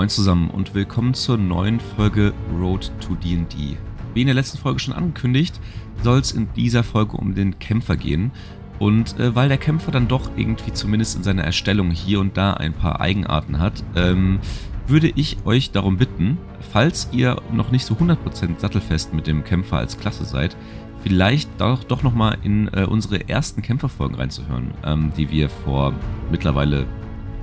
[0.00, 3.76] Moin zusammen und willkommen zur neuen Folge Road to D&D.
[4.14, 5.60] Wie in der letzten Folge schon angekündigt,
[6.02, 8.30] soll es in dieser Folge um den Kämpfer gehen.
[8.78, 12.54] Und äh, weil der Kämpfer dann doch irgendwie zumindest in seiner Erstellung hier und da
[12.54, 14.38] ein paar Eigenarten hat, ähm,
[14.86, 16.38] würde ich euch darum bitten,
[16.72, 20.56] falls ihr noch nicht so 100% sattelfest mit dem Kämpfer als Klasse seid,
[21.02, 25.92] vielleicht doch, doch nochmal in äh, unsere ersten Kämpferfolgen reinzuhören, ähm, die wir vor
[26.30, 26.86] mittlerweile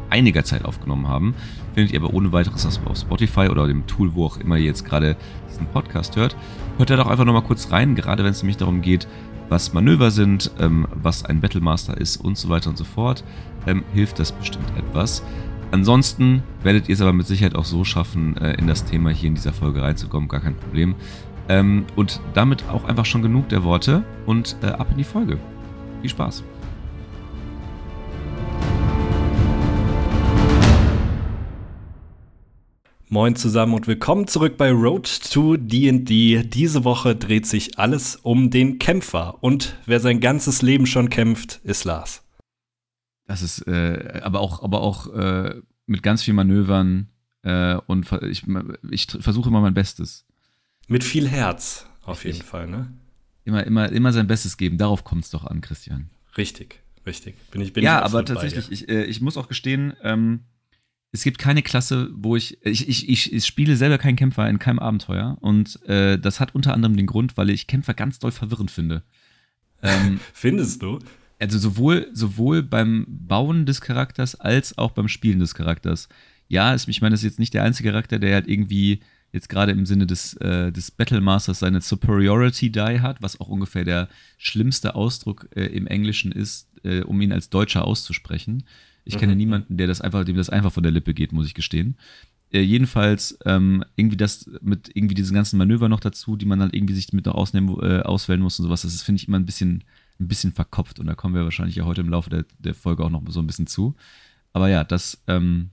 [0.10, 1.36] einiger Zeit aufgenommen haben.
[1.78, 4.84] Findet ihr aber ohne weiteres auf Spotify oder dem Tool, wo auch immer ihr jetzt
[4.84, 5.16] gerade
[5.48, 6.36] diesen Podcast hört.
[6.78, 9.08] Hört da doch einfach nochmal kurz rein, gerade wenn es nämlich darum geht,
[9.48, 13.24] was Manöver sind, ähm, was ein Battlemaster ist und so weiter und so fort.
[13.68, 15.22] Ähm, hilft das bestimmt etwas.
[15.70, 19.28] Ansonsten werdet ihr es aber mit Sicherheit auch so schaffen, äh, in das Thema hier
[19.28, 20.96] in dieser Folge reinzukommen, gar kein Problem.
[21.48, 25.38] Ähm, und damit auch einfach schon genug der Worte und äh, ab in die Folge.
[26.02, 26.44] Viel Spaß.
[33.10, 36.44] Moin zusammen und willkommen zurück bei Road to D&D.
[36.44, 41.62] Diese Woche dreht sich alles um den Kämpfer und wer sein ganzes Leben schon kämpft,
[41.64, 42.26] ist Lars.
[43.26, 47.08] Das ist äh, aber auch, aber auch äh, mit ganz viel Manövern
[47.44, 48.44] äh, und ich,
[48.92, 50.26] ich versuche immer mein Bestes.
[50.90, 52.40] Mit viel Herz, auf richtig.
[52.40, 52.92] jeden Fall, ne?
[53.46, 56.10] Immer, immer, immer sein Bestes geben, darauf kommt es doch an, Christian.
[56.36, 57.36] Richtig, richtig.
[57.52, 60.42] Bin ich, bin ja, ich aber tatsächlich, ich, äh, ich muss auch gestehen, ähm,
[61.12, 64.60] es gibt keine Klasse, wo ich, ich, ich, ich, ich spiele selber keinen Kämpfer in
[64.60, 68.32] keinem Abenteuer und äh, das hat unter anderem den Grund, weil ich Kämpfer ganz doll
[68.32, 69.04] verwirrend finde.
[69.82, 71.00] Ähm, Findest du?
[71.40, 76.10] Also sowohl, sowohl beim Bauen des Charakters als auch beim Spielen des Charakters.
[76.48, 79.50] Ja, ist, ich meine, das ist jetzt nicht der einzige Charakter, der halt irgendwie jetzt
[79.50, 84.10] gerade im Sinne des, äh, des Battlemasters seine Superiority Die hat, was auch ungefähr der
[84.38, 88.64] schlimmste Ausdruck äh, im Englischen ist, äh, um ihn als Deutscher auszusprechen.
[89.08, 89.20] Ich mhm.
[89.20, 91.98] kenne niemanden, der das einfach, dem das einfach von der Lippe geht, muss ich gestehen.
[92.52, 96.70] Äh, jedenfalls ähm, irgendwie das mit irgendwie diesen ganzen Manöver noch dazu, die man dann
[96.72, 99.46] irgendwie sich mit noch ausnehmen, äh, auswählen muss und sowas, das finde ich immer ein
[99.46, 99.84] bisschen,
[100.20, 103.04] ein bisschen verkopft und da kommen wir wahrscheinlich ja heute im Laufe der, der Folge
[103.04, 103.96] auch noch so ein bisschen zu.
[104.54, 105.72] Aber ja, das, ähm,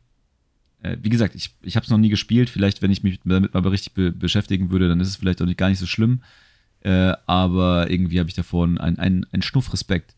[0.82, 2.50] äh, wie gesagt, ich, ich habe es noch nie gespielt.
[2.50, 5.46] Vielleicht, wenn ich mich damit mal richtig be beschäftigen würde, dann ist es vielleicht auch
[5.46, 6.22] nicht, gar nicht so schlimm.
[6.80, 10.14] Äh, aber irgendwie habe ich einen, einen, einen Schnuff Respekt.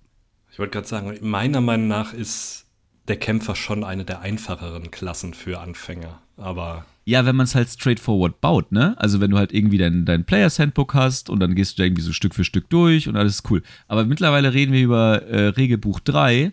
[0.51, 2.66] Ich wollte gerade sagen, meiner Meinung nach ist
[3.09, 6.21] der Kämpfer schon eine der einfacheren Klassen für Anfänger.
[6.37, 6.85] Aber.
[7.05, 8.95] Ja, wenn man es halt straightforward baut, ne?
[8.99, 11.87] Also wenn du halt irgendwie dein, dein Players Handbook hast und dann gehst du da
[11.87, 13.63] irgendwie so Stück für Stück durch und alles cool.
[13.87, 16.53] Aber mittlerweile reden wir über äh, Regelbuch 3,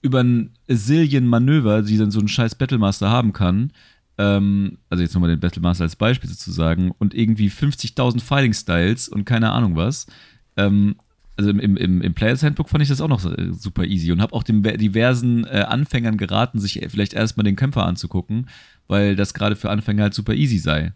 [0.00, 3.72] über ein Zillion Manöver, die dann so ein scheiß Battlemaster haben kann.
[4.18, 9.24] Ähm, also jetzt nochmal den Battlemaster als Beispiel sozusagen und irgendwie 50.000 Fighting Styles und
[9.24, 10.06] keine Ahnung was.
[10.56, 10.96] Ähm,
[11.36, 14.20] also im, im, im Players Handbook fand ich das auch noch äh, super easy und
[14.20, 18.48] habe auch den diversen äh, Anfängern geraten, sich vielleicht erstmal den Kämpfer anzugucken,
[18.86, 20.92] weil das gerade für Anfänger halt super easy sei.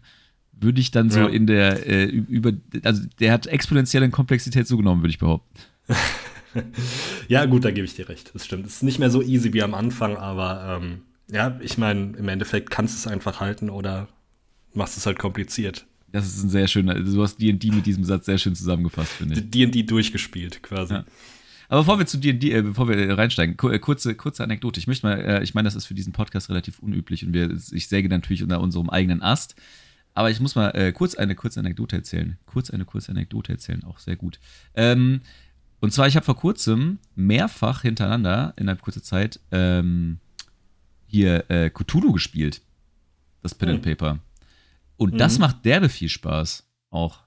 [0.59, 1.27] Würde ich dann so ja.
[1.27, 2.51] in der, äh, über,
[2.83, 5.59] also der hat exponentiell in Komplexität zugenommen, würde ich behaupten.
[7.27, 8.31] ja, gut, da gebe ich dir recht.
[8.33, 8.65] Das stimmt.
[8.65, 12.27] Es ist nicht mehr so easy wie am Anfang, aber ähm, ja, ich meine, im
[12.29, 14.07] Endeffekt kannst du es einfach halten oder
[14.73, 15.85] machst es halt kompliziert.
[16.11, 19.35] Das ist ein sehr schöner, du hast D&D mit diesem Satz sehr schön zusammengefasst, finde
[19.35, 19.51] ich.
[19.51, 20.93] D&D durchgespielt, quasi.
[20.93, 21.05] Ja.
[21.69, 24.79] Aber bevor wir zu D&D, äh, bevor wir reinsteigen, äh, kurze, kurze Anekdote.
[24.79, 27.51] Ich möchte mal, äh, ich meine, das ist für diesen Podcast relativ unüblich und wir,
[27.71, 29.55] ich säge natürlich unter unserem eigenen Ast.
[30.13, 32.37] Aber ich muss mal äh, kurz eine kurze Anekdote erzählen.
[32.45, 34.39] Kurz eine kurze Anekdote erzählen, auch sehr gut.
[34.73, 35.21] Ähm,
[35.79, 40.17] und zwar, ich habe vor kurzem mehrfach hintereinander, innerhalb kurzer Zeit, ähm,
[41.05, 42.61] hier äh, Cthulhu gespielt.
[43.43, 43.95] Das Pen and hm.
[43.95, 44.19] Paper.
[44.97, 45.17] Und mhm.
[45.17, 47.19] das macht derbe viel Spaß auch.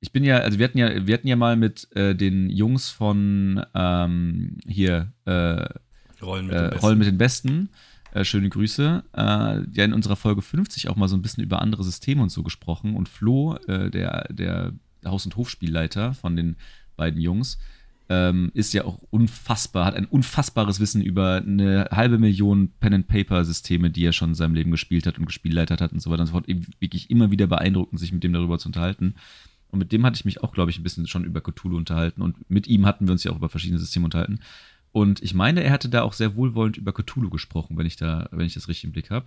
[0.00, 2.90] Ich bin ja, also wir hatten ja, wir hatten ja mal mit äh, den Jungs
[2.90, 5.68] von ähm, hier äh,
[6.20, 7.70] Rollen, mit äh, Rollen, mit den Besten.
[8.12, 9.04] Äh, schöne Grüße.
[9.12, 12.30] Äh, ja, in unserer Folge 50 auch mal so ein bisschen über andere Systeme und
[12.30, 12.96] so gesprochen.
[12.96, 14.72] Und Flo, äh, der, der
[15.04, 16.56] Haus- und Hofspielleiter von den
[16.96, 17.58] beiden Jungs,
[18.08, 24.04] ähm, ist ja auch unfassbar, hat ein unfassbares Wissen über eine halbe Million Pen-and-Paper-Systeme, die
[24.04, 26.32] er schon in seinem Leben gespielt hat und gespielleitet hat und so weiter und so
[26.32, 26.46] fort.
[26.80, 29.14] Wirklich immer wieder beeindruckend, sich mit dem darüber zu unterhalten.
[29.70, 32.20] Und mit dem hatte ich mich auch, glaube ich, ein bisschen schon über Cthulhu unterhalten.
[32.20, 34.40] Und mit ihm hatten wir uns ja auch über verschiedene Systeme unterhalten.
[34.92, 38.28] Und ich meine, er hatte da auch sehr wohlwollend über Cthulhu gesprochen, wenn ich da,
[38.30, 39.26] wenn ich das richtig im Blick habe.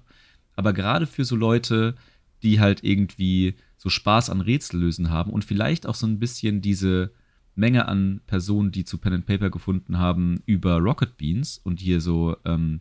[0.55, 1.95] Aber gerade für so Leute,
[2.43, 7.11] die halt irgendwie so Spaß an Rätsellösen haben und vielleicht auch so ein bisschen diese,
[7.55, 12.01] Menge an Personen, die zu Pen and Paper gefunden haben über Rocket Beans und hier
[12.01, 12.79] so, ähm,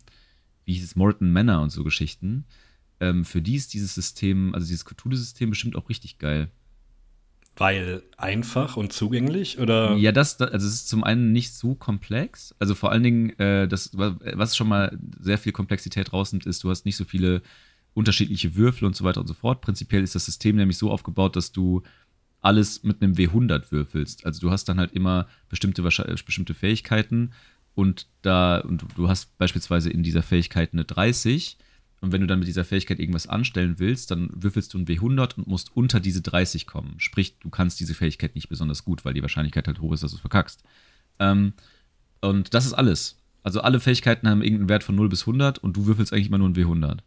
[0.64, 2.44] wie hieß es, Morton Manor und so Geschichten.
[3.00, 6.50] Ähm, für die ist dieses System, also dieses Cthulhu-System bestimmt auch richtig geil.
[7.56, 9.94] Weil einfach und zugänglich oder?
[9.94, 12.52] Ja, das, also es ist zum einen nicht so komplex.
[12.58, 16.70] Also vor allen Dingen, äh, das, was schon mal sehr viel Komplexität rausnimmt, ist, du
[16.70, 17.42] hast nicht so viele
[17.94, 19.60] unterschiedliche Würfel und so weiter und so fort.
[19.60, 21.82] Prinzipiell ist das System nämlich so aufgebaut, dass du
[22.44, 24.26] alles mit einem W100 würfelst.
[24.26, 27.32] Also du hast dann halt immer bestimmte, bestimmte Fähigkeiten
[27.74, 31.56] und da und du hast beispielsweise in dieser Fähigkeit eine 30
[32.00, 35.36] und wenn du dann mit dieser Fähigkeit irgendwas anstellen willst, dann würfelst du ein W100
[35.36, 36.96] und musst unter diese 30 kommen.
[36.98, 40.10] Sprich, du kannst diese Fähigkeit nicht besonders gut, weil die Wahrscheinlichkeit halt hoch ist, dass
[40.10, 40.62] du es verkackst.
[41.18, 41.54] Ähm,
[42.20, 43.16] und das ist alles.
[43.42, 46.38] Also alle Fähigkeiten haben irgendeinen Wert von 0 bis 100 und du würfelst eigentlich immer
[46.38, 46.98] nur ein W100.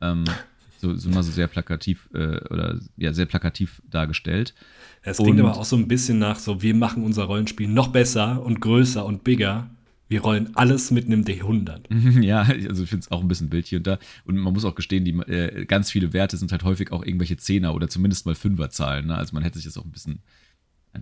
[0.00, 0.24] Ähm,
[0.84, 4.54] so, so mal so sehr plakativ äh, oder ja, sehr plakativ dargestellt.
[5.02, 8.42] Es klingt aber auch so ein bisschen nach so, wir machen unser Rollenspiel noch besser
[8.42, 9.70] und größer und bigger.
[10.08, 11.80] Wir rollen alles mit einem D100.
[12.22, 13.98] Ja, also ich finde es auch ein bisschen wild hier und da.
[14.24, 17.36] Und man muss auch gestehen, die äh, ganz viele Werte sind halt häufig auch irgendwelche
[17.36, 19.06] Zehner oder zumindest mal Fünferzahlen.
[19.06, 19.16] Ne?
[19.16, 20.20] Also man hätte sich das auch ein bisschen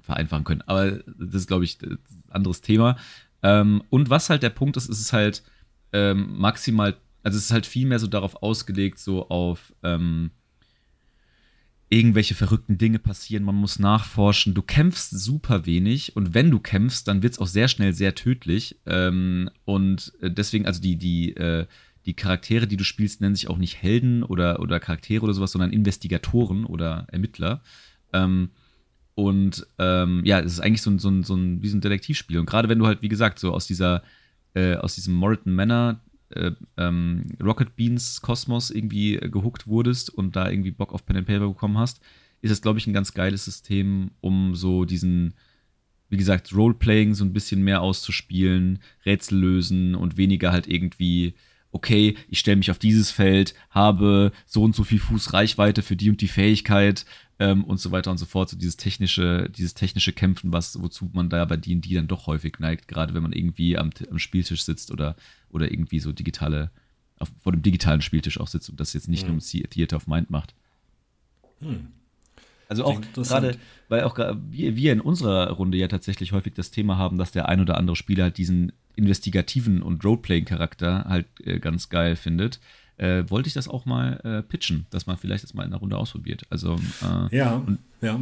[0.02, 0.62] vereinfachen können.
[0.62, 1.98] Aber das ist, glaube ich, ein
[2.30, 2.96] anderes Thema.
[3.42, 5.42] Ähm, und was halt der Punkt ist, ist es halt
[5.92, 10.30] ähm, maximal also es ist halt viel mehr so darauf ausgelegt, so auf ähm,
[11.92, 14.54] irgendwelche verrückten Dinge passieren, man muss nachforschen.
[14.54, 18.14] Du kämpfst super wenig und wenn du kämpfst, dann wird es auch sehr schnell sehr
[18.14, 18.80] tödlich.
[18.86, 21.66] Ähm, und äh, deswegen, also die, die, äh,
[22.06, 25.52] die Charaktere, die du spielst, nennen sich auch nicht Helden oder, oder Charaktere oder sowas,
[25.52, 27.60] sondern Investigatoren oder Ermittler.
[28.14, 28.48] Ähm,
[29.14, 31.82] und ähm, ja, es ist eigentlich so ein, so ein, so ein, wie so ein
[31.82, 32.38] Detektivspiel.
[32.38, 34.02] Und gerade wenn du halt, wie gesagt, so aus dieser,
[34.54, 36.00] äh, aus diesem Moriton Manor
[36.34, 41.16] äh, ähm, Rocket Beans Kosmos irgendwie äh, gehuckt wurdest und da irgendwie Bock auf Pen
[41.16, 42.00] and Paper bekommen hast,
[42.42, 45.34] ist das, glaube ich, ein ganz geiles System, um so diesen,
[46.08, 51.34] wie gesagt, Roleplaying so ein bisschen mehr auszuspielen, Rätsel lösen und weniger halt irgendwie,
[51.70, 55.96] okay, ich stelle mich auf dieses Feld, habe so und so viel Fuß Reichweite für
[55.96, 57.06] die und die Fähigkeit
[57.38, 58.50] ähm, und so weiter und so fort.
[58.50, 62.58] So dieses technische, dieses technische Kämpfen, was, wozu man da bei D&D dann doch häufig
[62.58, 65.16] neigt, gerade wenn man irgendwie am, am Spieltisch sitzt oder,
[65.52, 66.70] oder irgendwie so digitale,
[67.18, 69.34] auf, vor dem digitalen Spieltisch auch sitzt und das jetzt nicht mhm.
[69.34, 70.54] nur im Theater of Mind macht.
[71.60, 71.88] Hm.
[72.68, 73.58] Also auch gerade,
[73.88, 77.48] weil auch wir, wir in unserer Runde ja tatsächlich häufig das Thema haben, dass der
[77.48, 82.60] ein oder andere Spieler halt diesen investigativen und Roleplaying-Charakter halt äh, ganz geil findet
[82.98, 85.80] äh, wollte ich das auch mal äh, pitchen, dass man vielleicht das mal in einer
[85.80, 86.42] Runde ausprobiert.
[86.50, 87.62] Also äh, ja,
[88.00, 88.20] ja.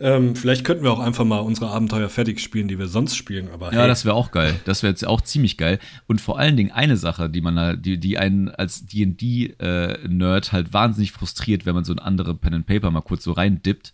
[0.00, 3.48] Ähm, vielleicht könnten wir auch einfach mal unsere Abenteuer fertig spielen, die wir sonst spielen.
[3.50, 3.88] Aber ja, hey.
[3.88, 4.54] das wäre auch geil.
[4.64, 5.78] Das wäre jetzt auch ziemlich geil.
[6.06, 10.72] Und vor allen Dingen eine Sache, die man, die, die einen als D&D-Nerd äh, halt
[10.72, 13.92] wahnsinnig frustriert, wenn man so ein andere Pen and Paper mal kurz so reindippt.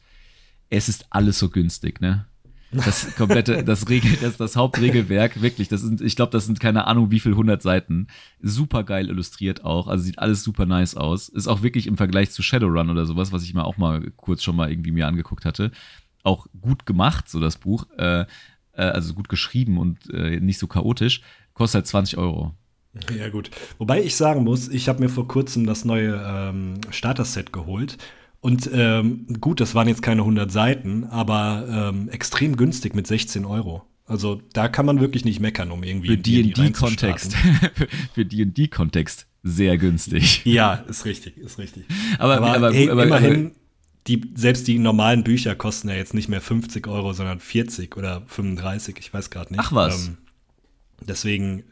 [0.71, 2.27] Es ist alles so günstig, ne?
[2.71, 6.87] Das komplette, das Regel, das, das Hauptregelwerk, wirklich, das sind, ich glaube, das sind keine
[6.87, 8.09] Ahnung wie viel hundert Seiten.
[8.43, 11.29] Super geil illustriert auch, also sieht alles super nice aus.
[11.29, 14.43] Ist auch wirklich im Vergleich zu Shadowrun oder sowas, was ich mir auch mal kurz
[14.43, 15.71] schon mal irgendwie mir angeguckt hatte,
[16.23, 18.27] auch gut gemacht, so das Buch, äh, äh,
[18.75, 21.23] also gut geschrieben und äh, nicht so chaotisch,
[21.55, 22.55] kostet halt 20 Euro.
[23.17, 23.51] Ja, gut.
[23.79, 27.97] Wobei ich sagen muss, ich habe mir vor kurzem das neue ähm, Starter-Set geholt
[28.41, 33.45] und ähm, gut, das waren jetzt keine 100 Seiten, aber ähm, extrem günstig mit 16
[33.45, 33.83] Euro.
[34.07, 36.09] Also da kann man wirklich nicht meckern, um irgendwie.
[36.09, 37.35] Für D&D-Kontext.
[38.15, 40.43] Für D&D-Kontext sehr günstig.
[40.45, 41.85] Ja, ist richtig, ist richtig.
[42.19, 43.53] Aber, aber, aber, hey, aber immerhin,
[44.07, 48.23] die, selbst die normalen Bücher kosten ja jetzt nicht mehr 50 Euro, sondern 40 oder
[48.27, 49.61] 35, ich weiß gerade nicht.
[49.61, 50.09] Ach was.
[50.09, 50.17] Ähm,
[51.01, 51.65] deswegen,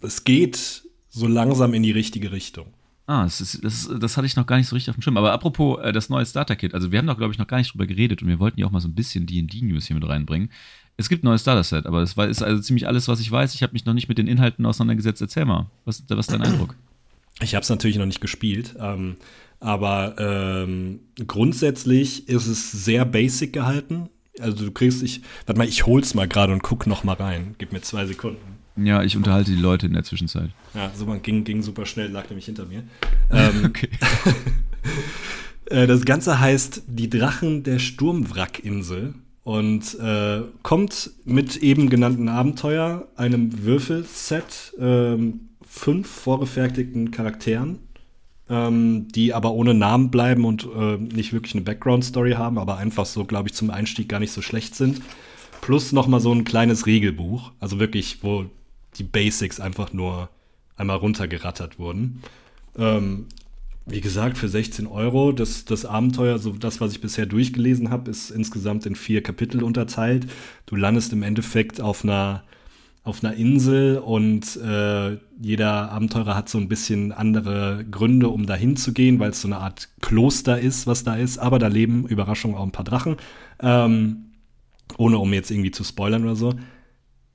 [0.00, 2.74] es geht so langsam in die richtige Richtung.
[3.06, 5.16] Ah, das, ist, das, das hatte ich noch gar nicht so richtig auf dem Schirm.
[5.16, 7.72] Aber apropos äh, das neue Starter-Kit, also wir haben da, glaube ich, noch gar nicht
[7.72, 10.50] drüber geredet und wir wollten ja auch mal so ein bisschen D&D-News hier mit reinbringen.
[10.96, 13.54] Es gibt ein neues Starter-Set, aber war, ist also ziemlich alles, was ich weiß.
[13.54, 15.22] Ich habe mich noch nicht mit den Inhalten auseinandergesetzt.
[15.22, 16.74] Erzähl mal, was, was ist dein Eindruck?
[17.42, 19.16] Ich habe es natürlich noch nicht gespielt, ähm,
[19.60, 24.08] aber ähm, grundsätzlich ist es sehr basic gehalten.
[24.40, 27.54] Also du kriegst, ich, warte mal, ich hol's mal gerade und guck noch mal rein.
[27.58, 28.55] Gib mir zwei Sekunden.
[28.76, 30.50] Ja, ich unterhalte die Leute in der Zwischenzeit.
[30.74, 32.82] Ja, so man ging, ging super schnell, lag nämlich hinter mir.
[33.30, 33.88] Ähm, okay.
[35.68, 43.08] Äh, das Ganze heißt Die Drachen der Sturmwrackinsel und äh, kommt mit eben genannten Abenteuer,
[43.16, 47.80] einem Würfelset, ähm, fünf vorgefertigten Charakteren,
[48.48, 53.06] ähm, die aber ohne Namen bleiben und äh, nicht wirklich eine Background-Story haben, aber einfach
[53.06, 55.02] so, glaube ich, zum Einstieg gar nicht so schlecht sind.
[55.60, 58.46] Plus noch mal so ein kleines Regelbuch, also wirklich, wo
[58.96, 60.28] die Basics einfach nur
[60.76, 62.22] einmal runtergerattert wurden.
[62.76, 63.26] Ähm,
[63.86, 65.32] wie gesagt, für 16 Euro.
[65.32, 69.62] Das, das Abenteuer, so das, was ich bisher durchgelesen habe, ist insgesamt in vier Kapitel
[69.62, 70.26] unterteilt.
[70.66, 72.42] Du landest im Endeffekt auf einer,
[73.04, 78.76] auf einer Insel und äh, jeder Abenteurer hat so ein bisschen andere Gründe, um dahin
[78.76, 81.38] zu gehen, weil es so eine Art Kloster ist, was da ist.
[81.38, 83.16] Aber da leben, Überraschung, auch ein paar Drachen.
[83.60, 84.24] Ähm,
[84.98, 86.54] ohne um jetzt irgendwie zu spoilern oder so.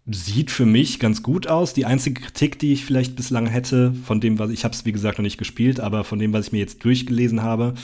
[0.07, 1.73] Sieht für mich ganz gut aus.
[1.73, 4.91] Die einzige Kritik, die ich vielleicht bislang hätte, von dem, was ich habe es wie
[4.91, 7.75] gesagt noch nicht gespielt, aber von dem, was ich mir jetzt durchgelesen habe,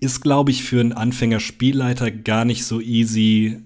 [0.00, 3.62] ist, glaube ich, für einen Anfänger-Spielleiter gar nicht so easy,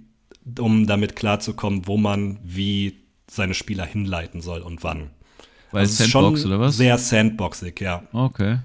[0.59, 2.95] um damit klarzukommen, wo man wie
[3.29, 5.11] seine Spieler hinleiten soll und wann.
[5.73, 6.77] Weil also Sandbox oder was?
[6.77, 8.03] Sehr sandboxig, ja.
[8.13, 8.59] Okay.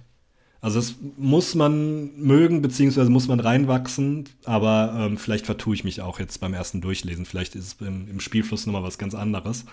[0.65, 6.01] Also es muss man mögen, beziehungsweise muss man reinwachsen, aber ähm, vielleicht vertue ich mich
[6.01, 7.27] auch jetzt beim ersten Durchlesen.
[7.27, 9.65] Vielleicht ist es im, im Spielfluss nochmal was ganz anderes.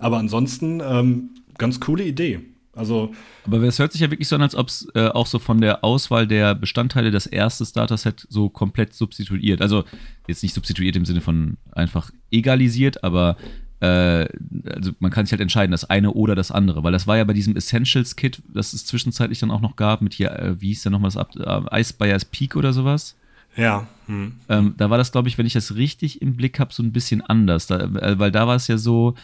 [0.00, 2.40] Aber ansonsten ähm, ganz coole Idee.
[2.72, 3.12] Also,
[3.44, 5.60] aber es hört sich ja wirklich so an, als ob es äh, auch so von
[5.60, 9.62] der Auswahl der Bestandteile das erste Starter-Set so komplett substituiert.
[9.62, 9.84] Also
[10.26, 13.36] jetzt nicht substituiert im Sinne von einfach egalisiert, aber
[13.80, 17.24] also man kann sich halt entscheiden, das eine oder das andere, weil das war ja
[17.24, 20.82] bei diesem Essentials-Kit, das es zwischenzeitlich dann auch noch gab, mit hier, äh, wie hieß
[20.82, 23.16] der nochmal das Ab äh, Ice Buyers Peak oder sowas.
[23.56, 23.86] Ja.
[24.06, 24.34] Hm.
[24.48, 26.92] Ähm, da war das, glaube ich, wenn ich das richtig im Blick habe, so ein
[26.92, 29.14] bisschen anders, da, äh, weil da war es ja so,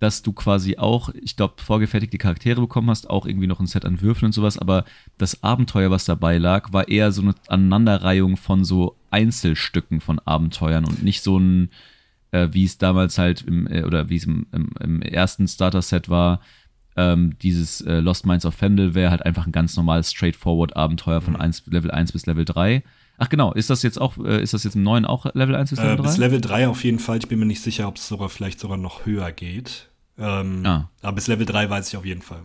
[0.00, 3.84] dass du quasi auch, ich glaube, vorgefertigte Charaktere bekommen hast, auch irgendwie noch ein Set
[3.84, 4.84] an Würfeln und sowas, aber
[5.16, 10.84] das Abenteuer, was dabei lag, war eher so eine Aneinanderreihung von so Einzelstücken von Abenteuern
[10.84, 11.70] und nicht so ein
[12.32, 16.08] äh, wie es damals halt im, äh, oder wie es im, im, im ersten Starter-Set
[16.08, 16.40] war,
[16.96, 21.34] ähm, dieses äh, Lost Minds of Fendel wäre halt einfach ein ganz normales Straightforward-Abenteuer von
[21.34, 21.40] mhm.
[21.40, 22.82] 1, Level 1 bis Level 3.
[23.18, 25.70] Ach genau, ist das jetzt auch, äh, ist das jetzt im neuen auch Level 1
[25.70, 26.02] bis Level 3?
[26.02, 27.18] Bis Level 3 auf jeden Fall.
[27.18, 29.90] Ich bin mir nicht sicher, ob es sogar vielleicht sogar noch höher geht.
[30.18, 30.90] Ähm, ah.
[31.00, 32.42] Aber bis Level 3 weiß ich auf jeden Fall.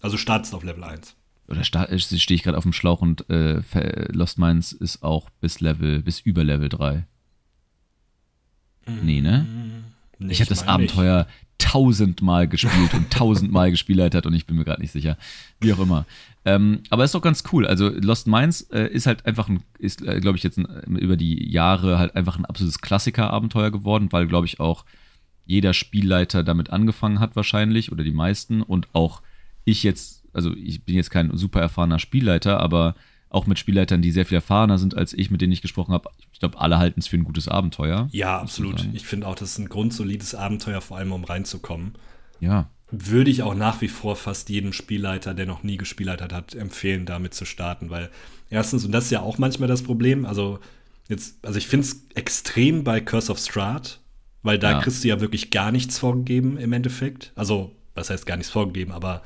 [0.00, 1.16] Also startest auf Level 1.
[1.48, 3.60] Oder äh, stehe ich gerade auf dem Schlauch und äh,
[4.12, 7.06] Lost Minds ist auch bis Level, bis über Level 3.
[9.02, 9.46] Nee, ne?
[10.18, 11.28] Nicht, ich habe das Abenteuer nicht.
[11.58, 15.16] tausendmal gespielt und tausendmal gespielt hat und ich bin mir gerade nicht sicher.
[15.60, 16.06] Wie auch immer.
[16.44, 17.66] Ähm, aber ist doch ganz cool.
[17.66, 21.16] Also Lost Minds äh, ist halt einfach ein, ist, äh, glaube ich, jetzt ein, über
[21.16, 24.84] die Jahre halt einfach ein absolutes Klassiker-Abenteuer geworden, weil, glaube ich, auch
[25.46, 29.22] jeder Spielleiter damit angefangen hat wahrscheinlich oder die meisten und auch
[29.64, 32.94] ich jetzt, also ich bin jetzt kein super erfahrener Spielleiter, aber
[33.34, 36.10] auch mit Spielleitern, die sehr viel erfahrener sind als ich, mit denen ich gesprochen habe.
[36.32, 38.08] Ich glaube, alle halten es für ein gutes Abenteuer.
[38.12, 38.88] Ja, absolut.
[38.92, 41.92] Ich finde auch, das ist ein grundsolides Abenteuer, vor allem um reinzukommen.
[42.40, 42.70] Ja.
[42.90, 47.06] Würde ich auch nach wie vor fast jedem Spielleiter, der noch nie gespielleitert hat, empfehlen,
[47.06, 48.10] damit zu starten, weil
[48.50, 50.60] erstens, und das ist ja auch manchmal das Problem, also
[51.08, 54.00] jetzt, also ich finde es extrem bei Curse of Strahd,
[54.42, 54.80] weil da ja.
[54.80, 57.32] kriegst du ja wirklich gar nichts vorgegeben im Endeffekt.
[57.34, 59.22] Also, was heißt gar nichts vorgegeben, aber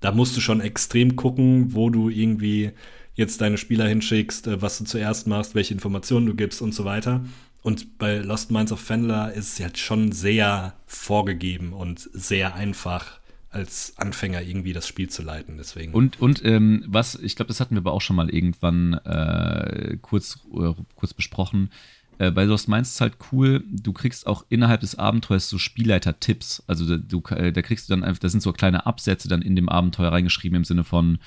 [0.00, 2.72] da musst du schon extrem gucken, wo du irgendwie
[3.20, 6.84] jetzt deine Spieler hinschickst, äh, was du zuerst machst, welche Informationen du gibst und so
[6.84, 7.24] weiter.
[7.62, 13.20] Und bei Lost Minds of Fendler ist es halt schon sehr vorgegeben und sehr einfach
[13.50, 15.58] als Anfänger irgendwie das Spiel zu leiten.
[15.58, 15.92] Deswegen.
[15.92, 19.98] Und, und ähm, was, ich glaube, das hatten wir aber auch schon mal irgendwann äh,
[20.00, 21.70] kurz, äh, kurz besprochen.
[22.18, 26.62] Äh, bei Lost Minds ist halt cool, du kriegst auch innerhalb des Abenteuers so Spielleiter-Tipps.
[26.66, 29.56] Also du, äh, da kriegst du dann einfach, da sind so kleine Absätze dann in
[29.56, 31.18] dem Abenteuer reingeschrieben im Sinne von,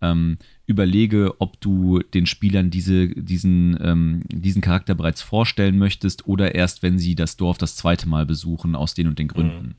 [0.00, 6.54] ähm, überlege, ob du den Spielern diese, diesen, ähm, diesen Charakter bereits vorstellen möchtest oder
[6.54, 9.66] erst, wenn sie das Dorf das zweite Mal besuchen, aus den und den Gründen.
[9.66, 9.74] Mhm.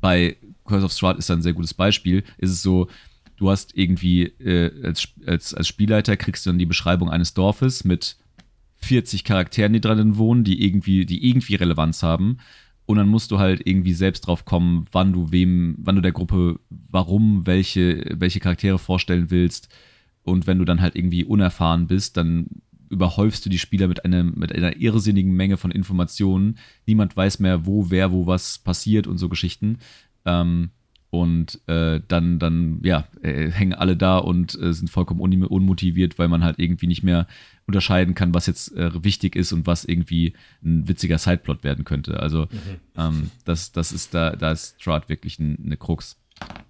[0.00, 2.24] Bei Curse of Strahd ist da ein sehr gutes Beispiel.
[2.38, 2.88] Ist es so,
[3.36, 7.84] du hast irgendwie äh, als, als, als Spielleiter kriegst du dann die Beschreibung eines Dorfes
[7.84, 8.16] mit
[8.78, 12.38] 40 Charakteren, die drin wohnen, die irgendwie, die irgendwie Relevanz haben.
[12.92, 16.12] Und dann musst du halt irgendwie selbst drauf kommen, wann du wem, wann du der
[16.12, 19.70] Gruppe, warum, welche, welche Charaktere vorstellen willst.
[20.24, 22.48] Und wenn du dann halt irgendwie unerfahren bist, dann
[22.90, 26.58] überhäufst du die Spieler mit, einem, mit einer irrsinnigen Menge von Informationen.
[26.84, 29.78] Niemand weiß mehr, wo, wer, wo was passiert und so Geschichten.
[30.26, 30.68] Ähm,
[31.12, 36.28] und äh, dann, dann, ja, äh, hängen alle da und äh, sind vollkommen unmotiviert, weil
[36.28, 37.26] man halt irgendwie nicht mehr
[37.66, 40.32] unterscheiden kann, was jetzt äh, wichtig ist und was irgendwie
[40.64, 42.18] ein witziger Sideplot werden könnte.
[42.18, 42.80] Also mhm.
[42.96, 46.16] ähm, das, das ist da, da ist Strahd wirklich ein, eine Krux.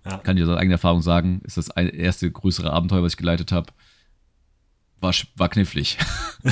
[0.04, 0.18] Ja.
[0.18, 3.72] Kann ich aus eigener Erfahrung sagen, ist das erste größere Abenteuer, was ich geleitet habe.
[5.00, 5.98] War, war knifflig.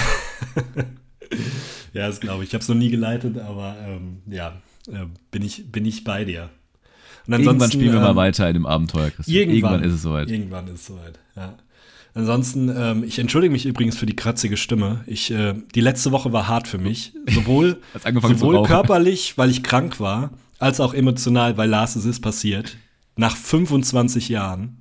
[1.92, 2.50] ja, das glaube ich.
[2.50, 6.24] Ich habe es noch nie geleitet, aber ähm, ja, äh, bin, ich, bin ich bei
[6.24, 6.50] dir.
[7.26, 9.36] Irgendwann spielen wir ähm, mal weiter in dem Abenteuer, Christian.
[9.36, 10.30] Irgendwann, irgendwann ist es soweit.
[10.30, 11.54] Irgendwann ist es soweit, ja.
[12.12, 15.04] Ansonsten, ähm, ich entschuldige mich übrigens für die kratzige Stimme.
[15.06, 17.12] Ich, äh, die letzte Woche war hart für mich.
[17.28, 17.80] Sowohl,
[18.22, 22.76] sowohl körperlich, weil ich krank war, als auch emotional, weil Lars es ist passiert.
[23.16, 24.78] Nach 25 Jahren,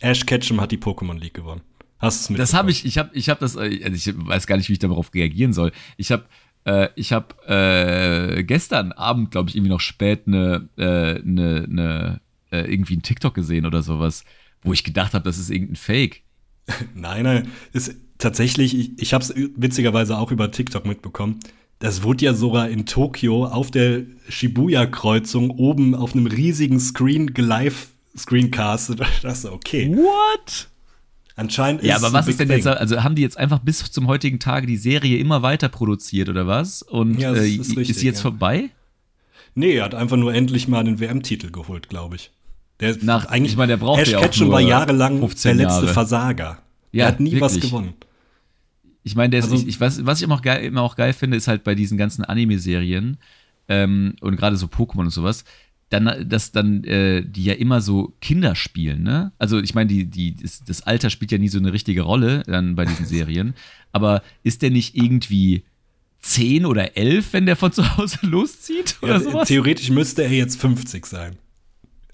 [0.00, 1.60] Ash Ketchum hat die Pokémon League gewonnen.
[1.98, 2.38] Hast du es mitbekommen?
[2.38, 4.72] Das habe ich, ich habe ich hab das, äh, also ich weiß gar nicht, wie
[4.72, 5.72] ich darauf reagieren soll.
[5.96, 6.24] Ich habe
[6.64, 12.70] äh, ich habe äh, gestern Abend, glaube ich, irgendwie noch spät eine, äh, eine äh,
[12.70, 14.24] irgendwie einen TikTok gesehen oder sowas,
[14.62, 16.22] wo ich gedacht habe, das ist irgendein Fake.
[16.94, 21.40] nein, nein, ist tatsächlich, ich, ich habe es witzigerweise auch über TikTok mitbekommen.
[21.80, 27.88] das wurde ja sogar in Tokio auf der Shibuya-Kreuzung oben auf einem riesigen Screen live
[28.16, 29.00] screencastet.
[29.22, 29.90] Das ist okay.
[29.96, 30.68] What?
[31.34, 32.58] Anscheinend ist Ja, aber was ist denn thing.
[32.58, 36.28] jetzt, also haben die jetzt einfach bis zum heutigen Tage die Serie immer weiter produziert
[36.28, 36.82] oder was?
[36.82, 38.22] Und ja, äh, ist, richtig, ist, sie jetzt ja.
[38.22, 38.70] vorbei?
[39.54, 42.30] Nee, er hat einfach nur endlich mal den WM-Titel geholt, glaube ich.
[42.80, 45.62] Der Nach, eigentlich, ich meine, der braucht Ash ja auch Ketchum war jahrelang der letzte
[45.62, 45.88] Jahre.
[45.88, 46.58] Versager.
[46.90, 47.42] Ja, er hat nie wirklich.
[47.42, 47.94] was gewonnen.
[49.04, 51.36] Ich meine, also, ich, ich, was, was ich immer auch, geil, immer auch geil finde,
[51.36, 53.18] ist halt bei diesen ganzen Anime-Serien
[53.68, 55.44] ähm, und gerade so Pokémon und sowas,
[55.92, 59.32] dann, dass dann äh, die ja immer so Kinder spielen, ne?
[59.38, 62.42] Also ich meine, die, die, das, das, Alter spielt ja nie so eine richtige Rolle
[62.46, 63.54] dann bei diesen Serien.
[63.92, 65.64] Aber ist der nicht irgendwie
[66.20, 68.96] zehn oder elf, wenn der von zu Hause loszieht?
[69.02, 69.48] Oder ja, sowas?
[69.48, 71.36] Theoretisch müsste er jetzt 50 sein.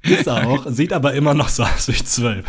[0.03, 2.45] Ist er auch, sieht aber immer noch so aus wie zwölf.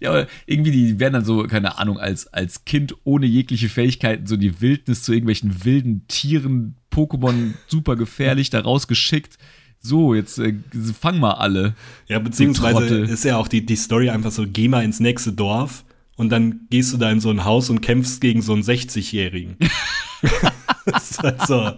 [0.00, 4.26] Ja, aber irgendwie, die werden dann so, keine Ahnung, als, als Kind ohne jegliche Fähigkeiten,
[4.26, 9.38] so die Wildnis zu irgendwelchen wilden Tieren, Pokémon super gefährlich, da rausgeschickt.
[9.82, 10.54] So, jetzt äh,
[10.98, 11.74] fang mal alle.
[12.06, 15.84] Ja, beziehungsweise ist ja auch die, die Story einfach so, geh mal ins nächste Dorf
[16.16, 19.56] und dann gehst du da in so ein Haus und kämpfst gegen so einen 60-Jährigen.
[20.84, 21.72] das ist halt so.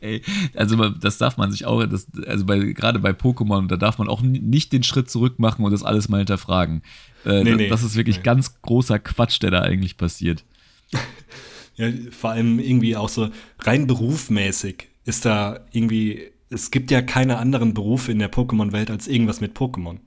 [0.00, 0.22] Ey,
[0.54, 4.08] also das darf man sich auch, das, also bei, gerade bei Pokémon, da darf man
[4.08, 6.82] auch nicht den Schritt zurück machen und das alles mal hinterfragen.
[7.24, 8.22] Äh, nee, nee, das ist wirklich nee.
[8.22, 10.44] ganz großer Quatsch, der da eigentlich passiert.
[11.76, 13.30] Ja, vor allem irgendwie auch so
[13.60, 19.08] rein berufmäßig ist da irgendwie, es gibt ja keine anderen Berufe in der Pokémon-Welt als
[19.08, 19.98] irgendwas mit Pokémon.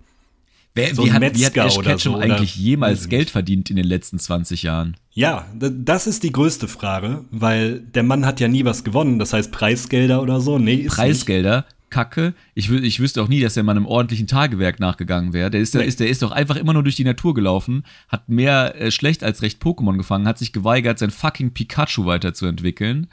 [0.76, 3.86] Wer, so wie, hat, wie hat Ash Ketchum so, eigentlich jemals Geld verdient in den
[3.86, 4.98] letzten 20 Jahren?
[5.12, 9.20] Ja, das ist die größte Frage, weil der Mann hat ja nie was gewonnen.
[9.20, 10.58] Das heißt Preisgelder oder so.
[10.58, 11.58] Nee, Preisgelder?
[11.58, 11.68] Nicht.
[11.92, 12.34] Kacke.
[12.56, 15.52] Ich, ich wüsste auch nie, dass der Mann einem ordentlichen Tagewerk nachgegangen wäre.
[15.52, 15.88] Der ist, der, nee.
[15.88, 19.24] ist, der ist doch einfach immer nur durch die Natur gelaufen, hat mehr äh, schlecht
[19.24, 23.08] als recht Pokémon gefangen, hat sich geweigert, sein fucking Pikachu weiterzuentwickeln.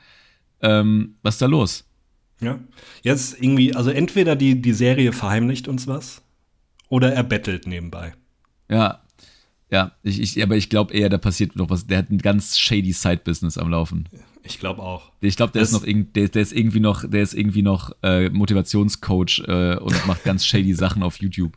[0.62, 1.89] Ähm, was ist da los?
[2.40, 2.58] Ja,
[3.02, 6.22] jetzt irgendwie, also entweder die, die Serie verheimlicht uns was,
[6.88, 8.12] oder er bettelt nebenbei.
[8.68, 9.00] Ja.
[9.72, 11.86] Ja, ich, ich, aber ich glaube eher, da passiert noch was.
[11.86, 14.08] Der hat ein ganz shady Side-Business am Laufen.
[14.42, 15.12] Ich glaube auch.
[15.20, 17.92] Ich glaube, der das ist noch der, der, ist irgendwie noch, der ist irgendwie noch
[18.02, 21.56] äh, Motivationscoach äh, und macht ganz shady Sachen auf YouTube.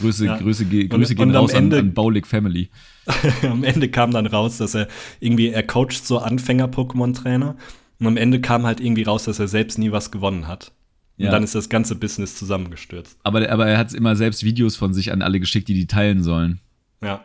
[0.00, 0.36] Grüße, ja.
[0.36, 2.68] Grüße, Grüße und, gehen und raus Ende, an, an Baulig Family.
[3.42, 4.88] am Ende kam dann raus, dass er
[5.20, 7.56] irgendwie, er coacht so Anfänger-Pokémon-Trainer.
[7.98, 10.72] Und am Ende kam halt irgendwie raus, dass er selbst nie was gewonnen hat.
[11.16, 11.26] Ja.
[11.26, 13.18] Und dann ist das ganze Business zusammengestürzt.
[13.22, 16.22] Aber, aber er hat immer selbst Videos von sich an alle geschickt, die die teilen
[16.22, 16.60] sollen.
[17.02, 17.24] Ja.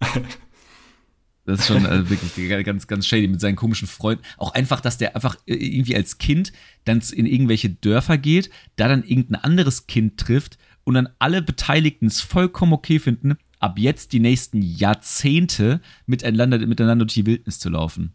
[1.44, 4.22] das ist schon also wirklich ganz, ganz shady mit seinen komischen Freunden.
[4.38, 6.52] Auch einfach, dass der einfach irgendwie als Kind
[6.84, 12.06] dann in irgendwelche Dörfer geht, da dann irgendein anderes Kind trifft und dann alle Beteiligten
[12.06, 17.68] es vollkommen okay finden, ab jetzt die nächsten Jahrzehnte miteinander, miteinander durch die Wildnis zu
[17.68, 18.14] laufen.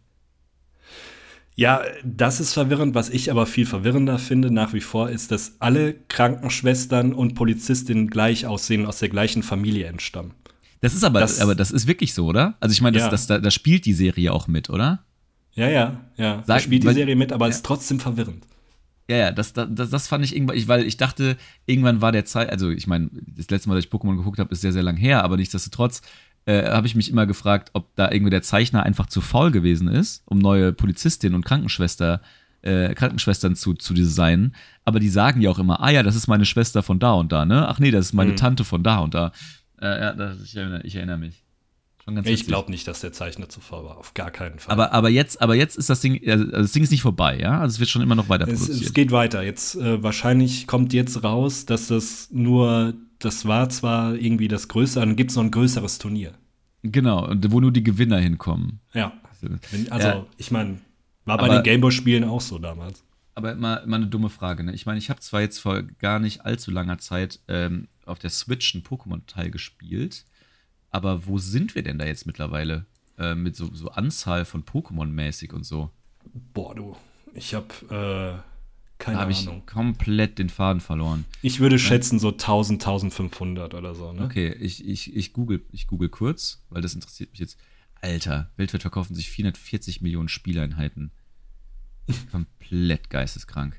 [1.56, 2.94] Ja, das ist verwirrend.
[2.94, 8.08] Was ich aber viel verwirrender finde nach wie vor, ist, dass alle Krankenschwestern und Polizistinnen
[8.08, 10.32] gleich aussehen, aus der gleichen Familie entstammen.
[10.80, 12.56] Das ist aber, das, aber das ist wirklich so, oder?
[12.60, 13.10] Also ich meine, das, ja.
[13.10, 15.04] das, das, da spielt die Serie auch mit, oder?
[15.52, 16.36] Ja, ja, ja.
[16.38, 17.50] Sag, da spielt die Serie mit, aber ja.
[17.50, 18.44] ist trotzdem verwirrend.
[19.08, 21.36] Ja, ja, das, das, das fand ich irgendwann, weil ich dachte,
[21.66, 24.52] irgendwann war der Zeit, also ich meine, das letzte Mal, dass ich Pokémon geguckt habe,
[24.52, 26.00] ist sehr, sehr lang her, aber nichtsdestotrotz
[26.46, 29.88] äh, habe ich mich immer gefragt, ob da irgendwie der Zeichner einfach zu faul gewesen
[29.88, 32.20] ist, um neue Polizistinnen und Krankenschwester,
[32.62, 34.54] äh, Krankenschwestern zu, zu designen.
[34.84, 37.32] Aber die sagen ja auch immer, ah ja, das ist meine Schwester von da und
[37.32, 37.66] da, ne?
[37.68, 38.36] Ach nee, das ist meine mhm.
[38.36, 39.32] Tante von da und da.
[39.80, 41.42] Äh, ja, das, ich, erinnere, ich erinnere mich.
[42.24, 44.72] ich glaube nicht, dass der Zeichner zu faul war, auf gar keinen Fall.
[44.72, 47.60] Aber, aber, jetzt, aber jetzt ist das Ding, also das Ding ist nicht vorbei, ja?
[47.60, 48.80] Also es wird schon immer noch weiter produziert.
[48.80, 49.42] Es, es geht weiter.
[49.42, 52.94] Jetzt äh, wahrscheinlich kommt jetzt raus, dass das nur
[53.24, 56.34] das war zwar irgendwie das Größte, dann gibt es noch ein größeres Turnier.
[56.82, 58.80] Genau, wo nur die Gewinner hinkommen.
[58.92, 59.12] Ja.
[59.90, 60.26] Also, ja.
[60.36, 60.78] ich meine,
[61.24, 63.02] war bei aber, den Gameboy-Spielen auch so damals.
[63.34, 64.74] Aber mal, mal eine dumme Frage, ne?
[64.74, 68.30] Ich meine, ich habe zwar jetzt vor gar nicht allzu langer Zeit ähm, auf der
[68.30, 70.24] Switch einen Pokémon-Teil gespielt,
[70.90, 72.86] aber wo sind wir denn da jetzt mittlerweile?
[73.18, 75.90] Äh, mit so, so Anzahl von Pokémon mäßig und so.
[76.52, 76.96] Boah, du,
[77.34, 78.53] ich habe äh
[79.04, 81.26] keine da habe ich komplett den Faden verloren.
[81.42, 84.12] Ich würde schätzen so 1000, 1500 oder so.
[84.12, 84.24] Ne?
[84.24, 87.58] Okay, ich, ich, ich, google, ich google kurz, weil das interessiert mich jetzt.
[88.00, 91.10] Alter, weltweit verkaufen sich 440 Millionen Spieleinheiten.
[92.32, 93.78] komplett geisteskrank.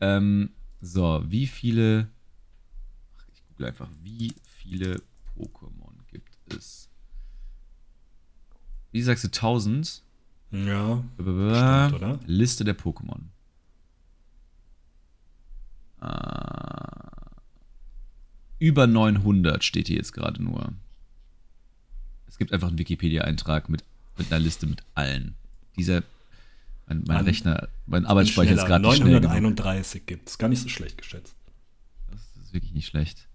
[0.00, 2.08] Ähm, so, wie viele.
[3.34, 5.02] Ich google einfach, wie viele
[5.36, 6.88] Pokémon gibt es?
[8.92, 10.04] Wie sagst du 1000?
[10.52, 11.02] Ja.
[11.14, 12.20] Stimmt, oder?
[12.26, 13.22] Liste der Pokémon.
[16.02, 17.02] Äh,
[18.58, 20.72] über 900 steht hier jetzt gerade nur.
[22.28, 23.84] Es gibt einfach einen Wikipedia-Eintrag mit,
[24.16, 25.34] mit einer Liste mit allen.
[25.76, 26.02] Dieser
[26.86, 30.38] Mein, mein Rechner, mein Arbeitsspeicher ist gerade 931 gibt es.
[30.38, 31.34] Gar nicht so schlecht geschätzt.
[32.10, 33.26] Das ist wirklich nicht schlecht.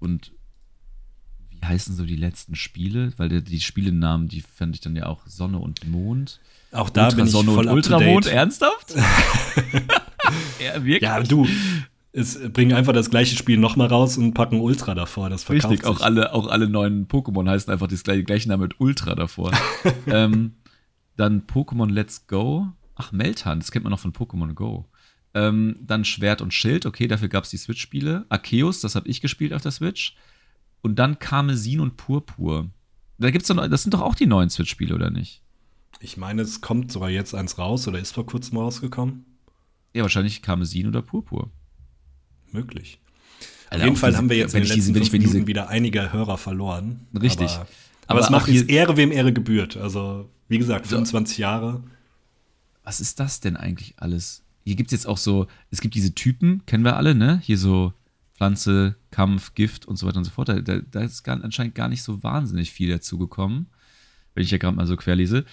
[0.00, 0.32] Und
[1.50, 3.12] wie heißen so die letzten Spiele?
[3.16, 6.40] Weil die, die Spielenamen, die fand ich dann ja auch Sonne und Mond.
[6.72, 8.94] Auch da Ultra bin ich Sonne voll und Ultramond, ernsthaft?
[10.64, 11.02] ja, wirklich?
[11.02, 11.46] Ja, du,
[12.12, 15.30] es bringen einfach das gleiche Spiel nochmal raus und packen Ultra davor.
[15.30, 18.64] Das verkauft Richtig, auch alle, auch alle neuen Pokémon heißen einfach das gleiche, gleiche Name
[18.64, 19.52] mit Ultra davor.
[20.06, 20.54] ähm,
[21.16, 22.68] dann Pokémon Let's Go.
[22.94, 24.86] Ach, Meltan, das kennt man noch von Pokémon Go.
[25.34, 28.26] Ähm, dann Schwert und Schild, okay, dafür gab es die Switch-Spiele.
[28.28, 30.16] Arceus, das habe ich gespielt auf der Switch.
[30.80, 32.70] Und dann Karmesin und Purpur.
[33.18, 35.42] Da gibt's doch, das sind doch auch die neuen Switch-Spiele, oder nicht?
[36.00, 39.24] Ich meine, es kommt sogar jetzt eins raus oder ist vor kurzem rausgekommen.
[39.94, 41.50] Ja, wahrscheinlich Karmesin oder Purpur.
[42.52, 43.00] Möglich.
[43.70, 46.12] Alter, Auf jeden Fall diese, haben wir jetzt in den letzten diese, Minuten wieder einige
[46.12, 47.06] Hörer verloren.
[47.20, 47.50] Richtig.
[47.50, 47.68] Aber, aber,
[48.06, 49.76] aber es macht jetzt Ehre, wem Ehre gebührt.
[49.76, 51.82] Also, wie gesagt, 25 so, Jahre.
[52.82, 54.42] Was ist das denn eigentlich alles?
[54.64, 57.40] Hier gibt es jetzt auch so, es gibt diese Typen, kennen wir alle, ne?
[57.42, 57.92] Hier so
[58.34, 60.48] Pflanze, Kampf, Gift und so weiter und so fort.
[60.48, 63.66] Da, da, da ist gar, anscheinend gar nicht so wahnsinnig viel dazu gekommen,
[64.34, 65.44] wenn ich ja gerade mal so querlese.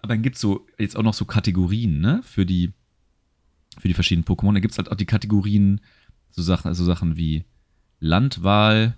[0.00, 2.22] Aber dann gibt es so jetzt auch noch so Kategorien, ne?
[2.24, 2.72] Für die,
[3.78, 4.54] für die verschiedenen Pokémon.
[4.54, 5.80] Da gibt es halt auch die Kategorien,
[6.30, 7.44] so Sachen, also Sachen wie
[8.00, 8.96] Landwahl,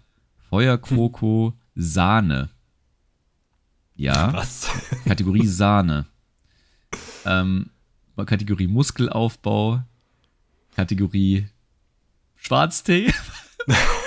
[0.48, 1.82] Feuerkroko, hm.
[1.82, 2.50] Sahne.
[3.96, 4.32] Ja.
[4.32, 4.68] Was?
[5.04, 6.06] Kategorie Sahne.
[7.24, 7.70] ähm,
[8.16, 9.82] Kategorie Muskelaufbau,
[10.74, 11.46] Kategorie
[12.36, 13.12] Schwarztee.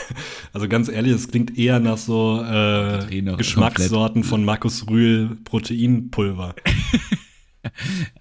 [0.54, 6.56] Also ganz ehrlich, es klingt eher nach so äh, Geschmackssorten von Markus Rühl Proteinpulver.
[7.64, 7.72] ja,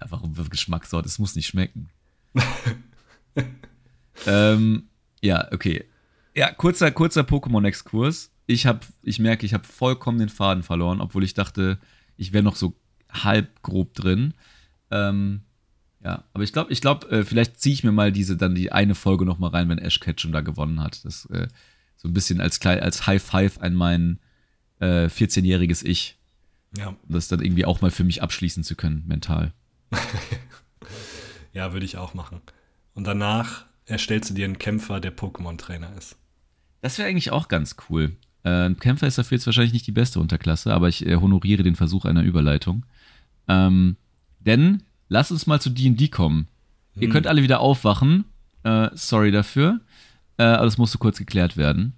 [0.09, 1.09] warum Geschmackssorte?
[1.09, 1.89] Es muss nicht schmecken.
[4.25, 4.83] ähm,
[5.21, 5.85] ja, okay.
[6.35, 8.31] Ja, kurzer, kurzer Pokémon-Exkurs.
[8.47, 8.67] Ich,
[9.03, 11.77] ich merke, ich habe vollkommen den Faden verloren, obwohl ich dachte,
[12.17, 12.75] ich wäre noch so
[13.09, 14.33] halb grob drin.
[14.89, 15.41] Ähm,
[16.03, 18.71] ja, aber ich glaube, ich glaube, äh, vielleicht ziehe ich mir mal diese dann die
[18.71, 21.05] eine Folge noch mal rein, wenn Ash Ketchum da gewonnen hat.
[21.05, 21.47] Das äh,
[21.95, 24.19] so ein bisschen als als High Five an mein
[24.79, 26.17] äh, 14-jähriges Ich.
[26.75, 26.87] Ja.
[26.87, 29.53] Um das dann irgendwie auch mal für mich abschließen zu können, mental.
[31.53, 32.41] ja, würde ich auch machen.
[32.93, 36.17] Und danach erstellst du dir einen Kämpfer, der Pokémon-Trainer ist.
[36.81, 38.15] Das wäre eigentlich auch ganz cool.
[38.43, 41.63] Äh, ein Kämpfer ist dafür jetzt wahrscheinlich nicht die beste Unterklasse, aber ich äh, honoriere
[41.63, 42.85] den Versuch einer Überleitung.
[43.47, 43.97] Ähm,
[44.39, 46.47] denn lass uns mal zu D&D kommen.
[46.93, 47.03] Hm.
[47.03, 48.25] Ihr könnt alle wieder aufwachen.
[48.63, 49.79] Äh, sorry dafür.
[50.37, 51.93] Äh, aber das musste kurz geklärt werden.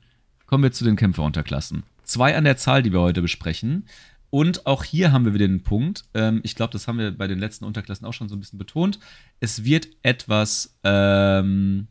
[0.45, 1.83] Kommen wir zu den Kämpferunterklassen.
[2.03, 3.85] Zwei an der Zahl, die wir heute besprechen.
[4.33, 6.05] Und auch hier haben wir wieder den Punkt.
[6.15, 8.57] Ähm, ich glaube, das haben wir bei den letzten Unterklassen auch schon so ein bisschen
[8.57, 8.97] betont.
[9.39, 11.85] Es wird etwas ähm,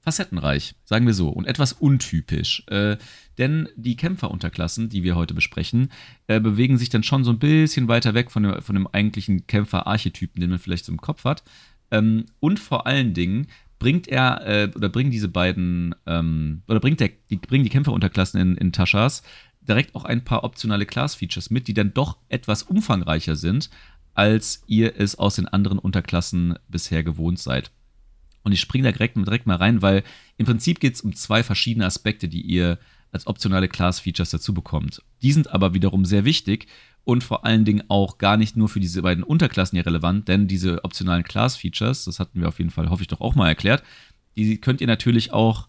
[0.00, 2.64] facettenreich, sagen wir so, und etwas untypisch.
[2.68, 2.96] Äh,
[3.36, 5.90] denn die Kämpferunterklassen, die wir heute besprechen,
[6.26, 9.46] äh, bewegen sich dann schon so ein bisschen weiter weg von dem, von dem eigentlichen
[9.46, 11.42] Kämpfer-Archetypen, den man vielleicht so im Kopf hat.
[11.90, 13.46] Ähm, und vor allen Dingen
[13.78, 18.40] bringt er äh, oder bringen diese beiden ähm, oder bringt der, die, bringen die Kämpferunterklassen
[18.40, 19.22] in, in Taschas
[19.68, 23.70] direkt auch ein paar optionale Class-Features mit, die dann doch etwas umfangreicher sind,
[24.14, 27.70] als ihr es aus den anderen Unterklassen bisher gewohnt seid.
[28.42, 30.02] Und ich springe da direkt, direkt mal rein, weil
[30.38, 32.78] im Prinzip geht es um zwei verschiedene Aspekte, die ihr
[33.12, 35.02] als optionale Class-Features dazu bekommt.
[35.22, 36.66] Die sind aber wiederum sehr wichtig
[37.04, 40.46] und vor allen Dingen auch gar nicht nur für diese beiden Unterklassen hier relevant, denn
[40.46, 43.82] diese optionalen Class-Features, das hatten wir auf jeden Fall, hoffe ich doch auch mal erklärt,
[44.36, 45.68] die könnt ihr natürlich auch,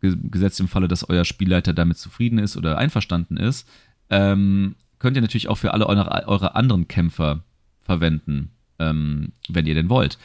[0.00, 3.68] gesetzt im Falle, dass euer Spielleiter damit zufrieden ist oder einverstanden ist,
[4.10, 7.44] ähm, könnt ihr natürlich auch für alle eure, eure anderen Kämpfer
[7.82, 10.18] verwenden, ähm, wenn ihr denn wollt.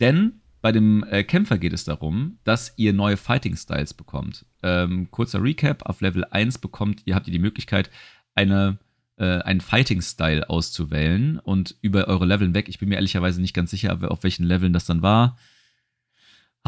[0.00, 4.44] Denn bei dem äh, Kämpfer geht es darum, dass ihr neue Fighting Styles bekommt.
[4.62, 7.90] Ähm, kurzer Recap: Auf Level 1 bekommt ihr, habt ihr die Möglichkeit,
[8.34, 8.78] eine,
[9.16, 12.68] äh, einen Fighting Style auszuwählen und über eure Leveln weg.
[12.68, 15.38] Ich bin mir ehrlicherweise nicht ganz sicher, auf welchen Leveln das dann war.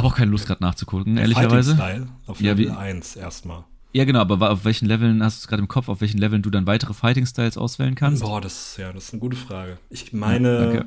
[0.01, 1.77] Habe auch keine Lust gerade nachzugucken, Der ehrlicherweise.
[1.77, 3.65] Fighting Style auf Level ja, 1 erstmal.
[3.93, 6.43] Ja, genau, aber auf welchen Leveln hast du es gerade im Kopf, auf welchen Leveln
[6.43, 8.23] du dann weitere Fighting Styles auswählen kannst?
[8.23, 9.79] Boah, das, ja, das ist eine gute Frage.
[9.91, 10.85] Ich meine, ja,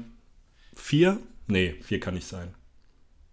[0.73, 1.19] vier?
[1.47, 2.53] Nee, vier kann nicht sein.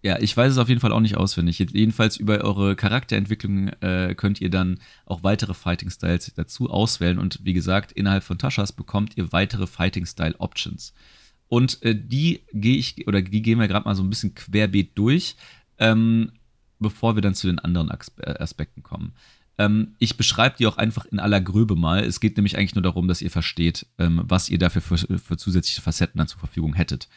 [0.02, 1.58] Ja, ich weiß es auf jeden Fall auch nicht auswendig.
[1.58, 7.18] Jedenfalls über eure Charakterentwicklung äh, könnt ihr dann auch weitere Fighting Styles dazu auswählen.
[7.18, 10.94] Und wie gesagt, innerhalb von Taschas bekommt ihr weitere Fighting Style Options.
[11.48, 14.96] Und äh, die gehe ich, oder die gehen wir gerade mal so ein bisschen querbeet
[14.96, 15.36] durch,
[15.80, 16.32] ähm,
[16.78, 19.14] bevor wir dann zu den anderen äh, Aspekten kommen.
[19.58, 22.04] Ähm, ich beschreibe die auch einfach in aller Gröbe mal.
[22.04, 25.36] Es geht nämlich eigentlich nur darum, dass ihr versteht, ähm, was ihr dafür für, für
[25.36, 27.08] zusätzliche Facetten dann zur Verfügung hättet.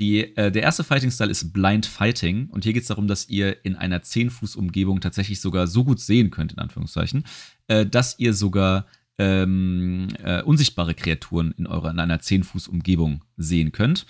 [0.00, 3.64] Die, äh, der erste Fighting-Style ist Blind Fighting und hier geht es darum, dass ihr
[3.64, 7.24] in einer 10-Fuß-Umgebung tatsächlich sogar so gut sehen könnt, in Anführungszeichen,
[7.66, 8.86] äh, dass ihr sogar
[9.18, 14.06] ähm, äh, unsichtbare Kreaturen in eurer in einer 10 Fuß Umgebung sehen könnt.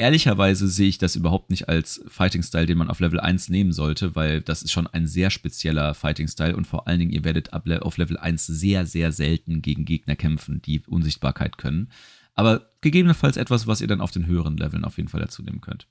[0.00, 4.16] Ehrlicherweise sehe ich das überhaupt nicht als Fighting-Style, den man auf Level 1 nehmen sollte,
[4.16, 7.98] weil das ist schon ein sehr spezieller Fighting-Style und vor allen Dingen, ihr werdet auf
[7.98, 11.90] Level 1 sehr, sehr selten gegen Gegner kämpfen, die Unsichtbarkeit können.
[12.34, 15.60] Aber gegebenenfalls etwas, was ihr dann auf den höheren Leveln auf jeden Fall dazu nehmen
[15.60, 15.86] könnt.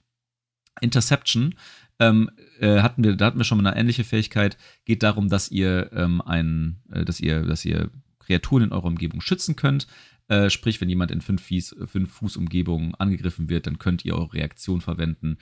[0.81, 1.53] Interception
[1.99, 4.57] ähm, äh, hatten wir, da hatten wir schon mal eine ähnliche Fähigkeit.
[4.85, 9.21] Geht darum, dass ihr ähm, ein, äh, dass ihr, dass ihr Kreaturen in eurer Umgebung
[9.21, 9.85] schützen könnt.
[10.29, 14.15] Äh, sprich, wenn jemand in 5 Fuß, fünf Fuß Umgebung angegriffen wird, dann könnt ihr
[14.15, 15.37] eure Reaktion verwenden,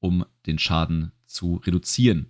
[0.00, 2.26] um den Schaden zu reduzieren.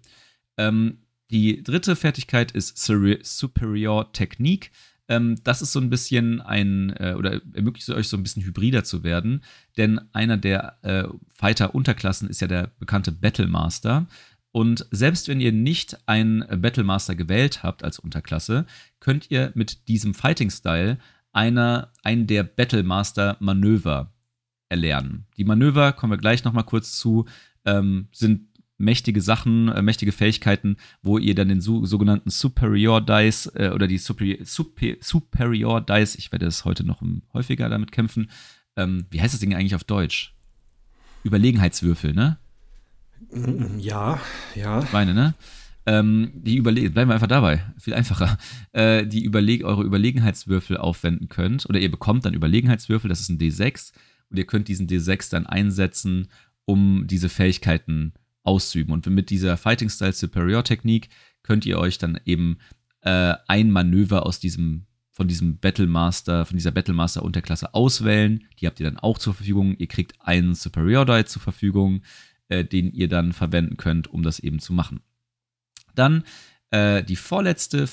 [0.59, 0.99] Ähm,
[1.31, 4.73] die dritte Fertigkeit ist Superior Technique.
[5.07, 8.83] Ähm, das ist so ein bisschen ein, äh, oder ermöglicht euch so ein bisschen hybrider
[8.83, 9.45] zu werden,
[9.77, 14.09] denn einer der äh, Fighter-Unterklassen ist ja der bekannte Battlemaster.
[14.51, 18.67] Und selbst wenn ihr nicht einen Battlemaster gewählt habt als Unterklasse,
[18.99, 20.99] könnt ihr mit diesem Fighting-Style
[21.33, 24.13] einer, einen der Battlemaster-Manöver
[24.69, 25.27] erlernen.
[25.37, 27.27] Die Manöver, kommen wir gleich nochmal kurz zu,
[27.65, 33.53] ähm, sind mächtige Sachen, äh, mächtige Fähigkeiten, wo ihr dann den so, sogenannten Superior Dice
[33.55, 37.03] äh, oder die Superior, Super, Superior Dice, ich werde es heute noch
[37.35, 38.31] häufiger damit kämpfen.
[38.77, 40.35] Ähm, wie heißt das Ding eigentlich auf Deutsch?
[41.25, 42.39] Überlegenheitswürfel, ne?
[43.79, 44.19] Ja,
[44.55, 44.83] ja.
[44.83, 45.35] Ich meine, ne?
[45.87, 48.39] Ähm, die überlegen, bleiben wir einfach dabei, viel einfacher,
[48.73, 53.39] äh, die überleg eure Überlegenheitswürfel aufwenden könnt oder ihr bekommt dann Überlegenheitswürfel, das ist ein
[53.39, 53.93] D6
[54.31, 56.29] und ihr könnt diesen D6 dann einsetzen,
[56.65, 58.13] um diese Fähigkeiten
[58.43, 58.93] auszuüben.
[58.93, 61.09] Und mit dieser Fighting Style Superior Technik
[61.43, 62.59] könnt ihr euch dann eben
[63.03, 68.45] äh, ein Manöver aus diesem von diesem Battlemaster, von dieser Battlemaster Unterklasse auswählen.
[68.59, 69.77] Die habt ihr dann auch zur Verfügung.
[69.77, 72.03] Ihr kriegt einen Superior Die zur Verfügung,
[72.49, 75.01] äh, den ihr dann verwenden könnt, um das eben zu machen.
[76.01, 76.25] Dann
[76.71, 77.87] äh, die vorletzte,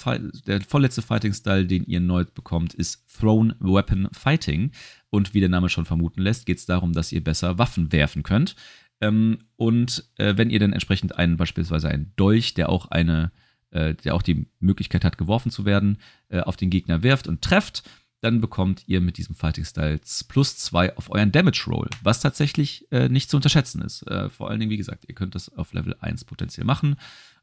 [0.48, 4.72] der vorletzte Fighting-Style, den ihr neu bekommt, ist Thrown Weapon Fighting.
[5.10, 8.24] Und wie der Name schon vermuten lässt, geht es darum, dass ihr besser Waffen werfen
[8.24, 8.56] könnt.
[9.02, 13.32] Ähm, und äh, wenn ihr dann entsprechend einen, beispielsweise einen Dolch, der auch eine,
[13.72, 15.98] äh, der auch die Möglichkeit hat, geworfen zu werden,
[16.30, 17.84] äh, auf den Gegner werft und trefft,
[18.22, 22.92] dann bekommt ihr mit diesem Fighting Styles plus zwei auf euren Damage Roll, was tatsächlich
[22.92, 24.04] äh, nicht zu unterschätzen ist.
[24.08, 26.96] Äh, vor allen Dingen, wie gesagt, ihr könnt das auf Level 1 potenziell machen.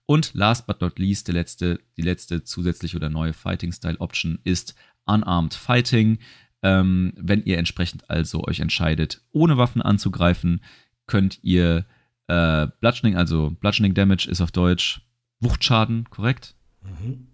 [0.06, 4.74] Und last but not least, der letzte, die letzte zusätzliche oder neue Fighting-Style-Option ist
[5.06, 6.18] Unarmed Fighting.
[6.62, 10.62] Ähm, wenn ihr entsprechend also euch entscheidet, ohne Waffen anzugreifen,
[11.06, 11.86] könnt ihr
[12.26, 15.02] äh, Bludgeoning, also Bludgeoning Damage ist auf Deutsch
[15.40, 16.54] Wuchtschaden, korrekt?
[16.82, 17.26] Mhm.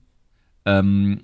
[0.64, 1.20] Ähm,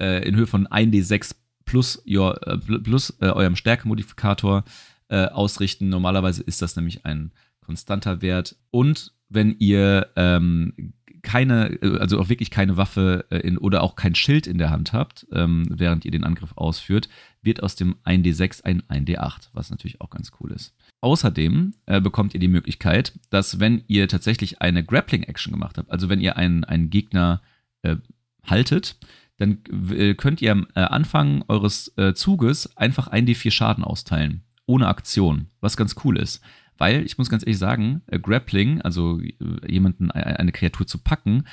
[0.00, 1.34] äh, in Höhe von 1d6
[1.64, 4.64] plus, your, äh, plus äh, eurem Stärkemodifikator
[5.08, 5.88] äh, ausrichten.
[5.88, 8.56] Normalerweise ist das nämlich ein konstanter Wert.
[8.70, 14.14] Und wenn ihr ähm, keine, also auch wirklich keine Waffe äh, in, oder auch kein
[14.14, 17.08] Schild in der Hand habt, ähm, während ihr den Angriff ausführt,
[17.42, 20.74] wird aus dem 1D6 ein 1D8, was natürlich auch ganz cool ist.
[21.00, 26.08] Außerdem äh, bekommt ihr die Möglichkeit, dass wenn ihr tatsächlich eine Grappling-Action gemacht habt, also
[26.08, 27.42] wenn ihr einen, einen Gegner
[27.82, 27.96] äh,
[28.44, 28.96] haltet,
[29.36, 29.58] dann
[29.90, 35.46] äh, könnt ihr am äh, Anfang eures äh, Zuges einfach 1D4 Schaden austeilen, ohne Aktion,
[35.60, 36.42] was ganz cool ist.
[36.78, 39.34] Weil, ich muss ganz ehrlich sagen, äh, Grappling, also äh,
[39.66, 41.44] jemanden, äh, eine Kreatur zu packen,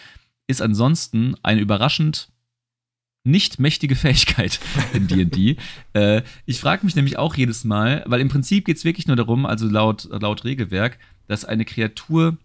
[0.47, 2.29] ist ansonsten eine überraschend
[3.25, 4.59] nicht mächtige Fähigkeit
[4.93, 5.57] in D&D.
[5.93, 9.15] äh, ich frage mich nämlich auch jedes Mal, weil im Prinzip geht es wirklich nur
[9.15, 12.37] darum, also laut, laut Regelwerk, dass eine Kreatur,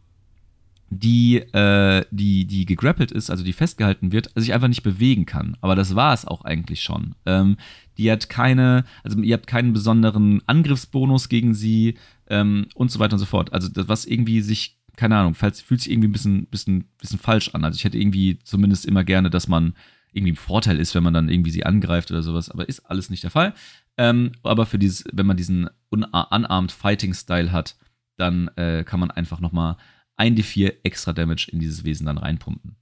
[0.88, 5.56] die, äh, die, die gegrappelt ist, also die festgehalten wird, sich einfach nicht bewegen kann.
[5.60, 7.14] Aber das war es auch eigentlich schon.
[7.26, 7.58] Ähm,
[7.98, 11.96] die hat keine, also ihr habt keinen besonderen Angriffsbonus gegen sie
[12.30, 13.52] ähm, und so weiter und so fort.
[13.52, 17.50] Also das, was irgendwie sich, keine Ahnung, fühlt sich irgendwie ein bisschen, bisschen, bisschen falsch
[17.54, 17.64] an.
[17.64, 19.74] Also ich hätte irgendwie zumindest immer gerne, dass man
[20.12, 23.10] irgendwie ein Vorteil ist, wenn man dann irgendwie sie angreift oder sowas, aber ist alles
[23.10, 23.54] nicht der Fall.
[23.96, 27.76] Ähm, aber für dieses, wenn man diesen unarmed Fighting Style hat,
[28.16, 29.76] dann äh, kann man einfach nochmal
[30.16, 32.76] ein D4 extra Damage in dieses Wesen dann reinpumpen.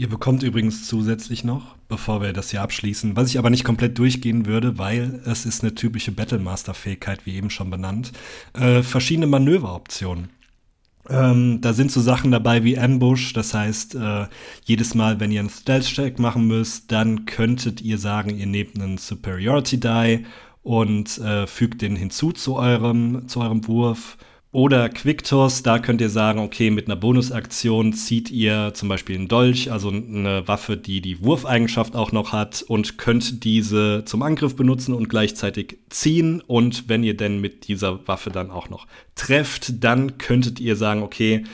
[0.00, 3.98] Ihr bekommt übrigens zusätzlich noch, bevor wir das hier abschließen, was ich aber nicht komplett
[3.98, 8.10] durchgehen würde, weil es ist eine typische Battlemaster-Fähigkeit, wie eben schon benannt,
[8.54, 10.30] äh, verschiedene Manöveroptionen.
[11.10, 14.26] Ähm, da sind so Sachen dabei wie Ambush, das heißt, äh,
[14.64, 18.96] jedes Mal, wenn ihr einen Stealth-Check machen müsst, dann könntet ihr sagen, ihr nehmt einen
[18.96, 20.24] Superiority-Die
[20.62, 24.16] und äh, fügt den hinzu zu eurem, zu eurem Wurf
[24.52, 29.28] oder Quicktoss, da könnt ihr sagen, okay, mit einer Bonusaktion zieht ihr zum Beispiel einen
[29.28, 34.56] Dolch, also eine Waffe, die die Wurfeigenschaft auch noch hat und könnt diese zum Angriff
[34.56, 36.40] benutzen und gleichzeitig ziehen.
[36.40, 41.02] Und wenn ihr denn mit dieser Waffe dann auch noch trefft, dann könntet ihr sagen,
[41.04, 41.44] okay,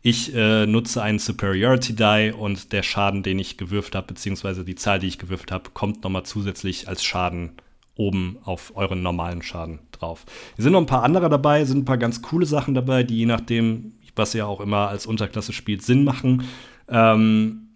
[0.00, 4.76] ich äh, nutze einen Superiority Die und der Schaden, den ich gewürft habe, beziehungsweise die
[4.76, 7.52] Zahl, die ich gewürft habe, kommt nochmal zusätzlich als Schaden
[7.96, 10.24] oben auf euren normalen Schaden drauf.
[10.56, 13.18] Hier sind noch ein paar andere dabei, sind ein paar ganz coole Sachen dabei, die
[13.18, 16.44] je nachdem, was ihr auch immer als Unterklasse spielt, Sinn machen.
[16.88, 17.68] Ähm,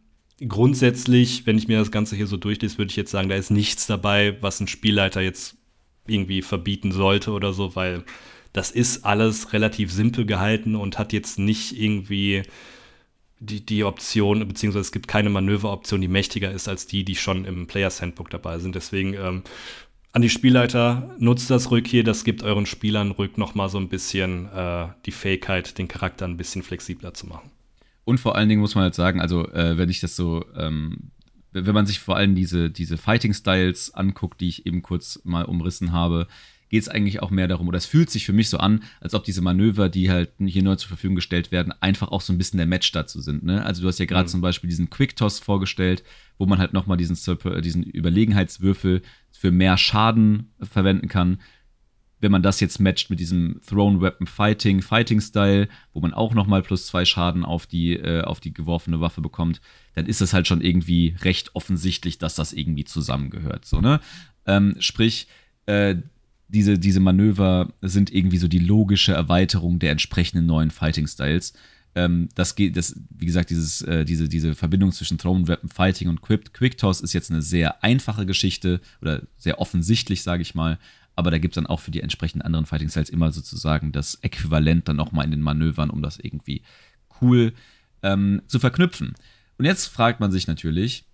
[0.47, 3.51] grundsätzlich, wenn ich mir das Ganze hier so durchlese, würde ich jetzt sagen, da ist
[3.51, 5.57] nichts dabei, was ein Spielleiter jetzt
[6.07, 8.05] irgendwie verbieten sollte oder so, weil
[8.53, 12.43] das ist alles relativ simpel gehalten und hat jetzt nicht irgendwie
[13.39, 17.45] die, die Option, beziehungsweise es gibt keine Manöveroption, die mächtiger ist als die, die schon
[17.45, 18.75] im Players Handbook dabei sind.
[18.75, 19.43] Deswegen ähm,
[20.13, 23.79] an die Spielleiter, nutzt das ruhig hier, das gibt euren Spielern ruhig noch mal so
[23.79, 27.51] ein bisschen äh, die Fähigkeit, den Charakter ein bisschen flexibler zu machen.
[28.05, 31.11] Und vor allen Dingen muss man halt sagen, also äh, wenn ich das so, ähm,
[31.53, 35.93] wenn man sich vor allem diese, diese Fighting-Styles anguckt, die ich eben kurz mal umrissen
[35.93, 36.27] habe,
[36.71, 39.13] geht es eigentlich auch mehr darum, oder es fühlt sich für mich so an, als
[39.13, 42.39] ob diese Manöver, die halt hier neu zur Verfügung gestellt werden, einfach auch so ein
[42.39, 43.43] bisschen der Match dazu sind.
[43.43, 43.65] Ne?
[43.65, 44.31] Also du hast ja gerade mhm.
[44.31, 46.03] zum Beispiel diesen Quick Toss vorgestellt,
[46.39, 47.19] wo man halt nochmal diesen,
[47.63, 51.39] diesen Überlegenheitswürfel für mehr Schaden verwenden kann
[52.21, 56.35] wenn man das jetzt matcht mit diesem Thrown Weapon Fighting, Fighting Style, wo man auch
[56.35, 59.61] nochmal plus zwei Schaden auf die, äh, auf die geworfene Waffe bekommt,
[59.95, 63.65] dann ist es halt schon irgendwie recht offensichtlich, dass das irgendwie zusammengehört.
[63.65, 64.01] So, ne?
[64.47, 65.29] Ähm, sprich,
[65.67, 65.97] äh,
[66.51, 71.53] diese, diese Manöver sind irgendwie so die logische Erweiterung der entsprechenden neuen Fighting Styles.
[71.95, 76.09] Ähm, das geht, das, wie gesagt, dieses, äh, diese, diese Verbindung zwischen Thrown Weapon Fighting
[76.09, 80.55] und Quick, Quick Toss ist jetzt eine sehr einfache Geschichte oder sehr offensichtlich, sage ich
[80.55, 80.79] mal
[81.21, 84.15] aber da gibt es dann auch für die entsprechenden anderen Fighting Styles immer sozusagen das
[84.23, 86.63] Äquivalent dann nochmal in den Manövern, um das irgendwie
[87.21, 87.53] cool
[88.03, 89.15] ähm, zu verknüpfen.
[89.59, 91.05] Und jetzt fragt man sich natürlich,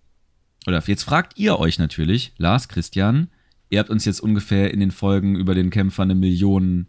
[0.67, 3.29] oder jetzt fragt ihr euch natürlich, Lars, Christian,
[3.71, 6.87] ihr habt uns jetzt ungefähr in den Folgen über den Kämpfer eine Million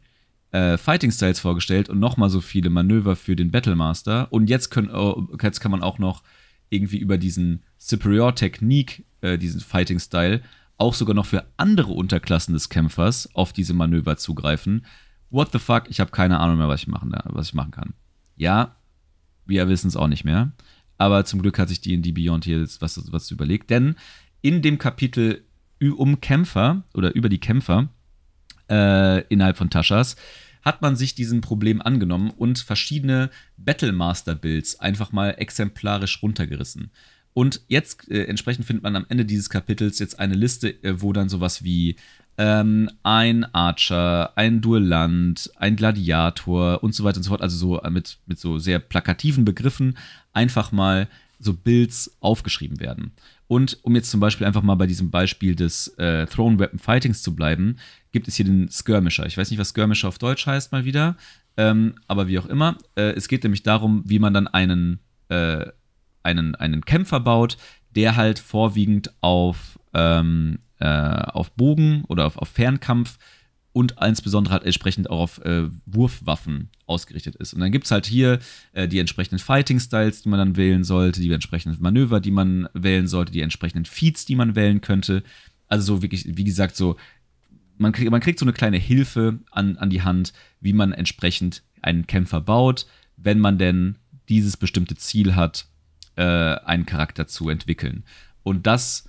[0.52, 4.32] äh, Fighting Styles vorgestellt und nochmal so viele Manöver für den Battlemaster.
[4.32, 6.24] Und jetzt, können, oh, jetzt kann man auch noch
[6.70, 10.42] irgendwie über diesen Superior Technique, äh, diesen Fighting Style,
[10.78, 14.86] auch sogar noch für andere Unterklassen des Kämpfers auf diese Manöver zugreifen.
[15.30, 15.90] What the fuck?
[15.90, 17.94] Ich habe keine Ahnung mehr, was ich machen, was ich machen kann.
[18.36, 18.76] Ja,
[19.46, 20.52] wir wissen es auch nicht mehr.
[20.98, 23.70] Aber zum Glück hat sich D&D Beyond hier jetzt was, was überlegt.
[23.70, 23.96] Denn
[24.42, 25.47] in dem Kapitel
[25.80, 27.90] um Kämpfer oder über die Kämpfer
[28.70, 30.16] äh, innerhalb von Taschas
[30.64, 36.92] hat man sich diesem Problem angenommen und verschiedene Battlemaster-Builds einfach mal exemplarisch runtergerissen.
[37.34, 41.14] Und jetzt äh, entsprechend findet man am Ende dieses Kapitels jetzt eine Liste, äh, wo
[41.14, 41.96] dann sowas wie
[42.38, 47.82] ähm, ein Archer, ein Duellant, ein Gladiator und so weiter und so fort, also so
[47.82, 49.98] äh, mit, mit so sehr plakativen Begriffen
[50.34, 51.08] einfach mal
[51.40, 53.12] so Builds aufgeschrieben werden.
[53.48, 57.22] Und um jetzt zum Beispiel einfach mal bei diesem Beispiel des äh, Throne Weapon Fightings
[57.22, 57.78] zu bleiben,
[58.12, 59.26] gibt es hier den Skirmisher.
[59.26, 61.16] Ich weiß nicht, was Skirmisher auf Deutsch heißt mal wieder,
[61.56, 62.78] ähm, aber wie auch immer.
[62.96, 65.68] Äh, es geht nämlich darum, wie man dann einen äh,
[66.28, 67.58] einen, einen Kämpfer baut,
[67.96, 73.18] der halt vorwiegend auf, ähm, äh, auf Bogen oder auf, auf Fernkampf
[73.78, 77.54] und insbesondere halt entsprechend auch auf äh, Wurfwaffen ausgerichtet ist.
[77.54, 78.40] Und dann gibt es halt hier
[78.74, 83.06] äh, die entsprechenden Fighting-Styles, die man dann wählen sollte, die entsprechenden Manöver, die man wählen
[83.06, 85.22] sollte, die entsprechenden Feats, die man wählen könnte.
[85.68, 86.96] Also so wirklich, wie gesagt, so,
[87.78, 91.62] man, krieg, man kriegt so eine kleine Hilfe an, an die Hand, wie man entsprechend
[91.84, 95.68] einen Kämpfer baut, wenn man denn dieses bestimmte Ziel hat,
[96.16, 98.06] äh, einen Charakter zu entwickeln.
[98.42, 99.08] Und das,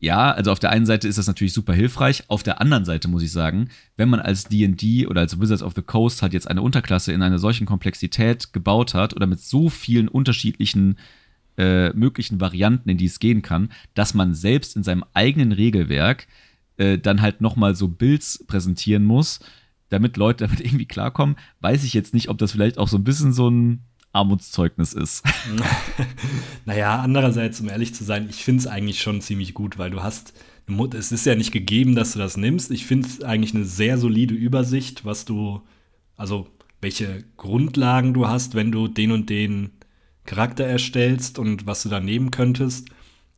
[0.00, 2.24] ja, also auf der einen Seite ist das natürlich super hilfreich.
[2.28, 5.74] Auf der anderen Seite muss ich sagen, wenn man als DD oder als Wizards of
[5.74, 9.68] the Coast halt jetzt eine Unterklasse in einer solchen Komplexität gebaut hat oder mit so
[9.68, 10.98] vielen unterschiedlichen
[11.56, 16.28] äh, möglichen Varianten, in die es gehen kann, dass man selbst in seinem eigenen Regelwerk
[16.76, 19.40] äh, dann halt nochmal so Builds präsentieren muss,
[19.88, 23.04] damit Leute damit irgendwie klarkommen, weiß ich jetzt nicht, ob das vielleicht auch so ein
[23.04, 23.82] bisschen so ein
[24.12, 25.22] Armutszeugnis ist.
[26.64, 30.02] naja, andererseits, um ehrlich zu sein, ich finde es eigentlich schon ziemlich gut, weil du
[30.02, 30.32] hast,
[30.94, 32.70] es ist ja nicht gegeben, dass du das nimmst.
[32.70, 35.62] Ich finde es eigentlich eine sehr solide Übersicht, was du,
[36.16, 36.48] also
[36.80, 39.70] welche Grundlagen du hast, wenn du den und den
[40.24, 42.88] Charakter erstellst und was du da nehmen könntest.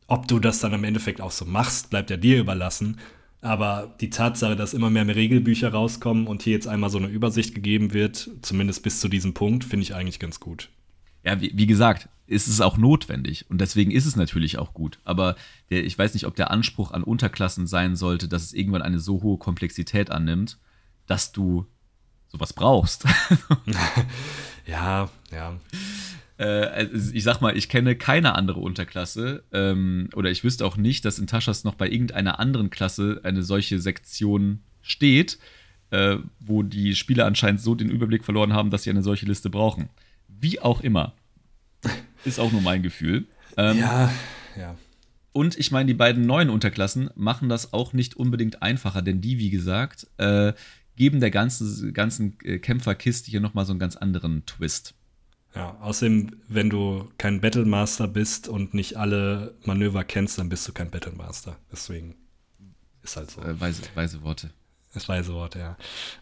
[0.07, 2.97] Ob du das dann im Endeffekt auch so machst, bleibt ja dir überlassen.
[3.41, 7.55] Aber die Tatsache, dass immer mehr Regelbücher rauskommen und hier jetzt einmal so eine Übersicht
[7.55, 10.69] gegeben wird, zumindest bis zu diesem Punkt, finde ich eigentlich ganz gut.
[11.23, 14.99] Ja, wie, wie, gesagt, ist es auch notwendig und deswegen ist es natürlich auch gut.
[15.03, 15.35] Aber
[15.71, 18.99] der, ich weiß nicht, ob der Anspruch an Unterklassen sein sollte, dass es irgendwann eine
[18.99, 20.57] so hohe Komplexität annimmt,
[21.07, 21.65] dass du
[22.27, 23.05] sowas brauchst.
[24.65, 25.59] ja, ja
[26.41, 30.75] äh, also ich sag mal, ich kenne keine andere Unterklasse ähm, oder ich wüsste auch
[30.75, 35.37] nicht, dass in Taschas noch bei irgendeiner anderen Klasse eine solche Sektion steht,
[35.91, 39.51] äh, wo die Spieler anscheinend so den Überblick verloren haben, dass sie eine solche Liste
[39.51, 39.89] brauchen.
[40.27, 41.13] Wie auch immer.
[42.25, 43.27] Ist auch nur mein Gefühl.
[43.55, 44.11] Ähm, ja,
[44.57, 44.75] ja.
[45.33, 49.37] Und ich meine, die beiden neuen Unterklassen machen das auch nicht unbedingt einfacher, denn die,
[49.37, 50.53] wie gesagt, äh,
[50.95, 54.95] geben der ganzen, ganzen äh, Kämpferkiste hier nochmal so einen ganz anderen Twist.
[55.55, 60.71] Ja, außerdem, wenn du kein Battlemaster bist und nicht alle Manöver kennst, dann bist du
[60.71, 61.57] kein Battlemaster.
[61.71, 62.15] Deswegen
[63.03, 63.41] ist halt so.
[63.41, 64.51] Äh, weise, weise Worte.
[64.93, 65.77] Das weise Wort, ja.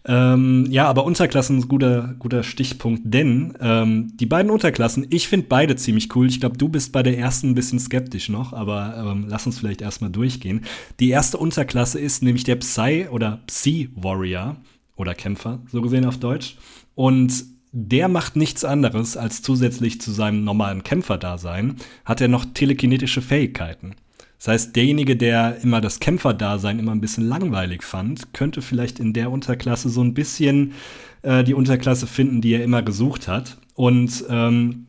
[0.05, 5.27] Ähm, ja, aber Unterklassen ist ein guter, guter Stichpunkt, denn ähm, die beiden Unterklassen, ich
[5.27, 6.27] finde beide ziemlich cool.
[6.27, 9.57] Ich glaube, du bist bei der ersten ein bisschen skeptisch noch, aber ähm, lass uns
[9.57, 10.65] vielleicht erstmal durchgehen.
[10.99, 14.55] Die erste Unterklasse ist nämlich der Psy oder Psy-Warrior
[14.97, 16.55] oder Kämpfer, so gesehen auf Deutsch.
[16.93, 23.22] Und der macht nichts anderes, als zusätzlich zu seinem normalen Kämpferdasein hat er noch telekinetische
[23.22, 23.95] Fähigkeiten.
[24.38, 29.13] Das heißt, derjenige, der immer das Kämpferdasein immer ein bisschen langweilig fand, könnte vielleicht in
[29.13, 30.74] der Unterklasse so ein bisschen
[31.22, 33.57] äh, die Unterklasse finden, die er immer gesucht hat.
[33.76, 34.88] Und ähm,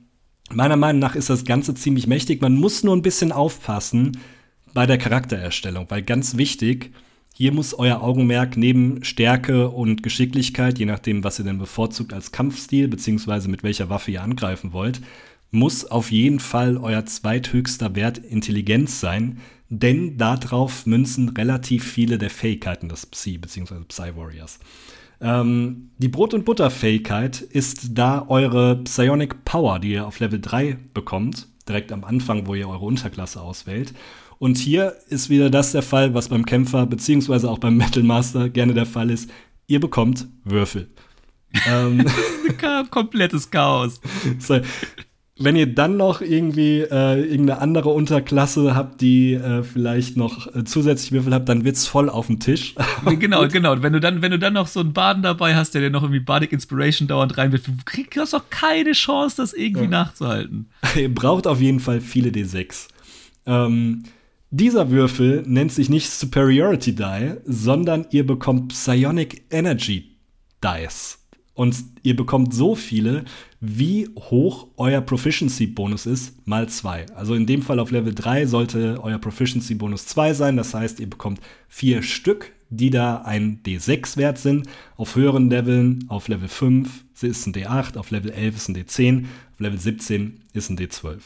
[0.53, 2.41] meiner Meinung nach ist das Ganze ziemlich mächtig.
[2.41, 4.18] Man muss nur ein bisschen aufpassen
[4.72, 6.93] bei der Charaktererstellung, weil ganz wichtig,
[7.41, 12.32] hier muss euer Augenmerk neben Stärke und Geschicklichkeit, je nachdem, was ihr denn bevorzugt als
[12.32, 15.01] Kampfstil, beziehungsweise mit welcher Waffe ihr angreifen wollt,
[15.51, 19.38] muss auf jeden Fall euer zweithöchster Wert Intelligenz sein,
[19.70, 23.84] denn darauf münzen relativ viele der Fähigkeiten des Psy bzw.
[23.88, 24.59] Psy-Warriors.
[25.22, 30.76] Ähm, die Brot- und Butter-Fähigkeit ist da eure Psionic Power, die ihr auf Level 3
[30.93, 33.95] bekommt, direkt am Anfang, wo ihr eure Unterklasse auswählt.
[34.41, 37.47] Und hier ist wieder das der Fall, was beim Kämpfer bzw.
[37.47, 39.30] auch beim Metal Master gerne der Fall ist.
[39.66, 40.88] Ihr bekommt Würfel.
[41.68, 42.07] ähm,
[42.91, 44.01] Komplettes Chaos.
[44.38, 44.61] So,
[45.38, 50.64] wenn ihr dann noch irgendwie äh, irgendeine andere Unterklasse habt, die äh, vielleicht noch äh,
[50.64, 52.74] zusätzlich Würfel habt, dann wird's voll auf dem Tisch.
[53.18, 53.72] genau, genau.
[53.72, 55.91] Und wenn du dann, wenn du dann noch so einen Baden dabei hast, der dir
[55.91, 59.91] noch irgendwie Bardic Inspiration dauernd reinwirft, du kriegst doch keine Chance, das irgendwie ja.
[59.91, 60.70] nachzuhalten.
[60.97, 62.88] ihr braucht auf jeden Fall viele D6.
[63.45, 64.05] Ähm,
[64.51, 70.17] dieser Würfel nennt sich nicht Superiority Die, sondern ihr bekommt Psionic Energy
[70.63, 71.19] Dice.
[71.55, 73.25] Und ihr bekommt so viele,
[73.61, 77.07] wie hoch euer Proficiency-Bonus ist, mal zwei.
[77.15, 80.57] Also in dem Fall auf Level 3 sollte euer Proficiency-Bonus 2 sein.
[80.57, 84.69] Das heißt, ihr bekommt vier Stück, die da ein D6 wert sind.
[84.97, 89.25] Auf höheren Leveln, auf Level 5 ist ein D8, auf Level 11 ist ein D10,
[89.53, 91.19] auf Level 17 ist ein D12.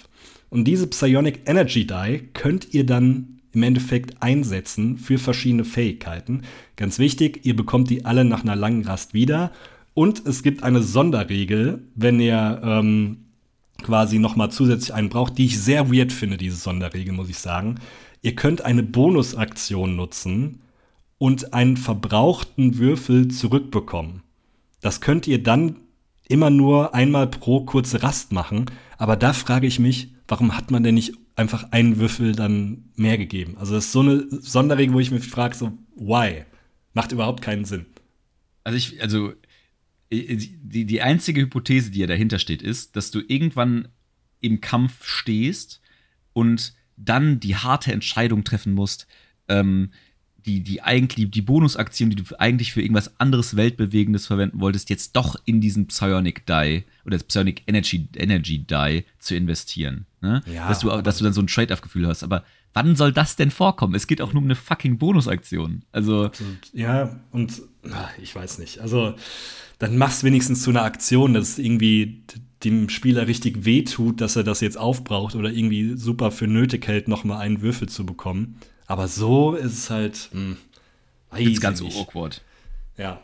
[0.55, 6.43] Und diese Psionic Energy Die könnt ihr dann im Endeffekt einsetzen für verschiedene Fähigkeiten.
[6.77, 9.51] Ganz wichtig, ihr bekommt die alle nach einer langen Rast wieder
[9.95, 13.25] und es gibt eine Sonderregel, wenn ihr ähm,
[13.83, 17.39] quasi noch mal zusätzlich einen braucht, die ich sehr weird finde, diese Sonderregel, muss ich
[17.39, 17.81] sagen.
[18.23, 20.61] Ihr könnt eine Bonusaktion nutzen
[21.19, 24.23] und einen verbrauchten Würfel zurückbekommen.
[24.81, 25.79] Das könnt ihr dann
[26.29, 28.67] immer nur einmal pro kurze Rast machen.
[28.99, 33.19] Aber da frage ich mich, warum hat man denn nicht einfach einen Würfel dann mehr
[33.19, 33.57] gegeben?
[33.59, 36.45] Also das ist so eine Sonderregel, wo ich mich frage, so, why?
[36.93, 37.87] Macht überhaupt keinen Sinn.
[38.63, 39.33] Also ich, also
[40.11, 43.89] äh, die, die einzige Hypothese, die ja dahinter steht, ist, dass du irgendwann
[44.41, 45.81] im Kampf stehst
[46.33, 49.07] und dann die harte Entscheidung treffen musst,
[49.49, 49.91] ähm,
[50.47, 55.17] die, die eigentlich, die Bonusaktion, die du eigentlich für irgendwas anderes Weltbewegendes verwenden wolltest, jetzt
[55.17, 60.07] doch in diesen Psionic Die oder das Psionic Energy, Energy Die zu investieren.
[60.21, 60.43] Ne?
[60.53, 62.23] Ja, dass, du, dass du dann so ein Trade-off-Gefühl hast.
[62.23, 63.95] Aber wann soll das denn vorkommen?
[63.95, 65.83] Es geht auch nur um eine fucking Bonusaktion.
[65.93, 66.31] Also.
[66.73, 68.81] Ja, und ach, ich weiß nicht.
[68.81, 69.15] Also
[69.79, 72.23] dann mach's wenigstens zu einer Aktion, dass es irgendwie
[72.65, 77.09] dem Spieler richtig wehtut, dass er das jetzt aufbraucht oder irgendwie super für nötig hält,
[77.09, 78.59] nochmal einen Würfel zu bekommen.
[78.87, 80.29] Aber so ist es halt.
[80.33, 80.57] Hm,
[81.37, 81.97] ist ganz nicht.
[81.97, 82.43] awkward.
[82.97, 83.21] Ja,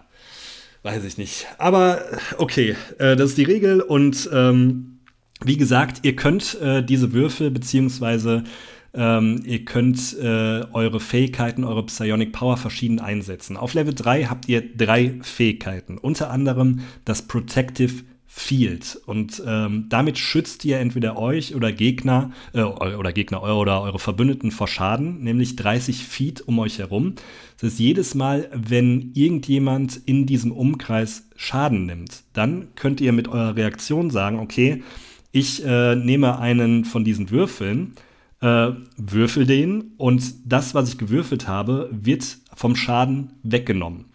[0.82, 1.46] weiß ich nicht.
[1.58, 2.02] Aber
[2.38, 4.98] okay, äh, das ist die Regel und ähm,
[5.44, 8.44] wie gesagt, ihr könnt äh, diese Würfel beziehungsweise
[8.92, 13.56] ähm, ihr könnt äh, eure Fähigkeiten, eure Psionic Power verschieden einsetzen.
[13.56, 18.02] Auf Level 3 habt ihr drei Fähigkeiten, unter anderem das Protective
[18.32, 19.00] Field.
[19.06, 24.52] Und ähm, damit schützt ihr entweder euch oder Gegner äh, oder Gegner oder eure Verbündeten
[24.52, 27.16] vor Schaden, nämlich 30 Feet um euch herum.
[27.56, 33.26] Das heißt, jedes Mal, wenn irgendjemand in diesem Umkreis Schaden nimmt, dann könnt ihr mit
[33.26, 34.84] eurer Reaktion sagen, okay,
[35.32, 37.94] ich äh, nehme einen von diesen Würfeln
[38.40, 44.06] äh, würfel den und das, was ich gewürfelt habe, wird vom Schaden weggenommen.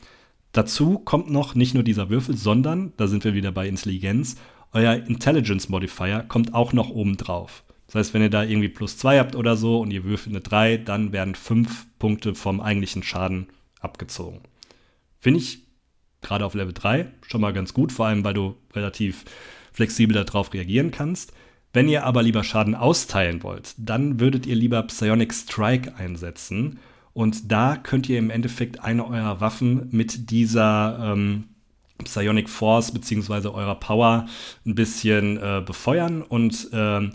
[0.55, 4.37] Dazu kommt noch nicht nur dieser Würfel, sondern, da sind wir wieder bei Intelligenz,
[4.71, 7.65] euer Intelligence Modifier kommt auch noch oben drauf.
[7.87, 10.39] Das heißt, wenn ihr da irgendwie plus 2 habt oder so und ihr würfelt eine
[10.39, 13.47] 3, dann werden 5 Punkte vom eigentlichen Schaden
[13.81, 14.39] abgezogen.
[15.19, 15.63] Finde ich
[16.21, 19.25] gerade auf Level 3 schon mal ganz gut, vor allem weil du relativ
[19.73, 21.33] flexibel darauf reagieren kannst.
[21.73, 26.79] Wenn ihr aber lieber Schaden austeilen wollt, dann würdet ihr lieber Psionic Strike einsetzen.
[27.15, 31.45] Und da könnt ihr im Endeffekt eine eurer Waffen mit dieser ähm,
[32.03, 33.47] Psionic Force bzw.
[33.47, 34.25] eurer Power
[34.65, 36.21] ein bisschen äh, befeuern.
[36.21, 37.09] Und äh,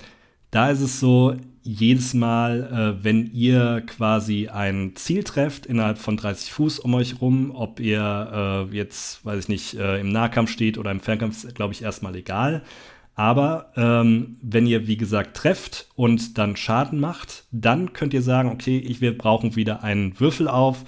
[0.50, 6.16] da ist es so, jedes Mal, äh, wenn ihr quasi ein Ziel trefft innerhalb von
[6.16, 10.50] 30 Fuß um euch rum, ob ihr äh, jetzt, weiß ich nicht, äh, im Nahkampf
[10.50, 12.62] steht oder im Fernkampf, ist, glaube ich, erstmal egal.
[13.20, 18.48] Aber ähm, wenn ihr, wie gesagt, trefft und dann Schaden macht, dann könnt ihr sagen,
[18.48, 20.84] okay, ich, wir brauchen wieder einen Würfel auf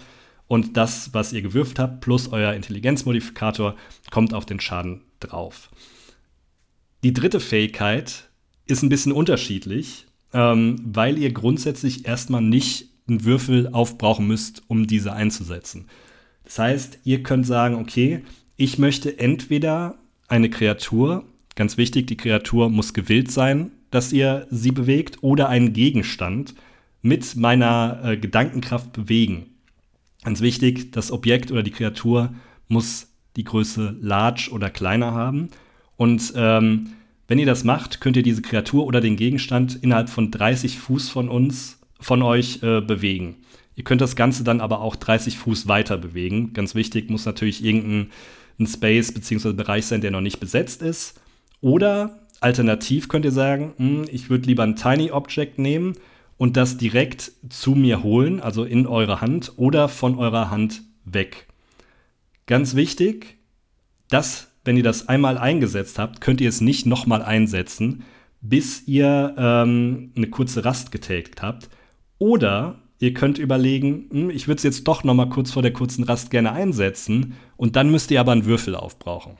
[0.46, 3.76] und das, was ihr gewürft habt, plus euer Intelligenzmodifikator,
[4.10, 5.70] kommt auf den Schaden drauf.
[7.04, 8.30] Die dritte Fähigkeit
[8.66, 14.86] ist ein bisschen unterschiedlich ähm, weil ihr grundsätzlich erstmal nicht einen Würfel aufbrauchen müsst, um
[14.86, 15.88] diese einzusetzen.
[16.44, 18.24] Das heißt, ihr könnt sagen, okay,
[18.56, 21.24] ich möchte entweder eine Kreatur,
[21.54, 26.54] ganz wichtig, die Kreatur muss gewillt sein, dass ihr sie bewegt, oder einen Gegenstand
[27.02, 29.46] mit meiner äh, Gedankenkraft bewegen.
[30.24, 32.32] Ganz wichtig, das Objekt oder die Kreatur
[32.68, 35.50] muss die Größe large oder kleiner haben.
[35.96, 36.90] Und ähm,
[37.28, 41.08] wenn ihr das macht, könnt ihr diese Kreatur oder den Gegenstand innerhalb von 30 Fuß
[41.08, 43.36] von uns, von euch äh, bewegen.
[43.74, 46.52] Ihr könnt das Ganze dann aber auch 30 Fuß weiter bewegen.
[46.52, 48.10] Ganz wichtig, muss natürlich irgendein
[48.66, 49.52] Space bzw.
[49.54, 51.21] Bereich sein, der noch nicht besetzt ist.
[51.62, 55.94] Oder alternativ könnt ihr sagen, hm, ich würde lieber ein Tiny Object nehmen
[56.36, 61.46] und das direkt zu mir holen, also in eure Hand oder von eurer Hand weg.
[62.44, 63.38] Ganz wichtig,
[64.10, 68.04] das wenn ihr das einmal eingesetzt habt, könnt ihr es nicht nochmal einsetzen,
[68.40, 71.68] bis ihr ähm, eine kurze Rast getätigt habt.
[72.18, 76.04] Oder ihr könnt überlegen, hm, ich würde es jetzt doch nochmal kurz vor der kurzen
[76.04, 79.36] Rast gerne einsetzen und dann müsst ihr aber einen Würfel aufbrauchen.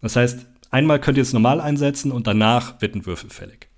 [0.00, 3.68] Das heißt, einmal könnt ihr es normal einsetzen und danach wird ein Würfel fällig.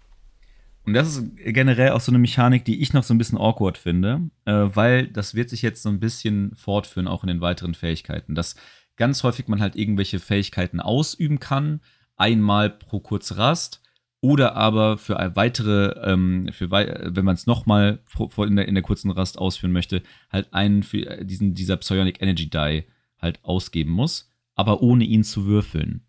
[0.84, 3.76] Und das ist generell auch so eine Mechanik, die ich noch so ein bisschen awkward
[3.76, 7.74] finde, äh, weil das wird sich jetzt so ein bisschen fortführen, auch in den weiteren
[7.74, 8.36] Fähigkeiten.
[8.36, 8.54] Dass
[8.96, 11.80] ganz häufig man halt irgendwelche Fähigkeiten ausüben kann,
[12.16, 13.82] einmal pro kurze Rast
[14.20, 18.00] oder aber für weitere, ähm, für wenn man es nochmal
[18.38, 22.48] in der, in der kurzen Rast ausführen möchte, halt einen für diesen, dieser Psionic Energy
[22.48, 22.84] Die
[23.18, 26.05] halt ausgeben muss, aber ohne ihn zu würfeln.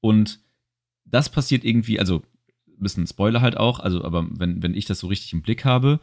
[0.00, 0.40] Und
[1.04, 2.22] das passiert irgendwie, also
[2.68, 5.64] ein bisschen Spoiler halt auch, also aber wenn, wenn ich das so richtig im Blick
[5.64, 6.00] habe,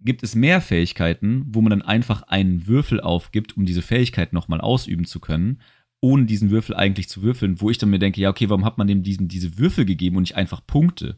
[0.00, 4.60] gibt es mehr Fähigkeiten, wo man dann einfach einen Würfel aufgibt, um diese Fähigkeit nochmal
[4.60, 5.60] ausüben zu können,
[6.00, 8.78] ohne diesen Würfel eigentlich zu würfeln, wo ich dann mir denke, ja, okay, warum hat
[8.78, 11.16] man dem diesen, diese Würfel gegeben und nicht einfach Punkte?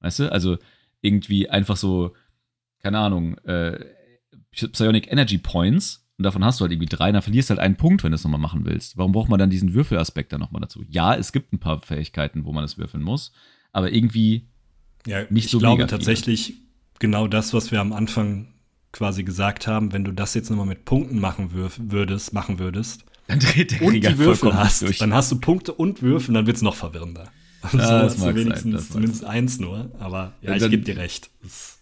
[0.00, 0.32] Weißt du?
[0.32, 0.58] Also
[1.00, 2.14] irgendwie einfach so,
[2.80, 3.78] keine Ahnung, äh,
[4.50, 7.76] Psionic Energy Points und davon hast du halt irgendwie drei, dann verlierst du halt einen
[7.76, 8.98] Punkt, wenn du es nochmal machen willst.
[8.98, 10.84] Warum braucht man dann diesen Würfelaspekt dann nochmal dazu?
[10.88, 13.32] Ja, es gibt ein paar Fähigkeiten, wo man das würfeln muss,
[13.72, 14.48] aber irgendwie
[15.06, 16.54] ja, nicht so ich glaube tatsächlich,
[16.98, 18.48] genau das, was wir am Anfang
[18.90, 23.38] quasi gesagt haben, wenn du das jetzt nochmal mit Punkten machen würdest, machen würdest, dann
[23.38, 24.98] dreht der und Krieger die Würfel hast, durch.
[24.98, 27.30] dann hast du Punkte und Würfel, dann wird es noch verwirrender.
[27.62, 30.96] Also ja, so hast du wenigstens sein, zumindest eins nur, aber ja, ich gebe dir
[30.96, 31.30] recht.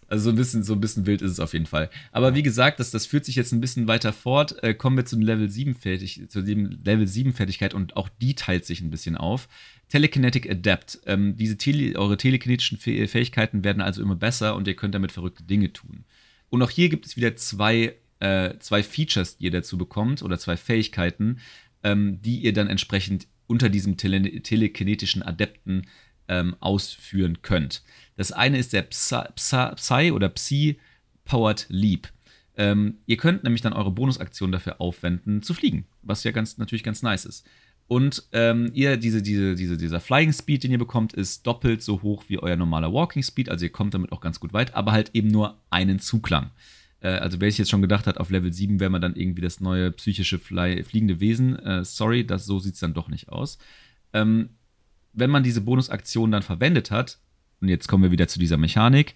[0.09, 1.91] Also so ein bisschen, so ein bisschen wild ist es auf jeden Fall.
[2.13, 4.63] Aber wie gesagt, das, das führt sich jetzt ein bisschen weiter fort.
[4.63, 8.35] Äh, kommen wir zum Level 7 Fertig, zu dem Level 7 Fertigkeit und auch die
[8.35, 9.49] teilt sich ein bisschen auf.
[9.89, 11.01] Telekinetic Adapt.
[11.07, 15.43] Ähm, diese Tele eure telekinetischen Fähigkeiten werden also immer besser und ihr könnt damit verrückte
[15.43, 16.05] Dinge tun.
[16.51, 20.39] Und auch hier gibt es wieder zwei, äh, zwei Features, die ihr dazu bekommt, oder
[20.39, 21.39] zwei Fähigkeiten,
[21.83, 25.87] ähm, die ihr dann entsprechend unter diesem tele telekinetischen Adepten
[26.29, 27.83] ähm, ausführen könnt.
[28.17, 30.79] Das eine ist der Psy, Psy, Psy oder Psi
[31.25, 32.09] Powered Leap.
[32.57, 36.85] Ähm, ihr könnt nämlich dann eure Bonusaktion dafür aufwenden, zu fliegen, was ja ganz, natürlich
[36.85, 37.47] ganz nice ist.
[37.89, 42.03] Und ähm, ihr, diese, diese, diese, dieser Flying Speed, den ihr bekommt, ist doppelt so
[42.03, 43.49] hoch wie euer normaler Walking Speed.
[43.49, 46.51] Also ihr kommt damit auch ganz gut weit, aber halt eben nur einen Zuglang.
[47.01, 49.43] Äh, also wer sich jetzt schon gedacht hat, auf Level 7 wäre man dann irgendwie
[49.43, 51.57] das neue psychische Fly fliegende Wesen.
[51.59, 53.59] Äh, sorry, das, so sieht es dann doch nicht aus.
[54.13, 54.51] Ähm,
[55.17, 57.19] wenn man diese Bonusaktion dann verwendet hat,
[57.61, 59.15] und jetzt kommen wir wieder zu dieser Mechanik,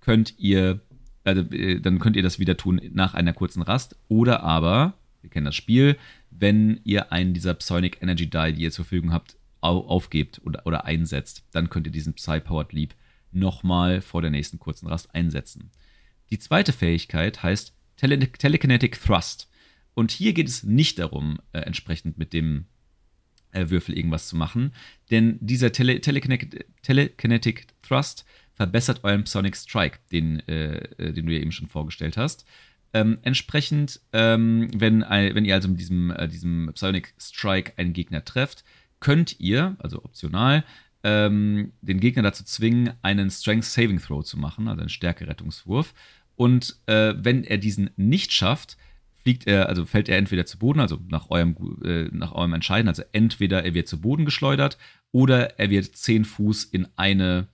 [0.00, 0.80] könnt ihr,
[1.24, 3.96] äh, dann könnt ihr das wieder tun nach einer kurzen Rast.
[4.08, 5.96] Oder aber, wir kennen das Spiel,
[6.30, 10.84] wenn ihr einen dieser Psionic Energy Die, die ihr zur Verfügung habt, aufgebt oder, oder
[10.84, 12.94] einsetzt, dann könnt ihr diesen Psy-Powered Leap
[13.32, 15.70] nochmal vor der nächsten kurzen Rast einsetzen.
[16.30, 19.50] Die zweite Fähigkeit heißt Tele Telekinetic Thrust.
[19.94, 22.66] Und hier geht es nicht darum, äh, entsprechend mit dem
[23.70, 24.72] Würfel irgendwas zu machen,
[25.10, 31.32] denn dieser Tele Telekinetic, Telekinetic Thrust verbessert euren Psionic Strike, den, äh, äh den du
[31.32, 32.46] ja eben schon vorgestellt hast.
[32.92, 38.24] Ähm, entsprechend, ähm, wenn, wenn ihr also mit diesem, äh, diesem Psionic Strike einen Gegner
[38.24, 38.64] trefft,
[39.00, 40.64] könnt ihr, also optional,
[41.02, 45.92] ähm, den Gegner dazu zwingen, einen Strength Saving Throw zu machen, also einen Stärkerettungswurf.
[46.36, 48.76] Und äh, wenn er diesen nicht schafft,
[49.26, 52.86] fliegt er, also fällt er entweder zu Boden, also nach eurem, äh, nach eurem Entscheiden,
[52.86, 54.78] also entweder er wird zu Boden geschleudert
[55.10, 57.48] oder er wird 10 Fuß in eine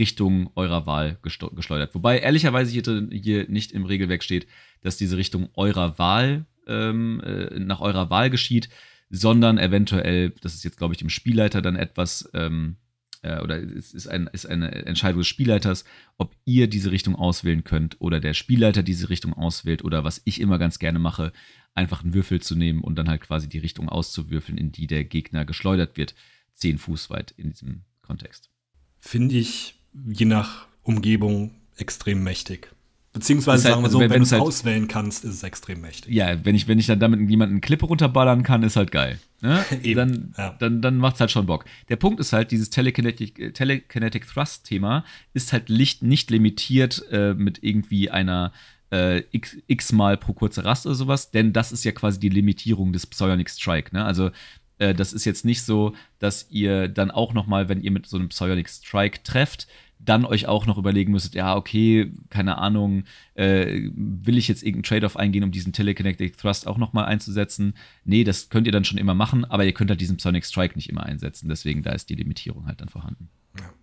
[0.00, 1.94] Richtung eurer Wahl geschleudert.
[1.94, 4.48] Wobei ehrlicherweise hier, hier nicht im Regelwerk steht,
[4.80, 8.68] dass diese Richtung eurer Wahl ähm, äh, nach eurer Wahl geschieht,
[9.08, 12.78] sondern eventuell, das ist jetzt glaube ich dem Spielleiter dann etwas ähm,
[13.22, 15.84] äh, oder es ist, ein, ist eine Entscheidung des Spielleiters,
[16.18, 20.40] ob ihr diese Richtung auswählen könnt oder der Spielleiter diese Richtung auswählt oder was ich
[20.40, 21.32] immer ganz gerne mache,
[21.74, 25.04] einfach einen Würfel zu nehmen und dann halt quasi die Richtung auszuwürfeln, in die der
[25.04, 26.14] Gegner geschleudert wird,
[26.52, 28.50] zehn Fuß weit in diesem Kontext.
[28.98, 29.74] Finde ich
[30.06, 32.72] je nach Umgebung extrem mächtig.
[33.12, 35.24] Beziehungsweise halt, sagen wir also so, wenn- wenn, wenn du es es halt- auswählen kannst,
[35.24, 36.12] ist es extrem mächtig.
[36.14, 39.18] Ja, wenn ich, wenn ich dann damit jemanden eine Klippe runterballern kann, ist halt geil.
[39.42, 39.62] Ne?
[39.94, 40.54] Dann, ja.
[40.60, 41.64] dann, dann macht's halt schon Bock.
[41.88, 45.04] Der Punkt ist halt, dieses Telekinetic, äh, Telekinetic Thrust-Thema
[45.34, 48.52] ist halt nicht, nicht limitiert äh, mit irgendwie einer
[48.92, 52.28] äh, x, x mal pro kurze Rast oder sowas, denn das ist ja quasi die
[52.28, 53.92] Limitierung des Psionic Strike.
[53.94, 54.04] Ne?
[54.04, 54.30] Also
[54.78, 58.06] äh, das ist jetzt nicht so, dass ihr dann auch noch mal, wenn ihr mit
[58.06, 59.66] so einem Psionic Strike trefft,
[60.04, 64.82] dann euch auch noch überlegen müsstet, ja, okay, keine Ahnung, äh, will ich jetzt irgendeinen
[64.82, 67.74] Trade-off eingehen, um diesen Telekinetic Thrust auch noch mal einzusetzen?
[68.04, 70.74] Nee, das könnt ihr dann schon immer machen, aber ihr könnt halt diesen Psionic Strike
[70.76, 73.28] nicht immer einsetzen, deswegen da ist die Limitierung halt dann vorhanden.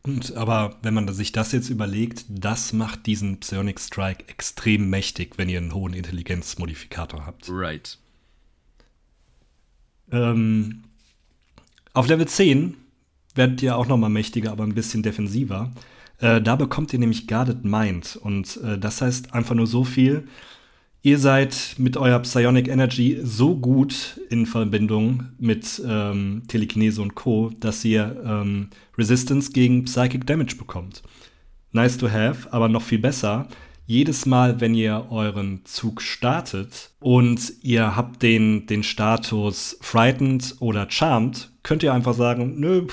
[0.01, 5.37] Und aber wenn man sich das jetzt überlegt, das macht diesen Psionic Strike extrem mächtig,
[5.37, 7.47] wenn ihr einen hohen Intelligenzmodifikator habt.
[7.49, 7.97] Right.
[10.11, 10.83] Ähm,
[11.93, 12.75] auf Level 10
[13.35, 15.71] werdet ihr auch noch mal mächtiger, aber ein bisschen defensiver.
[16.19, 18.17] Äh, da bekommt ihr nämlich Guarded Mind.
[18.21, 20.27] Und äh, das heißt einfach nur so viel.
[21.01, 27.51] Ihr seid mit eurer Psionic Energy so gut in Verbindung mit ähm, Telekinese und Co.,
[27.57, 31.01] dass ihr ähm, Resistance gegen Psychic Damage bekommt.
[31.71, 33.47] Nice to have, aber noch viel besser.
[33.85, 40.91] Jedes Mal, wenn ihr euren Zug startet und ihr habt den, den Status Frightened oder
[40.91, 42.87] Charmed, könnt ihr einfach sagen, nö,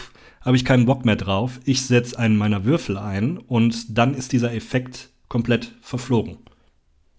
[0.46, 1.60] habe ich keinen Bock mehr drauf.
[1.64, 6.36] Ich setze einen meiner Würfel ein und dann ist dieser Effekt komplett verflogen.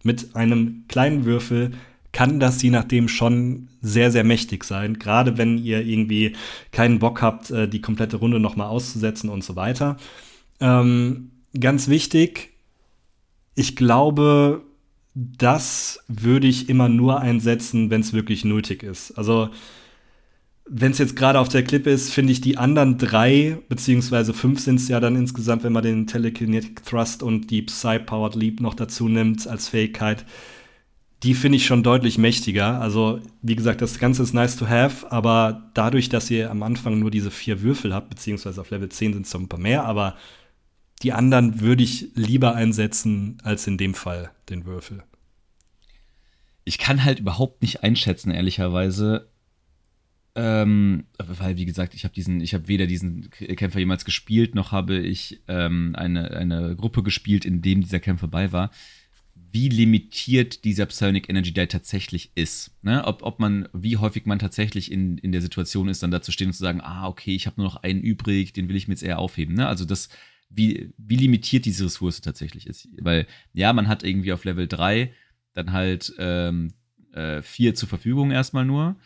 [0.02, 1.72] Mit einem kleinen Würfel
[2.14, 4.98] kann das je nachdem schon sehr, sehr mächtig sein.
[4.98, 6.38] Gerade wenn ihr irgendwie
[6.72, 9.98] keinen Bock habt, äh, die komplette Runde nochmal auszusetzen und so weiter.
[10.62, 12.52] Ähm, ganz wichtig,
[13.56, 14.62] ich glaube,
[15.14, 19.12] das würde ich immer nur einsetzen, wenn es wirklich nötig ist.
[19.18, 19.50] Also,
[20.70, 24.60] wenn es jetzt gerade auf der Klippe ist, finde ich die anderen drei, beziehungsweise fünf
[24.60, 28.74] sind es ja dann insgesamt, wenn man den Telekinetic Thrust und die Psy-Powered Leap noch
[28.74, 30.26] dazu nimmt als Fähigkeit,
[31.24, 32.80] die finde ich schon deutlich mächtiger.
[32.80, 37.00] Also, wie gesagt, das Ganze ist nice to have, aber dadurch, dass ihr am Anfang
[37.00, 39.86] nur diese vier Würfel habt, beziehungsweise auf Level 10 sind es noch ein paar mehr,
[39.86, 40.16] aber
[41.02, 45.04] die anderen würde ich lieber einsetzen als in dem Fall den Würfel.
[46.66, 49.30] Ich kann halt überhaupt nicht einschätzen, ehrlicherweise.
[50.38, 55.42] Ähm, weil, wie gesagt, ich habe diesen, weder diesen Kämpfer jemals gespielt, noch habe ich
[55.48, 58.70] ähm, eine, eine Gruppe gespielt, in dem dieser Kämpfer bei war.
[59.34, 62.72] Wie limitiert dieser Psionic Energy Die tatsächlich ist.
[62.84, 63.04] Ne?
[63.06, 66.32] Ob, ob man, wie häufig man tatsächlich in, in der Situation ist, dann da zu
[66.32, 68.88] stehen und zu sagen, ah, okay, ich habe nur noch einen übrig, den will ich
[68.88, 69.56] mir jetzt eher aufheben.
[69.56, 69.68] Ne?
[69.68, 70.10] Also das,
[70.52, 72.88] wie, wie limitiert diese Ressource tatsächlich ist.
[73.02, 75.12] Weil, ja, man hat irgendwie auf Level 3
[75.54, 76.74] dann halt ähm,
[77.14, 78.98] äh, vier zur Verfügung erstmal nur.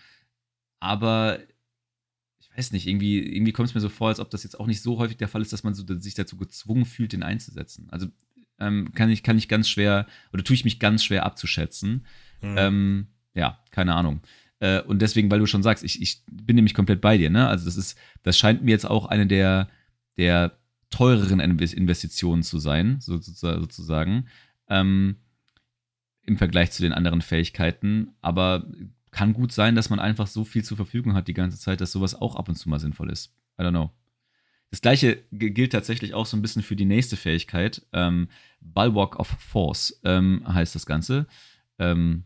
[0.82, 1.40] Aber
[2.40, 4.68] ich weiß nicht, irgendwie, irgendwie kommt es mir so vor, als ob das jetzt auch
[4.68, 7.88] nicht so häufig der Fall ist, dass man so, sich dazu gezwungen fühlt, den einzusetzen.
[7.92, 8.08] Also
[8.60, 12.06] ähm, kann, ich, kann ich ganz schwer, oder tue ich mich ganz schwer abzuschätzen.
[12.42, 12.56] Mhm.
[12.58, 14.22] Ähm, ja, keine Ahnung.
[14.60, 17.48] Äh, und deswegen, weil du schon sagst, ich, ich bin nämlich komplett bei dir, ne?
[17.48, 19.70] Also das ist, das scheint mir jetzt auch eine der,
[20.18, 20.58] der
[20.90, 24.28] teureren Inves- Investitionen zu sein, so, so, sozusagen.
[24.68, 25.18] Ähm,
[26.24, 28.14] Im Vergleich zu den anderen Fähigkeiten.
[28.22, 28.68] Aber
[29.12, 31.92] kann gut sein, dass man einfach so viel zur Verfügung hat die ganze Zeit, dass
[31.92, 33.34] sowas auch ab und zu mal sinnvoll ist.
[33.60, 33.92] I don't know.
[34.70, 37.86] Das gleiche gilt tatsächlich auch so ein bisschen für die nächste Fähigkeit.
[37.92, 38.30] Ähm,
[38.62, 41.28] Bulwark of Force ähm, heißt das Ganze.
[41.78, 42.24] Ähm,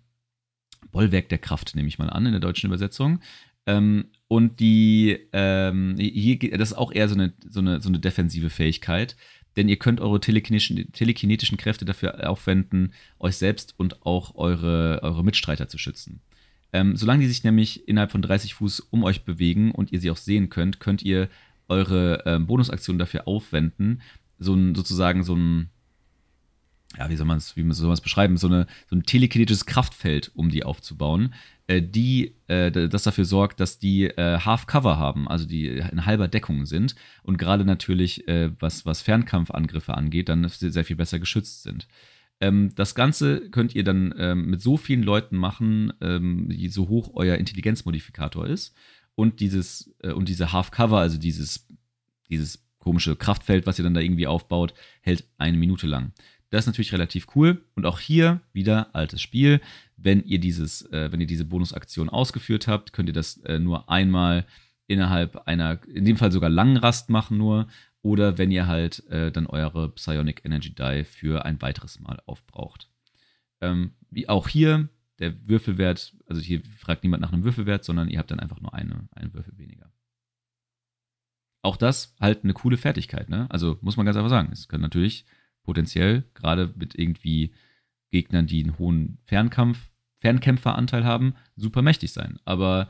[0.92, 3.20] Bollwerk der Kraft, nehme ich mal an in der deutschen Übersetzung.
[3.66, 7.90] Ähm, und die, ähm, hier, geht- das ist auch eher so eine, so, eine, so
[7.90, 9.18] eine defensive Fähigkeit,
[9.58, 15.24] denn ihr könnt eure telekinetischen, telekinetischen Kräfte dafür aufwenden, euch selbst und auch eure, eure
[15.24, 16.22] Mitstreiter zu schützen.
[16.74, 20.12] Ähm, solange die sich nämlich innerhalb von 30 Fuß um euch bewegen und ihr sie
[20.12, 21.30] auch sehen könnt, könnt ihr
[21.68, 24.02] eure ähm, Bonusaktion dafür aufwenden,
[24.40, 25.70] so ein, sozusagen so ein,
[26.98, 29.66] ja, wie soll man es, wie soll man es beschreiben, so, eine, so ein telekinetisches
[29.66, 31.34] Kraftfeld, um die aufzubauen,
[31.68, 36.28] äh, die, äh, das dafür sorgt, dass die äh, Half-Cover haben, also die in halber
[36.28, 41.64] Deckung sind und gerade natürlich, äh, was, was Fernkampfangriffe angeht, dann sehr viel besser geschützt
[41.64, 41.88] sind.
[42.40, 46.90] Ähm, das Ganze könnt ihr dann ähm, mit so vielen Leuten machen, ähm, wie so
[46.90, 48.76] hoch euer Intelligenzmodifikator ist.
[49.16, 51.68] Und dieses, äh, und diese Half-Cover, also dieses,
[52.30, 56.12] dieses komische Kraftfeld, was ihr dann da irgendwie aufbaut, hält eine Minute lang.
[56.50, 57.66] Das ist natürlich relativ cool.
[57.76, 59.62] Und auch hier wieder altes Spiel.
[59.98, 63.90] Wenn ihr dieses, äh, wenn ihr diese Bonusaktion ausgeführt habt, könnt ihr das äh, nur
[63.90, 64.46] einmal
[64.88, 67.68] innerhalb einer, in dem Fall sogar langen Rast machen nur.
[68.06, 72.88] Oder wenn ihr halt äh, dann eure Psionic Energy Die für ein weiteres Mal aufbraucht.
[73.62, 78.20] Ähm, wie auch hier, der Würfelwert, also hier fragt niemand nach einem Würfelwert, sondern ihr
[78.20, 79.92] habt dann einfach nur eine, einen Würfel weniger.
[81.64, 83.48] Auch das halt eine coole Fertigkeit, ne?
[83.50, 84.52] Also muss man ganz einfach sagen.
[84.52, 85.26] Es können natürlich
[85.64, 87.56] potenziell, gerade mit irgendwie
[88.12, 89.90] Gegnern, die einen hohen Fernkampf,
[90.20, 92.38] Fernkämpferanteil haben, super mächtig sein.
[92.46, 92.88] Aber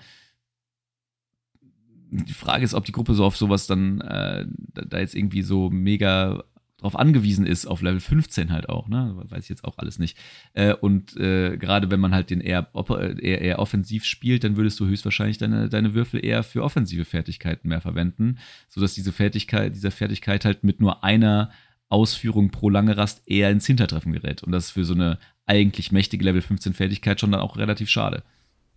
[2.18, 5.70] die Frage ist, ob die Gruppe so auf sowas dann äh, da jetzt irgendwie so
[5.70, 6.43] mega
[6.78, 9.16] drauf angewiesen ist, auf Level 15 halt auch, ne?
[9.30, 10.18] Weiß ich jetzt auch alles nicht.
[10.53, 14.80] Äh, und äh, gerade wenn man halt den eher, eher, eher, offensiv spielt, dann würdest
[14.80, 18.38] du höchstwahrscheinlich deine, deine Würfel eher für offensive Fertigkeiten mehr verwenden,
[18.68, 21.49] sodass diese Fertigkeit, dieser Fertigkeit halt mit nur einer
[21.89, 24.43] Ausführung pro lange Rast eher ins Hintertreffen gerät.
[24.43, 27.89] Und das ist für so eine eigentlich mächtige Level 15 Fertigkeit schon dann auch relativ
[27.89, 28.24] schade.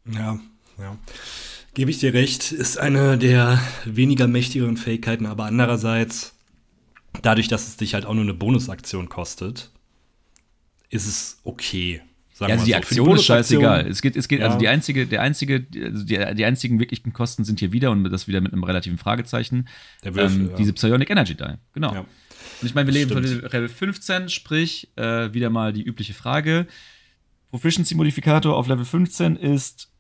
[0.07, 0.39] Ja,
[0.79, 0.97] ja.
[1.79, 6.37] Gebe ich dir recht, ist eine der weniger mächtigeren Fähigkeiten, aber andererseits,
[7.23, 9.71] dadurch, dass es dich halt auch nur eine Bonusaktion kostet,
[10.91, 12.03] ist es okay.
[12.33, 12.77] Sagen ja, also die so.
[12.79, 13.87] Aktion die ist scheißegal.
[13.87, 14.55] Es geht, es geht, also ja.
[14.55, 18.03] also die einzige, der einzige, also die, die einzigen wirklichen Kosten sind hier wieder und
[18.11, 19.69] das wieder mit einem relativen Fragezeichen.
[20.03, 20.57] Der Würfel, ähm, ja.
[20.57, 21.95] Diese Psionic Energy Die, genau.
[21.95, 22.01] Ja.
[22.01, 26.67] Und ich meine, wir leben von Level 15, sprich, äh, wieder mal die übliche Frage.
[27.53, 29.93] Proficiency-Modifikator auf Level 15 ist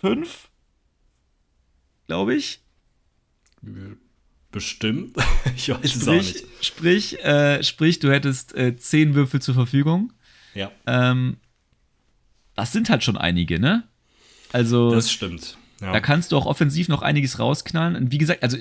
[0.00, 0.49] 5,
[2.10, 2.58] glaube ich.
[4.50, 5.16] Bestimmt.
[5.56, 6.44] ich weiß sprich, es auch nicht.
[6.60, 10.12] Sprich, äh, sprich du hättest äh, 10 Würfel zur Verfügung.
[10.56, 10.72] Ja.
[10.88, 11.36] Ähm,
[12.56, 13.84] das sind halt schon einige, ne?
[14.52, 14.92] Also.
[14.92, 15.56] Das stimmt.
[15.80, 15.92] Ja.
[15.92, 17.94] Da kannst du auch offensiv noch einiges rausknallen.
[17.94, 18.58] Und wie gesagt, also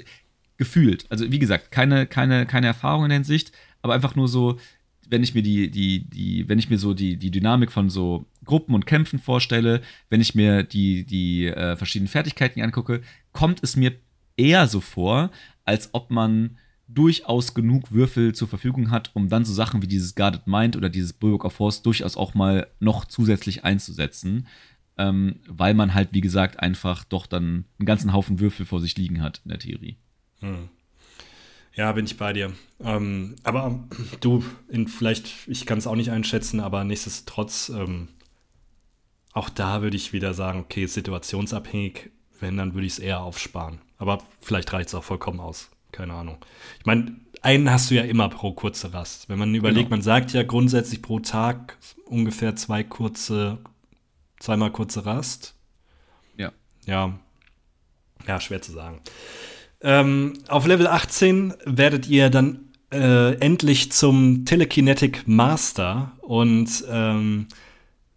[0.57, 1.07] gefühlt.
[1.09, 4.59] Also wie gesagt, keine, keine, keine Erfahrung in der Hinsicht, aber einfach nur so,
[5.07, 8.27] wenn ich mir die, die, die, wenn ich mir so die, die Dynamik von so
[8.49, 13.75] Gruppen und Kämpfen vorstelle, wenn ich mir die, die äh, verschiedenen Fertigkeiten angucke, kommt es
[13.75, 13.93] mir
[14.37, 15.29] eher so vor,
[15.65, 20.15] als ob man durchaus genug Würfel zur Verfügung hat, um dann so Sachen wie dieses
[20.15, 24.47] Guarded Mind oder dieses Bulwark of Force durchaus auch mal noch zusätzlich einzusetzen,
[24.97, 28.97] ähm, weil man halt, wie gesagt, einfach doch dann einen ganzen Haufen Würfel vor sich
[28.97, 29.97] liegen hat in der Theorie.
[30.39, 30.69] Hm.
[31.75, 32.51] Ja, bin ich bei dir.
[32.79, 33.87] Ähm, aber
[34.21, 38.07] du, in, vielleicht, ich kann es auch nicht einschätzen, aber nichtsdestotrotz, ähm,
[39.33, 42.09] auch da würde ich wieder sagen, okay, situationsabhängig,
[42.39, 43.79] wenn, dann würde ich es eher aufsparen.
[43.97, 45.69] Aber vielleicht reicht es auch vollkommen aus.
[45.91, 46.37] Keine Ahnung.
[46.79, 49.29] Ich meine, einen hast du ja immer pro kurze Rast.
[49.29, 49.97] Wenn man überlegt, genau.
[49.97, 53.59] man sagt ja grundsätzlich pro Tag ungefähr zwei kurze,
[54.39, 55.55] zweimal kurze Rast.
[56.37, 56.51] Ja.
[56.85, 57.19] Ja.
[58.27, 58.99] Ja, schwer zu sagen.
[59.81, 67.47] Ähm, auf Level 18 werdet ihr dann äh, endlich zum Telekinetic Master und ähm,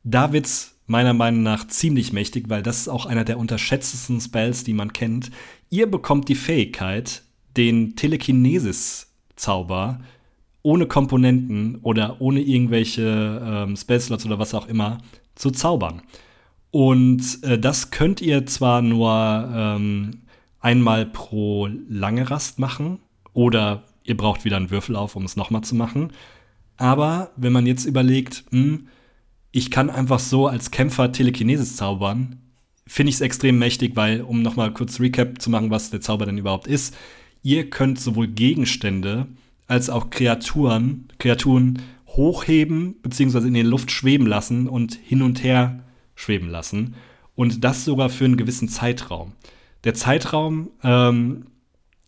[0.03, 4.63] da wird's meiner Meinung nach ziemlich mächtig, weil das ist auch einer der unterschätztesten Spells,
[4.63, 5.31] die man kennt.
[5.71, 7.23] Ihr bekommt die Fähigkeit,
[7.57, 10.01] den Telekinesis-Zauber
[10.63, 14.99] ohne Komponenten oder ohne irgendwelche ähm, Spellslots oder was auch immer
[15.35, 16.03] zu zaubern.
[16.71, 20.21] Und äh, das könnt ihr zwar nur ähm,
[20.61, 23.01] einmal pro lange Rast machen
[23.33, 26.13] oder ihr braucht wieder einen Würfel auf, um es nochmal zu machen.
[26.77, 28.89] Aber wenn man jetzt überlegt, mh, hm,
[29.53, 32.39] ich kann einfach so als Kämpfer Telekinesis zaubern,
[32.87, 36.27] finde ich es extrem mächtig, weil, um nochmal kurz Recap zu machen, was der Zauber
[36.27, 36.97] denn überhaupt ist,
[37.43, 39.27] ihr könnt sowohl Gegenstände
[39.67, 43.47] als auch Kreaturen, Kreaturen hochheben bzw.
[43.47, 45.85] in der Luft schweben lassen und hin und her
[46.15, 46.95] schweben lassen.
[47.35, 49.33] Und das sogar für einen gewissen Zeitraum.
[49.85, 51.47] Der Zeitraum ähm,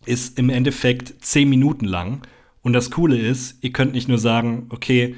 [0.05, 2.21] ist im Endeffekt zehn Minuten lang.
[2.61, 5.15] Und das Coole ist, ihr könnt nicht nur sagen, okay,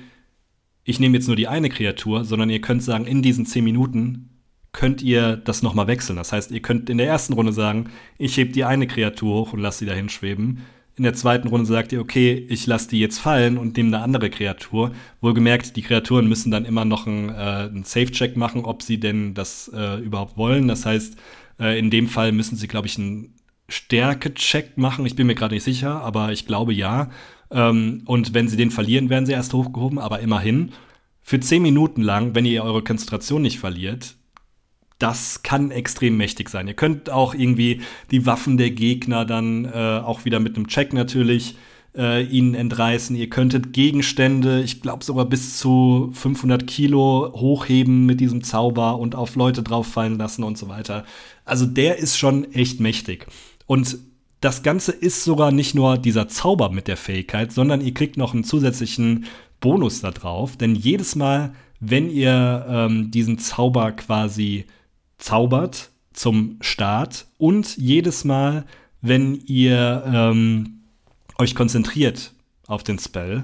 [0.88, 4.30] ich nehme jetzt nur die eine Kreatur, sondern ihr könnt sagen, in diesen zehn Minuten
[4.72, 6.16] könnt ihr das nochmal wechseln.
[6.16, 9.54] Das heißt, ihr könnt in der ersten Runde sagen, ich hebe die eine Kreatur hoch
[9.54, 10.62] und lasse sie dahin schweben.
[10.96, 14.04] In der zweiten Runde sagt ihr, okay, ich lasse die jetzt fallen und nehme eine
[14.04, 14.94] andere Kreatur.
[15.20, 19.34] Wohlgemerkt, die Kreaturen müssen dann immer noch einen, äh, einen Safe-Check machen, ob sie denn
[19.34, 20.70] das äh, überhaupt wollen.
[20.70, 21.18] Das heißt,
[21.60, 23.36] äh, in dem Fall müssen sie, glaube ich, einen
[23.68, 25.06] Stärke-Check machen.
[25.06, 27.10] Ich bin mir gerade nicht sicher, aber ich glaube ja.
[27.52, 30.72] Ähm, und wenn sie den verlieren, werden sie erst hochgehoben, aber immerhin.
[31.22, 34.16] Für zehn Minuten lang, wenn ihr eure Konzentration nicht verliert,
[35.00, 36.68] das kann extrem mächtig sein.
[36.68, 37.82] Ihr könnt auch irgendwie
[38.12, 41.56] die Waffen der Gegner dann äh, auch wieder mit einem Check natürlich
[41.96, 43.16] äh, ihnen entreißen.
[43.16, 49.16] Ihr könntet Gegenstände, ich glaube sogar bis zu 500 Kilo hochheben mit diesem Zauber und
[49.16, 51.06] auf Leute drauffallen lassen und so weiter.
[51.46, 53.28] Also der ist schon echt mächtig.
[53.66, 53.98] Und
[54.48, 58.34] das Ganze ist sogar nicht nur dieser Zauber mit der Fähigkeit, sondern ihr kriegt noch
[58.34, 59.26] einen zusätzlichen
[59.60, 60.56] Bonus da drauf.
[60.56, 64.64] Denn jedes Mal, wenn ihr ähm, diesen Zauber quasi
[65.18, 68.66] zaubert zum Start und jedes Mal,
[69.02, 70.80] wenn ihr ähm,
[71.40, 72.32] euch konzentriert
[72.68, 73.44] auf den Spell,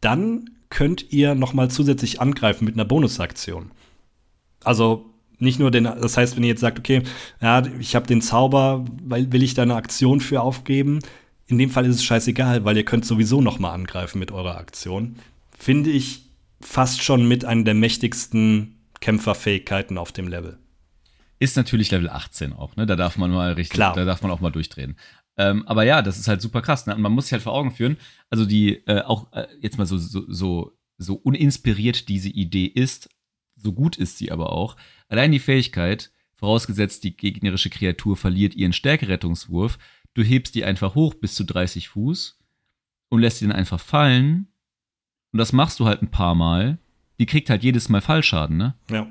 [0.00, 3.72] dann könnt ihr noch mal zusätzlich angreifen mit einer Bonusaktion.
[4.62, 5.06] Also
[5.38, 7.02] nicht nur den, das heißt, wenn ihr jetzt sagt, okay,
[7.40, 11.00] ja, ich habe den Zauber, weil will ich da eine Aktion für aufgeben,
[11.46, 14.58] in dem Fall ist es scheißegal, weil ihr könnt sowieso noch mal angreifen mit eurer
[14.58, 15.16] Aktion.
[15.56, 16.30] Finde ich
[16.60, 20.58] fast schon mit einer der mächtigsten Kämpferfähigkeiten auf dem Level.
[21.38, 22.86] Ist natürlich Level 18 auch, ne?
[22.86, 23.94] Da darf man mal richtig, Klar.
[23.94, 24.96] da darf man auch mal durchdrehen.
[25.36, 26.86] Ähm, aber ja, das ist halt super krass.
[26.86, 26.94] Ne?
[26.94, 27.98] Und man muss sich halt vor Augen führen,
[28.30, 33.10] also die, äh, auch äh, jetzt mal so, so, so, so uninspiriert diese Idee ist,
[33.56, 34.76] so gut ist sie aber auch.
[35.08, 39.78] Allein die Fähigkeit, vorausgesetzt die gegnerische Kreatur verliert ihren Stärkerettungswurf,
[40.14, 42.38] du hebst die einfach hoch bis zu 30 Fuß
[43.08, 44.48] und lässt sie dann einfach fallen.
[45.32, 46.78] Und das machst du halt ein paar Mal.
[47.18, 48.74] Die kriegt halt jedes Mal Fallschaden, ne?
[48.90, 49.06] Ja.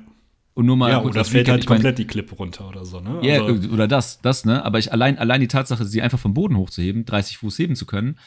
[0.54, 3.20] Und nur mal ja, oder fällt halt komplett die Klippe runter oder so, ne?
[3.22, 4.64] Ja, also, oder das, das, ne?
[4.64, 7.84] Aber ich allein, allein die Tatsache, sie einfach vom Boden hochzuheben, 30 Fuß heben zu
[7.84, 8.18] können,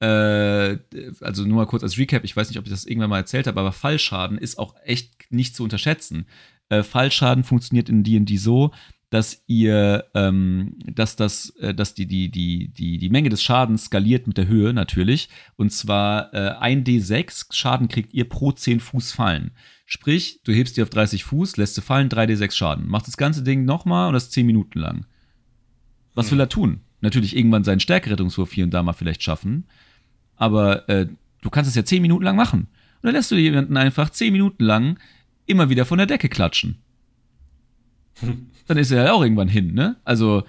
[0.00, 0.78] äh,
[1.20, 3.46] also nur mal kurz als Recap, ich weiß nicht, ob ich das irgendwann mal erzählt
[3.46, 6.26] habe, aber Fallschaden ist auch echt nicht zu unterschätzen.
[6.68, 8.72] Äh, Fallschaden funktioniert in D&D so,
[9.10, 13.86] dass ihr, ähm, dass das, äh, dass die, die, die, die, die Menge des Schadens
[13.86, 15.30] skaliert mit der Höhe natürlich.
[15.56, 19.52] Und zwar äh, 1d6 Schaden kriegt ihr pro 10 Fuß fallen.
[19.86, 22.86] Sprich, du hebst die auf 30 Fuß, lässt sie fallen, 3d6 Schaden.
[22.86, 25.06] Macht das ganze Ding nochmal und das 10 Minuten lang.
[26.14, 26.32] Was hm.
[26.32, 26.80] will er tun?
[27.00, 29.66] Natürlich irgendwann seinen Stärkerettungswurf hier und da mal vielleicht schaffen.
[30.38, 31.06] Aber äh,
[31.42, 32.60] du kannst es ja 10 Minuten lang machen.
[32.60, 34.98] Und dann lässt du jemanden einfach 10 Minuten lang
[35.46, 36.78] immer wieder von der Decke klatschen.
[38.66, 39.96] Dann ist er ja auch irgendwann hin, ne?
[40.04, 40.44] Also,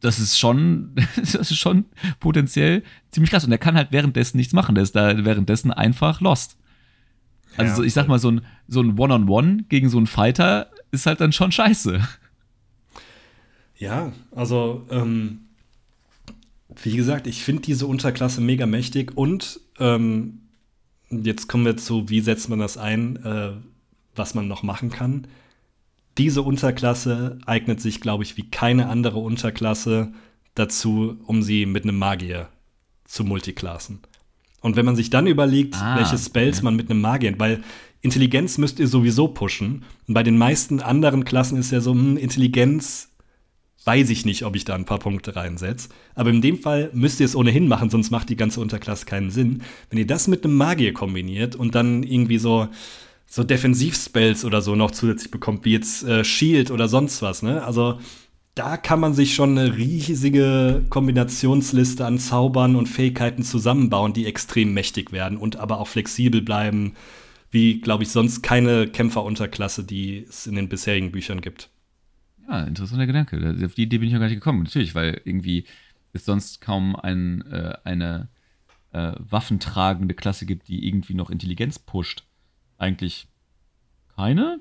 [0.00, 1.84] das ist schon, das ist schon
[2.18, 3.44] potenziell ziemlich krass.
[3.44, 4.74] Und er kann halt währenddessen nichts machen.
[4.74, 6.56] Der ist da währenddessen einfach lost.
[7.56, 11.06] Also ja, ich sag mal, so ein, so ein One-on-One gegen so einen Fighter ist
[11.06, 12.00] halt dann schon scheiße.
[13.76, 15.40] Ja, also ähm,
[16.82, 20.40] wie gesagt, ich finde diese Unterklasse mega mächtig und ähm,
[21.10, 23.52] jetzt kommen wir zu, wie setzt man das ein, äh,
[24.14, 25.26] was man noch machen kann.
[26.18, 30.12] Diese Unterklasse eignet sich, glaube ich, wie keine andere Unterklasse
[30.54, 32.48] dazu, um sie mit einem Magier
[33.04, 34.00] zu multiklassen.
[34.60, 36.64] Und wenn man sich dann überlegt, ah, welche Spells okay.
[36.64, 37.62] man mit einem Magier, weil
[38.02, 39.84] Intelligenz müsst ihr sowieso pushen.
[40.06, 43.09] Und bei den meisten anderen Klassen ist ja so, hm, Intelligenz
[43.84, 45.88] weiß ich nicht, ob ich da ein paar Punkte reinsetze.
[46.14, 49.30] Aber in dem Fall müsst ihr es ohnehin machen, sonst macht die ganze Unterklasse keinen
[49.30, 49.62] Sinn.
[49.88, 52.68] Wenn ihr das mit einem Magier kombiniert und dann irgendwie so,
[53.26, 57.62] so Defensivspells oder so noch zusätzlich bekommt, wie jetzt äh, Shield oder sonst was, ne?
[57.62, 57.98] Also
[58.54, 64.74] da kann man sich schon eine riesige Kombinationsliste an Zaubern und Fähigkeiten zusammenbauen, die extrem
[64.74, 66.94] mächtig werden und aber auch flexibel bleiben,
[67.50, 71.70] wie, glaube ich, sonst keine Kämpferunterklasse, die es in den bisherigen Büchern gibt.
[72.48, 73.56] Ja, interessanter Gedanke.
[73.64, 74.62] Auf die Idee bin ich noch gar nicht gekommen.
[74.62, 75.64] Natürlich, weil irgendwie
[76.12, 78.28] es sonst kaum ein, äh, eine
[78.92, 82.24] äh, waffentragende Klasse gibt, die irgendwie noch Intelligenz pusht.
[82.78, 83.28] Eigentlich
[84.16, 84.60] keine?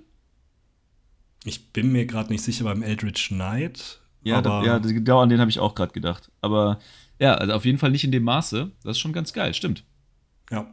[1.44, 4.02] Ich bin mir gerade nicht sicher beim Eldritch Knight.
[4.22, 6.32] Ja, da, ja genau an den habe ich auch gerade gedacht.
[6.42, 6.80] Aber
[7.20, 8.72] ja, also auf jeden Fall nicht in dem Maße.
[8.84, 9.84] Das ist schon ganz geil, stimmt.
[10.52, 10.68] Ja.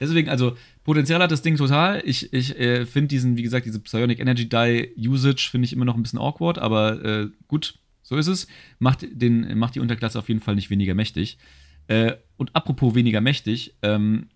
[0.00, 2.02] Deswegen, also Potenzial hat das Ding total.
[2.04, 5.84] Ich, ich äh, finde diesen, wie gesagt, diese Psionic Energy Die Usage finde ich immer
[5.84, 8.48] noch ein bisschen awkward, aber äh, gut, so ist es.
[8.78, 11.38] Macht, den, macht die Unterklasse auf jeden Fall nicht weniger mächtig.
[11.86, 14.28] Äh, und apropos weniger mächtig, ähm,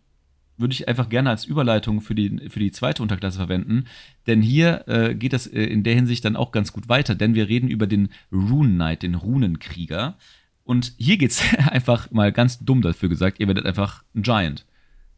[0.59, 3.87] würde ich einfach gerne als Überleitung für die, für die zweite Unterklasse verwenden.
[4.27, 7.35] Denn hier äh, geht das äh, in der Hinsicht dann auch ganz gut weiter, denn
[7.35, 10.17] wir reden über den Rune Knight, den Runenkrieger.
[10.65, 14.65] Und hier geht es einfach mal ganz dumm dafür gesagt, ihr werdet einfach ein Giant.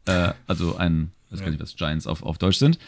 [0.05, 2.79] Äh, also ein, ich weiß gar nicht, was Giants auf, auf Deutsch sind.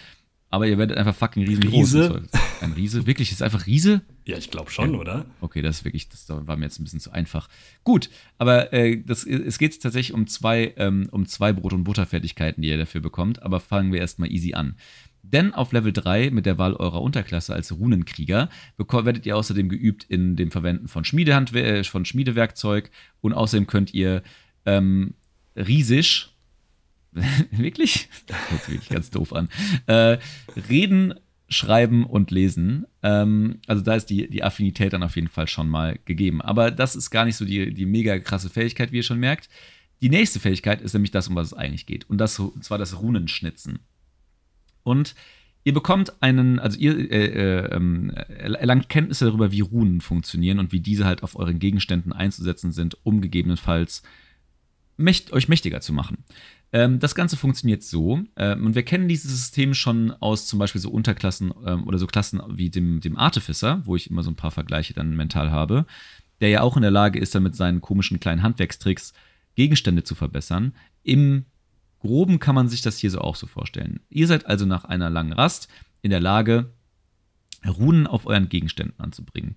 [0.50, 1.74] Aber ihr werdet einfach fucking riesengroß.
[1.96, 2.24] Riese?
[2.60, 3.08] Ein Riese?
[3.08, 3.32] Wirklich?
[3.32, 4.02] Ist einfach Riese?
[4.26, 5.00] Ja, ich glaube schon, ja.
[5.00, 5.26] oder?
[5.40, 7.48] Okay, das ist wirklich, das war mir jetzt ein bisschen zu einfach.
[7.86, 12.62] Gut, aber äh, das, es geht tatsächlich um zwei, ähm, um zwei Brot- und Butterfertigkeiten,
[12.62, 13.42] die ihr dafür bekommt.
[13.44, 14.76] Aber fangen wir erstmal easy an.
[15.24, 20.04] Denn auf Level 3 mit der Wahl eurer Unterklasse als Runenkrieger werdet ihr außerdem geübt
[20.04, 22.90] in dem Verwenden von, Schmiedehandwer äh, von Schmiedewerkzeug
[23.22, 24.24] und außerdem könnt ihr
[24.66, 25.14] ähm,
[25.56, 26.32] riesig
[27.52, 28.10] wirklich?
[28.28, 29.50] Das hört sich wirklich ganz doof an.
[29.88, 30.18] Äh,
[30.70, 31.14] reden,
[31.50, 32.86] Schreiben und Lesen.
[33.04, 36.42] Ähm, also da ist die, die Affinität dann auf jeden Fall schon mal gegeben.
[36.42, 39.50] Aber das ist gar nicht so die, die mega krasse Fähigkeit, wie ihr schon merkt.
[40.02, 42.10] Die nächste Fähigkeit ist nämlich das, um was es eigentlich geht.
[42.10, 43.80] Und das und zwar das Runenschnitzen.
[44.84, 45.14] Und
[45.64, 50.72] ihr bekommt einen, also ihr äh, äh, ähm, erlangt Kenntnisse darüber, wie Runen funktionieren und
[50.72, 54.02] wie diese halt auf euren Gegenständen einzusetzen sind, um gegebenenfalls
[55.02, 56.24] mächt, euch mächtiger zu machen.
[56.74, 60.82] Ähm, das Ganze funktioniert so, ähm, und wir kennen dieses System schon aus zum Beispiel
[60.82, 64.36] so Unterklassen ähm, oder so Klassen wie dem, dem Artificer, wo ich immer so ein
[64.36, 65.86] paar Vergleiche dann mental habe,
[66.40, 69.14] der ja auch in der Lage ist, dann mit seinen komischen kleinen Handwerkstricks
[69.56, 70.74] Gegenstände zu verbessern.
[71.04, 71.46] Im
[72.00, 74.00] Groben kann man sich das hier so auch so vorstellen.
[74.10, 75.68] Ihr seid also nach einer langen Rast
[76.02, 76.72] in der Lage,
[77.68, 79.56] Runen auf euren Gegenständen anzubringen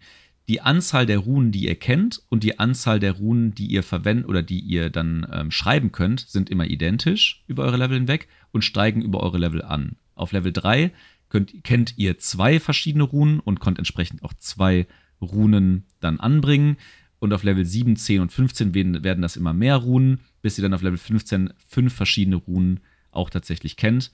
[0.49, 4.29] die Anzahl der Runen, die ihr kennt und die Anzahl der Runen, die ihr verwendet
[4.29, 8.63] oder die ihr dann ähm, schreiben könnt, sind immer identisch über eure Level hinweg und
[8.63, 9.97] steigen über eure Level an.
[10.15, 10.93] Auf Level 3
[11.31, 14.87] könnt, kennt ihr zwei verschiedene Runen und könnt entsprechend auch zwei
[15.21, 16.77] Runen dann anbringen.
[17.21, 20.75] Und auf Level 7, 10 und 15 werden, das immer mehr Runen, bis ihr dann
[20.75, 22.81] auf Level 15 fünf verschiedene Runen
[23.13, 24.13] auch tatsächlich kennt.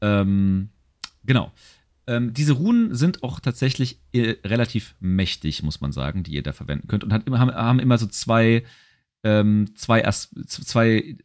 [0.00, 0.70] Ähm,
[1.24, 1.52] genau.
[2.08, 6.52] Ähm, diese Runen sind auch tatsächlich äh, relativ mächtig, muss man sagen, die ihr da
[6.52, 7.04] verwenden könnt.
[7.04, 8.64] Und hat haben, haben immer so zwei,
[9.22, 10.00] ähm, zwei,
[10.46, 11.18] zwei,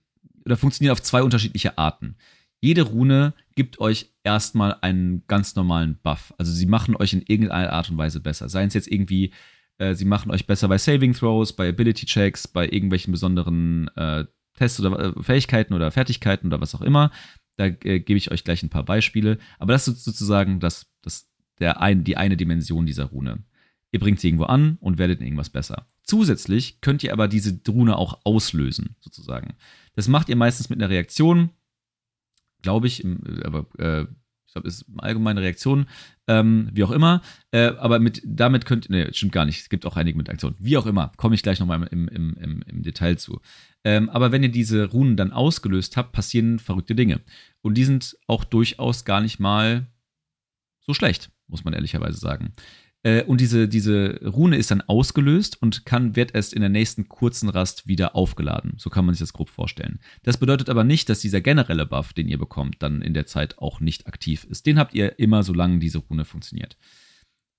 [0.45, 2.17] oder funktionieren auf zwei unterschiedliche Arten.
[2.59, 6.33] Jede Rune gibt euch erstmal einen ganz normalen Buff.
[6.37, 8.49] Also sie machen euch in irgendeiner Art und Weise besser.
[8.49, 9.31] Seien es jetzt irgendwie,
[9.77, 14.25] äh, sie machen euch besser bei Saving Throws, bei Ability Checks, bei irgendwelchen besonderen äh,
[14.57, 17.09] Tests oder äh, Fähigkeiten oder Fertigkeiten oder was auch immer.
[17.55, 19.37] Da äh, gebe ich euch gleich ein paar Beispiele.
[19.59, 21.29] Aber das ist sozusagen das, das,
[21.59, 23.43] der ein, die eine Dimension dieser Rune.
[23.91, 25.85] Ihr bringt sie irgendwo an und werdet in irgendwas besser.
[26.03, 29.53] Zusätzlich könnt ihr aber diese Rune auch auslösen, sozusagen.
[29.95, 31.51] Das macht ihr meistens mit einer Reaktion,
[32.61, 33.05] glaube ich,
[33.43, 34.07] aber äh,
[34.53, 35.87] ich glaube, ist allgemeine Reaktion,
[36.27, 37.23] ähm, wie auch immer.
[37.49, 40.29] Äh, aber mit, damit könnt ihr, ne, stimmt gar nicht, es gibt auch einige mit
[40.29, 40.55] Aktionen.
[40.59, 43.41] Wie auch immer, komme ich gleich nochmal im, im, im, im Detail zu.
[43.83, 47.21] Ähm, aber wenn ihr diese Runen dann ausgelöst habt, passieren verrückte Dinge.
[47.61, 49.87] Und die sind auch durchaus gar nicht mal
[50.81, 52.53] so schlecht, muss man ehrlicherweise sagen.
[53.03, 57.07] Äh, und diese, diese Rune ist dann ausgelöst und kann, wird erst in der nächsten
[57.09, 58.73] kurzen Rast wieder aufgeladen.
[58.77, 59.99] So kann man sich das grob vorstellen.
[60.23, 63.59] Das bedeutet aber nicht, dass dieser generelle Buff, den ihr bekommt, dann in der Zeit
[63.59, 64.65] auch nicht aktiv ist.
[64.65, 66.77] Den habt ihr immer, solange diese Rune funktioniert.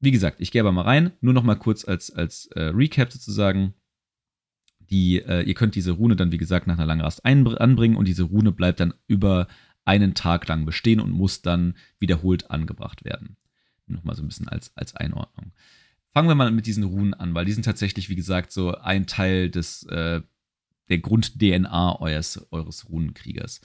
[0.01, 1.13] Wie gesagt, ich gehe aber mal rein.
[1.21, 3.75] Nur noch mal kurz als, als äh, Recap sozusagen.
[4.91, 8.07] Die, äh, ihr könnt diese Rune dann, wie gesagt, nach einer langen Rast anbringen und
[8.07, 9.49] diese Rune bleibt dann über
[9.87, 13.37] einen Tag lang bestehen und muss dann wiederholt angebracht werden.
[13.87, 15.53] Nochmal so ein bisschen als, als Einordnung.
[16.13, 19.07] Fangen wir mal mit diesen Runen an, weil die sind tatsächlich, wie gesagt, so ein
[19.07, 20.21] Teil des, äh,
[20.89, 23.61] der Grund-DNA eures, eures Runenkriegers.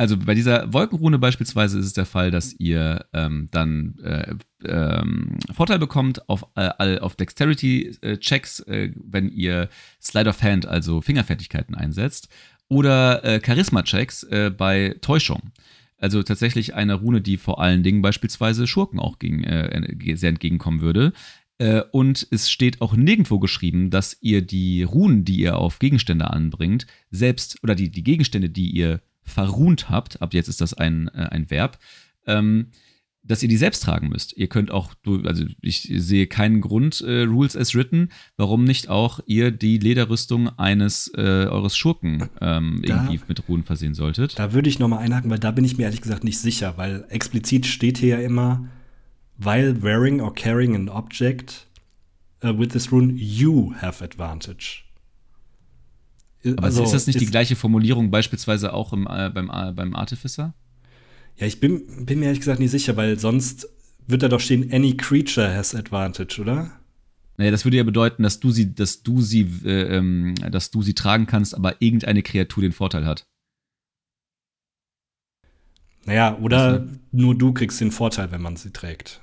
[0.00, 5.36] Also bei dieser Wolkenrune beispielsweise ist es der Fall, dass ihr ähm, dann äh, ähm,
[5.52, 9.68] Vorteil bekommt auf, äh, auf Dexterity-Checks, äh, wenn ihr
[10.00, 12.30] Slide of Hand, also Fingerfertigkeiten einsetzt,
[12.68, 15.52] oder äh, Charisma-Checks äh, bei Täuschung.
[16.00, 20.80] Also tatsächlich eine Rune, die vor allen Dingen beispielsweise Schurken auch gegen, äh, sehr entgegenkommen
[20.80, 21.12] würde.
[21.58, 26.30] Äh, und es steht auch nirgendwo geschrieben, dass ihr die Runen, die ihr auf Gegenstände
[26.30, 31.08] anbringt, selbst oder die, die Gegenstände, die ihr verrunt habt, ab jetzt ist das ein,
[31.08, 31.78] äh, ein Verb,
[32.26, 32.68] ähm,
[33.22, 34.36] dass ihr die selbst tragen müsst.
[34.36, 34.94] Ihr könnt auch,
[35.24, 40.48] also ich sehe keinen Grund, äh, Rules as written, warum nicht auch ihr die Lederrüstung
[40.58, 44.38] eines äh, eures Schurken ähm, da, irgendwie mit Runen versehen solltet.
[44.38, 47.04] Da würde ich nochmal einhaken, weil da bin ich mir ehrlich gesagt nicht sicher, weil
[47.10, 48.68] explizit steht hier ja immer,
[49.38, 51.66] while wearing or carrying an object
[52.42, 54.84] uh, with this rune, you have advantage.
[56.44, 59.94] Aber also, ist das nicht die gleiche Formulierung beispielsweise auch im, äh, beim, äh, beim
[59.94, 60.54] Artificer?
[61.40, 63.66] Ja, ich bin, bin mir ehrlich gesagt nicht sicher, weil sonst
[64.06, 66.70] wird da doch stehen, any creature has advantage, oder?
[67.38, 70.82] Naja, das würde ja bedeuten, dass du sie, dass du sie, äh, ähm, dass du
[70.82, 73.24] sie tragen kannst, aber irgendeine Kreatur den Vorteil hat.
[76.04, 79.22] Naja, oder nur du kriegst den Vorteil, wenn man sie trägt.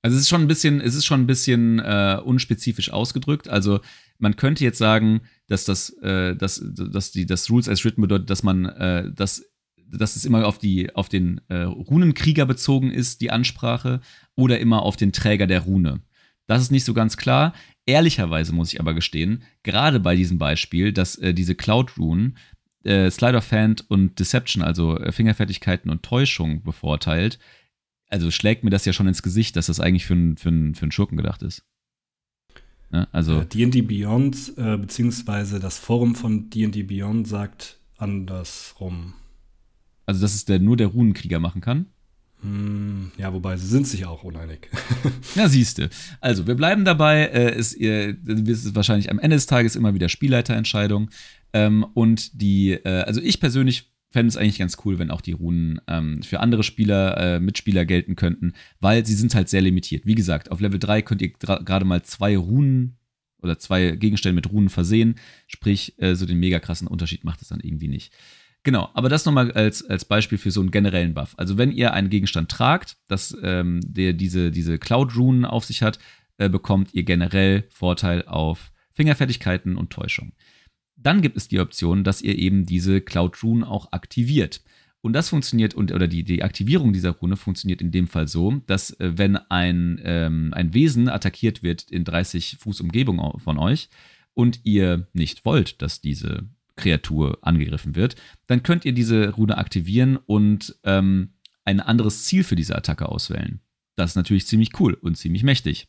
[0.00, 3.48] Also es ist schon ein bisschen, es ist schon ein bisschen äh, unspezifisch ausgedrückt.
[3.48, 3.80] Also
[4.18, 8.30] man könnte jetzt sagen, dass das, äh, dass, dass die, das Rules as written bedeutet,
[8.30, 9.51] dass man äh, das
[9.92, 14.00] dass es immer auf, die, auf den äh, Runenkrieger bezogen ist, die Ansprache,
[14.34, 16.00] oder immer auf den Träger der Rune.
[16.46, 17.54] Das ist nicht so ganz klar.
[17.86, 22.38] Ehrlicherweise muss ich aber gestehen, gerade bei diesem Beispiel, dass äh, diese Cloud-Runen
[22.84, 27.38] äh, Slide of Hand und Deception, also äh, Fingerfertigkeiten und Täuschung bevorteilt,
[28.08, 30.82] also schlägt mir das ja schon ins Gesicht, dass das eigentlich für, ein, für, für
[30.82, 31.64] einen Schurken gedacht ist.
[32.92, 39.14] Ja, also D&D Beyond, äh, beziehungsweise das Forum von D&D Beyond sagt andersrum.
[40.06, 41.86] Also, dass es der, nur der Runenkrieger machen kann?
[42.42, 44.68] Hm, ja, wobei sie sind sich auch uneinig.
[45.36, 45.90] ja, siehste.
[46.20, 47.26] Also, wir bleiben dabei.
[47.26, 51.10] Äh, ist, das ist wahrscheinlich am Ende des Tages immer wieder Spielleiterentscheidung.
[51.52, 55.32] Ähm, und die, äh, also ich persönlich fände es eigentlich ganz cool, wenn auch die
[55.32, 60.06] Runen ähm, für andere Spieler, äh, Mitspieler gelten könnten, weil sie sind halt sehr limitiert.
[60.06, 62.98] Wie gesagt, auf Level 3 könnt ihr gerade mal zwei Runen
[63.42, 65.16] oder zwei Gegenstände mit Runen versehen.
[65.46, 68.12] Sprich, äh, so den mega krassen Unterschied macht es dann irgendwie nicht.
[68.64, 71.34] Genau, aber das nochmal als, als Beispiel für so einen generellen Buff.
[71.36, 75.98] Also wenn ihr einen Gegenstand tragt, das ähm, der diese, diese Cloud-Runen auf sich hat,
[76.38, 80.32] äh, bekommt ihr generell Vorteil auf Fingerfertigkeiten und Täuschung.
[80.96, 84.62] Dann gibt es die Option, dass ihr eben diese Cloud-Runen auch aktiviert.
[85.00, 88.62] Und das funktioniert, und, oder die, die Aktivierung dieser Rune funktioniert in dem Fall so,
[88.68, 93.88] dass äh, wenn ein, ähm, ein Wesen attackiert wird in 30 Fuß Umgebung von euch
[94.34, 98.16] und ihr nicht wollt, dass diese Kreatur angegriffen wird,
[98.46, 103.60] dann könnt ihr diese Rune aktivieren und ähm, ein anderes Ziel für diese Attacke auswählen.
[103.96, 105.88] Das ist natürlich ziemlich cool und ziemlich mächtig.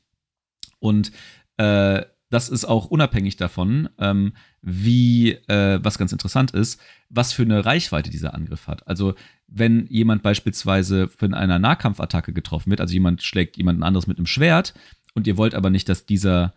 [0.79, 1.11] Und
[1.57, 7.43] äh, das ist auch unabhängig davon, ähm, wie, äh, was ganz interessant ist, was für
[7.43, 8.87] eine Reichweite dieser Angriff hat.
[8.87, 9.13] Also,
[9.47, 14.25] wenn jemand beispielsweise von einer Nahkampfattacke getroffen wird, also jemand schlägt jemanden anderes mit einem
[14.25, 14.73] Schwert
[15.13, 16.55] und ihr wollt aber nicht, dass dieser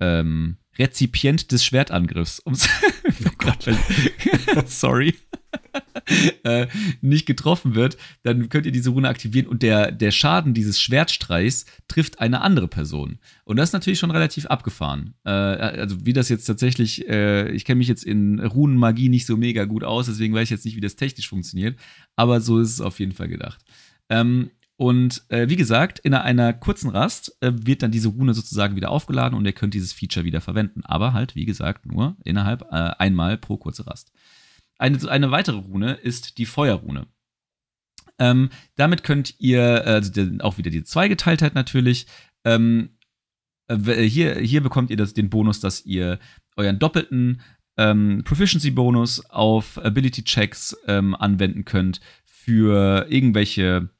[0.00, 2.68] ähm, Rezipient des Schwertangriffs, ums
[3.26, 3.68] oh Gott,
[4.66, 5.14] sorry,
[6.44, 6.66] äh,
[7.00, 11.66] nicht getroffen wird, dann könnt ihr diese Rune aktivieren und der, der Schaden dieses Schwertstreichs
[11.88, 13.18] trifft eine andere Person.
[13.44, 15.14] Und das ist natürlich schon relativ abgefahren.
[15.24, 19.36] Äh, also wie das jetzt tatsächlich, äh, ich kenne mich jetzt in Runenmagie nicht so
[19.36, 21.78] mega gut aus, deswegen weiß ich jetzt nicht, wie das technisch funktioniert,
[22.16, 23.60] aber so ist es auf jeden Fall gedacht.
[24.08, 28.74] Ähm, und äh, wie gesagt, in einer kurzen Rast äh, wird dann diese Rune sozusagen
[28.74, 30.82] wieder aufgeladen und ihr könnt dieses Feature wieder verwenden.
[30.84, 34.12] Aber halt, wie gesagt, nur innerhalb äh, einmal pro kurze Rast.
[34.76, 37.06] Eine, eine weitere Rune ist die Feuerrune.
[38.18, 40.10] Ähm, damit könnt ihr, also
[40.40, 42.06] auch wieder die Zweigeteiltheit natürlich,
[42.44, 42.90] ähm,
[43.68, 46.18] äh, hier, hier bekommt ihr das, den Bonus, dass ihr
[46.56, 47.42] euren doppelten
[47.76, 53.90] ähm, Proficiency-Bonus auf Ability-Checks ähm, anwenden könnt für irgendwelche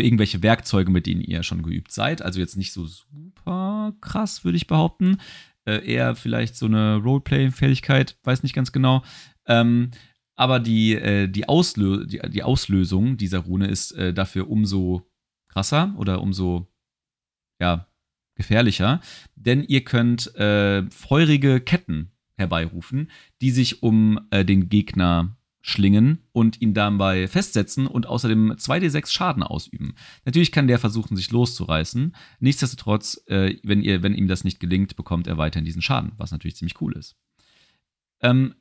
[0.00, 2.22] für irgendwelche Werkzeuge, mit denen ihr schon geübt seid.
[2.22, 5.18] Also jetzt nicht so super krass, würde ich behaupten.
[5.66, 9.04] Äh, eher vielleicht so eine Roleplay-Fähigkeit, weiß nicht ganz genau.
[9.46, 9.90] Ähm,
[10.36, 15.06] aber die, äh, die, Auslö die, die, Auslösung dieser Rune ist äh, dafür umso
[15.48, 16.72] krasser oder umso
[17.60, 17.86] ja,
[18.36, 19.02] gefährlicher,
[19.34, 23.10] denn ihr könnt äh, feurige Ketten herbeirufen,
[23.42, 29.42] die sich um äh, den Gegner schlingen und ihn dabei festsetzen und außerdem 2d6 Schaden
[29.42, 29.94] ausüben.
[30.24, 32.14] Natürlich kann der versuchen, sich loszureißen.
[32.40, 36.32] Nichtsdestotrotz, äh, wenn, ihr, wenn ihm das nicht gelingt, bekommt er weiterhin diesen Schaden, was
[36.32, 37.16] natürlich ziemlich cool ist.
[38.20, 38.54] Ähm,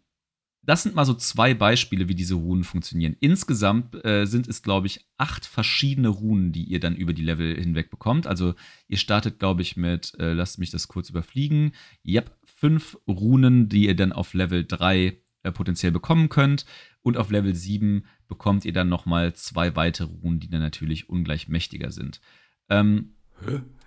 [0.61, 3.15] das sind mal so zwei Beispiele, wie diese Runen funktionieren.
[3.21, 7.55] Insgesamt äh, sind es, glaube ich, acht verschiedene Runen, die ihr dann über die Level
[7.55, 8.27] hinweg bekommt.
[8.27, 8.55] Also
[8.87, 11.71] ihr startet, glaube ich, mit, äh, lasst mich das kurz überfliegen,
[12.05, 16.65] yep, fünf Runen, die ihr dann auf Level 3 äh, potenziell bekommen könnt.
[17.01, 21.47] Und auf Level 7 bekommt ihr dann nochmal zwei weitere Runen, die dann natürlich ungleich
[21.47, 22.21] mächtiger sind.
[22.69, 23.13] Ähm?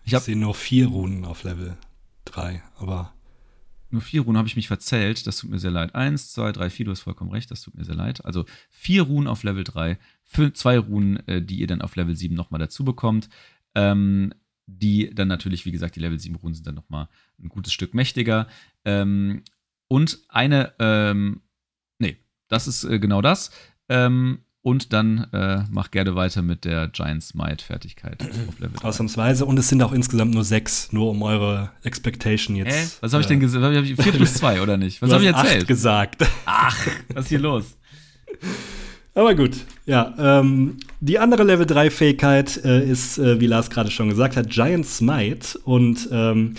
[0.04, 1.76] Ich, ich sehe nur vier Runen auf Level
[2.24, 3.12] 3, aber.
[3.90, 5.94] Nur vier Runen habe ich mich verzählt, das tut mir sehr leid.
[5.94, 8.24] Eins, zwei, drei, vier, du hast vollkommen recht, das tut mir sehr leid.
[8.24, 9.98] Also vier Runen auf Level 3,
[10.54, 13.28] zwei Runen, äh, die ihr dann auf Level 7 nochmal dazu bekommt.
[13.74, 14.32] Ähm,
[14.66, 17.92] die dann natürlich, wie gesagt, die Level 7 Runen sind dann nochmal ein gutes Stück
[17.92, 18.48] mächtiger.
[18.86, 19.42] Ähm,
[19.88, 21.41] und eine, ähm,
[22.52, 23.50] das ist äh, genau das.
[23.88, 28.86] Ähm, und dann äh, mach gerne weiter mit der Giant Smite-Fertigkeit auf Level 3.
[28.86, 29.44] Ausnahmsweise.
[29.44, 32.98] Und es sind auch insgesamt nur sechs, nur um eure Expectation jetzt.
[32.98, 33.02] Äh?
[33.02, 34.02] Was habe ich denn äh, gesagt?
[34.02, 35.02] 4 plus 2 oder nicht?
[35.02, 35.62] Was habe ich erzählt?
[35.62, 36.26] Acht gesagt.
[36.44, 37.76] Ach, was ist hier los?
[39.14, 40.14] Aber gut, ja.
[40.16, 44.48] Ähm, die andere Level 3 Fähigkeit äh, ist, äh, wie Lars gerade schon gesagt hat,
[44.48, 45.58] Giant Smite.
[45.64, 46.54] Und ähm,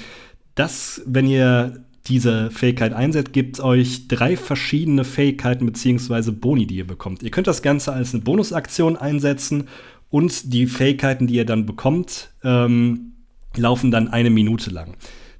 [0.55, 6.31] das, wenn ihr diese Fähigkeit einsetzt, gibt es euch drei verschiedene Fähigkeiten bzw.
[6.31, 7.23] Boni, die ihr bekommt.
[7.23, 9.67] Ihr könnt das Ganze als eine Bonusaktion einsetzen
[10.09, 13.13] und die Fähigkeiten, die ihr dann bekommt, ähm,
[13.55, 14.95] laufen dann eine Minute lang.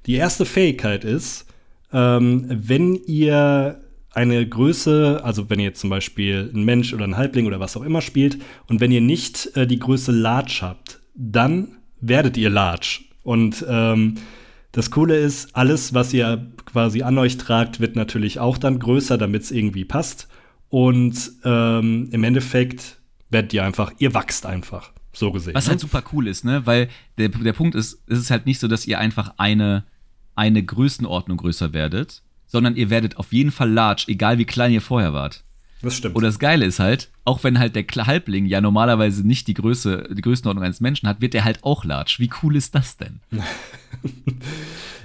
[0.06, 1.46] Die erste Fähigkeit ist,
[1.92, 3.80] ähm, wenn ihr
[4.12, 7.82] eine Größe, also wenn ihr zum Beispiel ein Mensch oder ein Halbling oder was auch
[7.82, 8.38] immer spielt
[8.68, 13.00] und wenn ihr nicht äh, die Größe Large habt, dann werdet ihr Large.
[13.22, 14.16] Und ähm,
[14.74, 19.16] das Coole ist, alles, was ihr quasi an euch tragt, wird natürlich auch dann größer,
[19.16, 20.26] damit es irgendwie passt.
[20.68, 22.98] Und ähm, im Endeffekt
[23.30, 25.54] werdet ihr einfach, ihr wachst einfach, so gesehen.
[25.54, 25.80] Was halt ne?
[25.82, 26.66] super cool ist, ne?
[26.66, 26.88] Weil
[27.18, 29.84] der, der Punkt ist, es ist halt nicht so, dass ihr einfach eine,
[30.34, 34.82] eine Größenordnung größer werdet, sondern ihr werdet auf jeden Fall large, egal wie klein ihr
[34.82, 35.44] vorher wart.
[35.84, 36.16] Das stimmt.
[36.16, 40.08] Und das Geile ist halt, auch wenn halt der Halbling ja normalerweise nicht die Größe,
[40.10, 42.16] die Größenordnung eines Menschen hat, wird er halt auch Large.
[42.18, 43.20] Wie cool ist das denn?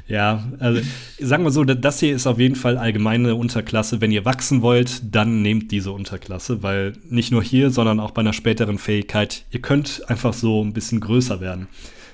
[0.08, 0.82] ja, also
[1.20, 4.00] sagen wir so, das hier ist auf jeden Fall allgemeine Unterklasse.
[4.00, 8.22] Wenn ihr wachsen wollt, dann nehmt diese Unterklasse, weil nicht nur hier, sondern auch bei
[8.22, 11.68] einer späteren Fähigkeit, ihr könnt einfach so ein bisschen größer werden.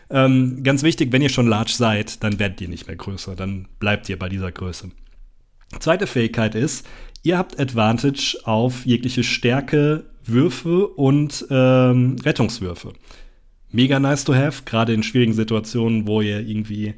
[0.10, 3.68] Ähm, ganz wichtig, wenn ihr schon large seid, dann werdet ihr nicht mehr größer, dann
[3.80, 4.90] bleibt ihr bei dieser Größe.
[5.80, 6.88] Zweite Fähigkeit ist,
[7.26, 12.94] ihr habt Advantage auf jegliche Stärke, Würfe und ähm, Rettungswürfe.
[13.72, 16.94] Mega nice to have, gerade in schwierigen Situationen, wo ihr irgendwie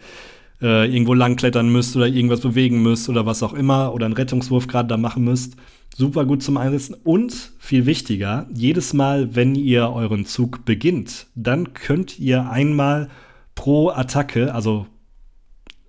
[0.61, 4.67] äh, irgendwo langklettern müsst oder irgendwas bewegen müsst oder was auch immer oder einen Rettungswurf
[4.67, 5.55] gerade da machen müsst.
[5.95, 11.73] Super gut zum Einsetzen und viel wichtiger, jedes Mal, wenn ihr euren Zug beginnt, dann
[11.73, 13.09] könnt ihr einmal
[13.55, 14.85] pro Attacke, also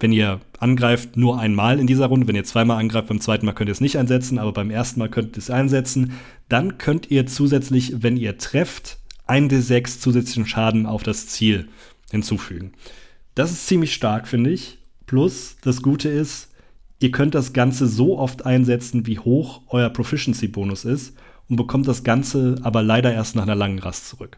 [0.01, 2.26] wenn ihr angreift, nur einmal in dieser Runde.
[2.26, 5.01] Wenn ihr zweimal angreift, beim zweiten Mal könnt ihr es nicht einsetzen, aber beim ersten
[5.01, 6.12] Mal könnt ihr es einsetzen.
[6.48, 8.98] Dann könnt ihr zusätzlich, wenn ihr trefft,
[9.28, 11.68] 1d6 zusätzlichen Schaden auf das Ziel
[12.10, 12.72] hinzufügen.
[13.35, 14.78] Das ist ziemlich stark, finde ich.
[15.06, 16.51] Plus, das Gute ist,
[16.98, 21.16] ihr könnt das Ganze so oft einsetzen, wie hoch euer Proficiency-Bonus ist
[21.48, 24.36] und bekommt das Ganze aber leider erst nach einer langen Rast zurück.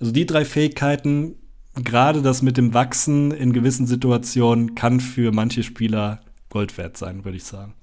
[0.00, 1.36] Also die drei Fähigkeiten
[1.74, 6.20] gerade das mit dem Wachsen in gewissen Situationen kann für manche Spieler
[6.50, 7.74] Gold wert sein, würde ich sagen.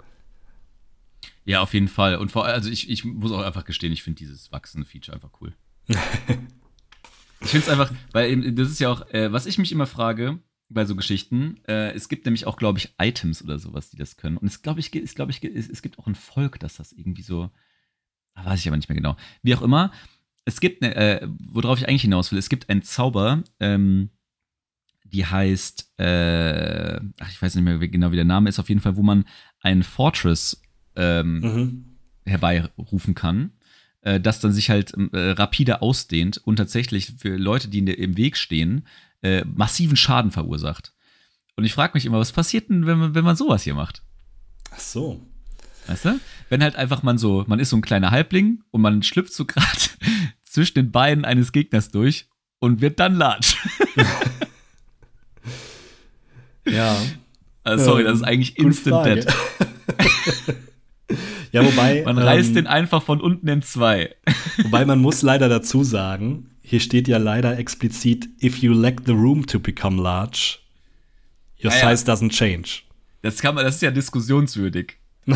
[1.43, 2.15] Ja, auf jeden Fall.
[2.17, 5.55] Und vor also ich, ich muss auch einfach gestehen, ich finde dieses Wachsen-Feature einfach cool.
[5.87, 10.39] ich finde es einfach, weil das ist ja auch, äh, was ich mich immer frage
[10.69, 14.17] bei so Geschichten, äh, es gibt nämlich auch, glaube ich, Items oder sowas, die das
[14.17, 14.37] können.
[14.37, 16.91] Und es glaube ich, ist, glaube ich, es, es gibt auch ein Volk, das das
[16.91, 17.49] irgendwie so,
[18.35, 19.17] ah, weiß ich aber nicht mehr genau.
[19.41, 19.91] Wie auch immer,
[20.49, 24.09] es gibt, ne, äh, worauf ich eigentlich hinaus will, es gibt einen Zauber, ähm,
[25.05, 28.81] die heißt, äh, ach, ich weiß nicht mehr genau, wie der Name ist, auf jeden
[28.81, 29.25] Fall, wo man
[29.61, 30.61] einen Fortress
[30.95, 31.85] ähm, mhm.
[32.25, 33.53] herbeirufen kann,
[34.01, 38.17] äh, das dann sich halt äh, rapide ausdehnt und tatsächlich für Leute, die der, im
[38.17, 38.85] Weg stehen,
[39.21, 40.93] äh, massiven Schaden verursacht.
[41.55, 44.03] Und ich frage mich immer, was passiert denn, wenn man, wenn man sowas hier macht?
[44.71, 45.25] Ach so.
[45.87, 46.19] Weißt du?
[46.49, 49.45] Wenn halt einfach man so, man ist so ein kleiner Halbling und man schlüpft so
[49.47, 49.79] gerade
[50.59, 52.27] zwischen den Beinen eines Gegners durch
[52.59, 53.55] und wird dann latsch.
[56.65, 56.97] ja.
[57.63, 59.25] Also, sorry, das ist eigentlich Instant Dead.
[61.53, 62.03] ja, wobei.
[62.03, 64.13] Man reißt ähm, den einfach von unten in zwei.
[64.63, 69.13] wobei man muss leider dazu sagen, hier steht ja leider explizit, if you lack the
[69.13, 70.57] room to become large,
[71.63, 72.13] your ja, size ja.
[72.13, 72.81] doesn't change.
[73.21, 74.97] Das, kann man, das ist ja diskussionswürdig.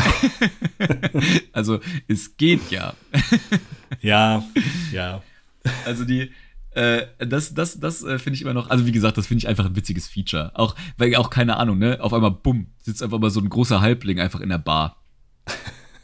[1.52, 2.94] also, es geht ja.
[4.00, 4.44] ja,
[4.92, 5.22] ja.
[5.84, 6.30] Also die,
[6.74, 9.48] äh, das, das, das äh, finde ich immer noch, also wie gesagt, das finde ich
[9.48, 10.50] einfach ein witziges Feature.
[10.54, 11.98] Auch, weil auch keine Ahnung, ne?
[12.00, 15.00] Auf einmal, bumm, sitzt einfach mal so ein großer Halbling einfach in der Bar.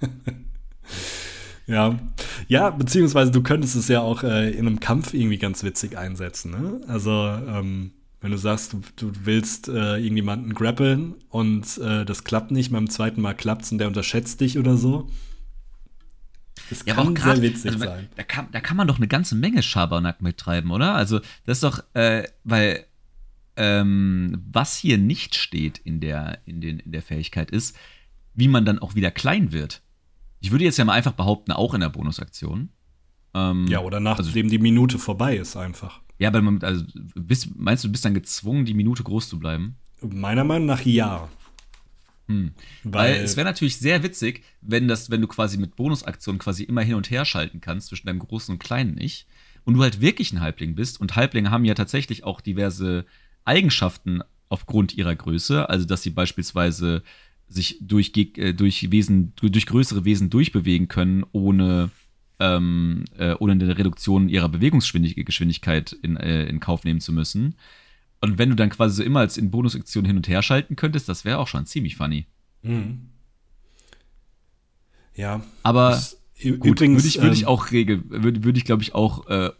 [1.67, 1.99] ja.
[2.47, 6.53] Ja, beziehungsweise du könntest es ja auch äh, in einem Kampf irgendwie ganz witzig einsetzen,
[6.53, 6.81] ne?
[6.87, 12.51] Also, ähm, wenn du sagst, du, du willst äh, irgendjemanden grappeln und äh, das klappt
[12.51, 15.09] nicht, beim zweiten Mal klappt es und der unterschätzt dich oder so.
[16.69, 18.09] Das ja, kann grad, sehr witzig also, sein.
[18.17, 20.95] Da kann, da kann man doch eine ganze Menge Schabernack mittreiben, oder?
[20.95, 22.85] Also, das ist doch, äh, weil
[23.57, 27.77] ähm, was hier nicht steht in der, in, den, in der Fähigkeit ist,
[28.35, 29.83] wie man dann auch wieder klein wird.
[30.41, 32.71] Ich würde jetzt ja mal einfach behaupten, auch in der Bonusaktion.
[33.35, 36.01] Ähm, ja, oder nachdem also, die Minute vorbei ist, einfach.
[36.21, 36.85] Ja, aber man, also,
[37.15, 39.77] bist, meinst du, du bist dann gezwungen, die Minute groß zu bleiben?
[40.03, 41.29] Meiner Meinung nach ja.
[42.29, 42.53] Hm.
[42.85, 46.63] Weil, Weil, es wäre natürlich sehr witzig, wenn das, wenn du quasi mit Bonusaktionen quasi
[46.63, 49.27] immer hin und her schalten kannst zwischen deinem großen und kleinen Ich
[49.65, 53.07] und du halt wirklich ein Halbling bist und Halblinge haben ja tatsächlich auch diverse
[53.47, 54.21] Eigenschaften
[54.51, 57.03] aufgrund ihrer Größe, also dass sie beispielsweise
[57.49, 61.91] sich durch, äh, durch Wesen, durch größere Wesen durchbewegen können, ohne,
[62.41, 67.55] ähm, äh, ohne eine Reduktion ihrer Bewegungsgeschwindigkeit in, äh, in Kauf nehmen zu müssen.
[68.21, 71.09] Und wenn du dann quasi so immer als in Bonusaktion hin und her schalten könntest,
[71.09, 72.27] das wäre auch schon ziemlich funny.
[72.63, 73.09] Mhm.
[75.15, 75.43] Ja.
[75.63, 76.01] Aber
[76.43, 79.29] gut, übrigens würde ich, würd ich ähm, auch regel, würde würd ich glaube ich auch
[79.29, 79.51] äh,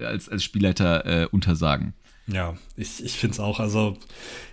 [0.00, 1.94] als, als Spielleiter äh, untersagen.
[2.26, 3.58] Ja, ich, ich finde es auch.
[3.58, 3.96] Also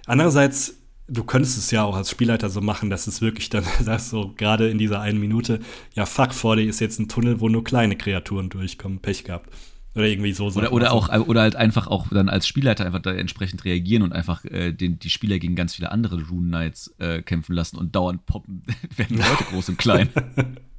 [0.05, 0.77] andererseits,
[1.07, 4.33] du könntest es ja auch als Spielleiter so machen, dass es wirklich dann sagst so
[4.35, 5.59] gerade in dieser einen Minute,
[5.93, 9.49] ja fuck, vor dir ist jetzt ein Tunnel, wo nur kleine Kreaturen durchkommen, Pech gehabt.
[9.95, 10.47] Oder irgendwie so.
[10.47, 14.11] Oder, oder auch, oder halt einfach auch dann als Spielleiter einfach da entsprechend reagieren und
[14.11, 17.95] einfach äh, den, die Spieler gegen ganz viele andere Rune Knights äh, kämpfen lassen und
[17.95, 18.63] dauernd poppen,
[18.97, 20.09] werden Leute groß und klein.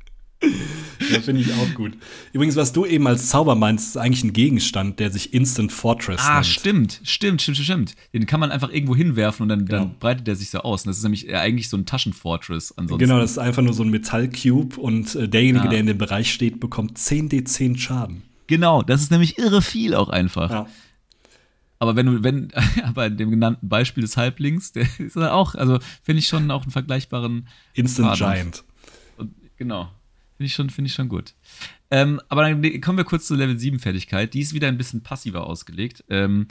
[1.10, 1.92] Ja, finde ich auch gut.
[2.32, 6.20] Übrigens, was du eben als Zauber meinst, ist eigentlich ein Gegenstand, der sich Instant Fortress
[6.22, 6.46] Ah, nennt.
[6.46, 7.94] stimmt, stimmt, stimmt, stimmt.
[8.12, 9.84] Den kann man einfach irgendwo hinwerfen und dann, Genau.
[9.84, 10.82] dann breitet er sich so aus.
[10.84, 12.98] Und das ist nämlich äh, eigentlich so ein Taschenfortress ansonsten.
[13.06, 15.70] Genau, das ist einfach nur so ein Metallcube und äh, derjenige, Ah.
[15.70, 18.22] der in dem Bereich steht, bekommt 10 D10 Schaden.
[18.46, 20.50] Genau, das ist nämlich irre viel auch einfach.
[20.50, 20.66] Ja.
[21.78, 22.52] Aber wenn du, wenn,
[22.84, 26.50] aber in dem genannten Beispiel des Halblings, der ist dann auch, also finde ich schon
[26.50, 28.34] auch einen vergleichbaren Instant Schaden.
[28.34, 28.64] Giant.
[29.18, 29.90] Und, genau.
[30.36, 31.34] Finde ich, schon- finde ich schon gut.
[31.90, 34.34] Ähm, aber dann ne- kommen wir kurz zur Level 7 Fertigkeit.
[34.34, 36.04] Die ist wieder ein bisschen passiver ausgelegt.
[36.10, 36.46] Ähm,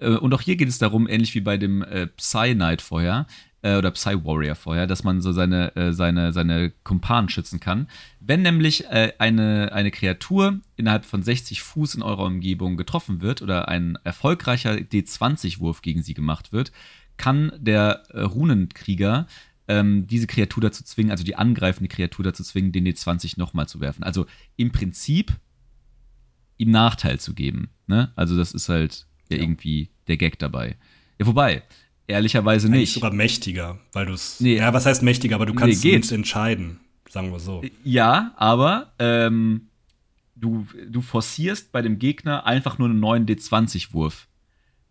[0.00, 3.26] äh, und auch hier geht es darum, ähnlich wie bei dem äh, Psy Knight vorher,
[3.60, 7.88] äh, oder Psy Warrior vorher, dass man so seine, äh, seine, seine Kumpanen schützen kann.
[8.20, 13.42] Wenn nämlich äh, eine, eine Kreatur innerhalb von 60 Fuß in eurer Umgebung getroffen wird
[13.42, 16.72] oder ein erfolgreicher D20-Wurf gegen sie gemacht wird,
[17.16, 19.26] kann der äh, Runenkrieger
[19.68, 23.80] ähm, diese Kreatur dazu zwingen, also die angreifende Kreatur dazu zwingen, den D20 nochmal zu
[23.80, 24.02] werfen.
[24.02, 24.26] Also
[24.56, 25.32] im Prinzip
[26.56, 27.68] ihm Nachteil zu geben.
[27.86, 28.10] Ne?
[28.16, 29.42] Also das ist halt ja, Ja.
[29.42, 30.76] irgendwie der Gag dabei.
[31.18, 31.62] Ja, wobei,
[32.06, 32.92] ehrlicherweise Eigentlich nicht.
[32.94, 34.40] sogar mächtiger, weil du es.
[34.40, 34.56] Nee.
[34.56, 35.90] ja, was heißt mächtiger, aber du Nee, kannst geht.
[35.92, 36.80] zumindest entscheiden,
[37.10, 37.62] sagen wir so.
[37.84, 39.68] Ja, aber ähm,
[40.34, 44.27] du, du forcierst bei dem Gegner einfach nur einen neuen D20-Wurf.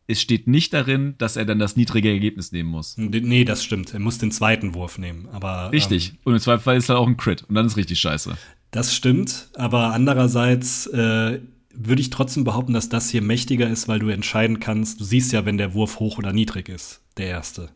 [0.10, 2.96] Es steht nicht darin, dass er dann das niedrige Ergebnis nehmen muss.
[2.98, 3.94] Nee, das stimmt.
[3.94, 5.28] Er muss den zweiten Wurf nehmen.
[5.34, 6.12] Aber, Richtig.
[6.12, 7.44] Ähm, Und im Zweifelsfall ist halt auch ein Crit.
[7.44, 8.38] Und dann ist richtig scheiße.
[8.72, 9.50] das stimmt.
[9.56, 11.42] Aber andererseits äh,
[11.74, 15.00] würde ich trotzdem behaupten, dass das hier mächtiger ist, weil du entscheiden kannst.
[15.02, 17.70] Du siehst ja, wenn der Wurf hoch oder niedrig ist, der erste.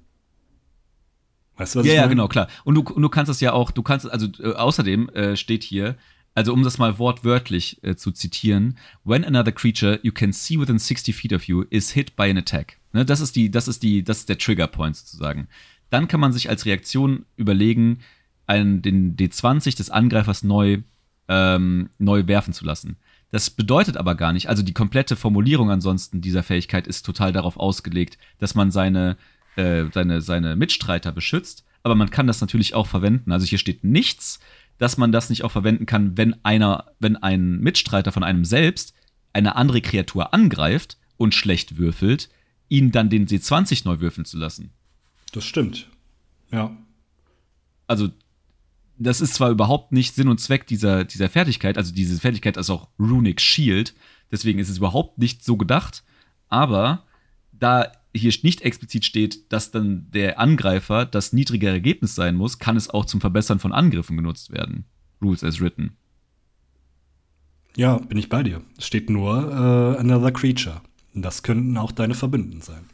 [1.57, 2.11] Weißt du, was Ja, ich ja, meine?
[2.15, 2.47] genau, klar.
[2.63, 5.63] Und du, und du kannst es ja auch, du kannst, also äh, außerdem äh, steht
[5.63, 5.95] hier,
[6.33, 10.79] also um das mal wortwörtlich äh, zu zitieren, when another creature you can see within
[10.79, 12.77] 60 feet of you is hit by an attack.
[12.93, 15.47] Ne, das ist die, das ist die, das ist der Trigger Point sozusagen.
[15.89, 17.99] Dann kann man sich als Reaktion überlegen,
[18.47, 20.79] einen, den D20 des Angreifers neu,
[21.27, 22.97] ähm, neu werfen zu lassen.
[23.31, 27.57] Das bedeutet aber gar nicht, also die komplette Formulierung ansonsten dieser Fähigkeit ist total darauf
[27.57, 29.17] ausgelegt, dass man seine,
[29.55, 33.31] äh, seine, seine Mitstreiter beschützt, aber man kann das natürlich auch verwenden.
[33.31, 34.39] Also hier steht nichts,
[34.81, 38.95] dass man das nicht auch verwenden kann, wenn einer, wenn ein Mitstreiter von einem selbst
[39.31, 42.29] eine andere Kreatur angreift und schlecht würfelt,
[42.67, 44.71] ihn dann den D20 neu würfeln zu lassen.
[45.33, 45.87] Das stimmt.
[46.51, 46.75] Ja.
[47.85, 48.09] also
[48.97, 52.71] das ist zwar überhaupt nicht Sinn und Zweck dieser, dieser Fertigkeit, also diese Fertigkeit ist
[52.71, 53.93] auch Runic Shield,
[54.31, 56.03] deswegen ist es überhaupt nicht so gedacht,
[56.49, 57.05] aber
[57.51, 62.75] da hier nicht explizit steht, dass dann der Angreifer das niedrige Ergebnis sein muss, kann
[62.77, 64.85] es auch zum Verbessern von Angriffen genutzt werden.
[65.21, 65.95] Rules as written.
[67.77, 68.61] Ja, bin ich bei dir.
[68.77, 70.81] Es steht nur äh, Another Creature.
[71.13, 72.85] Das könnten auch deine Verbündeten sein.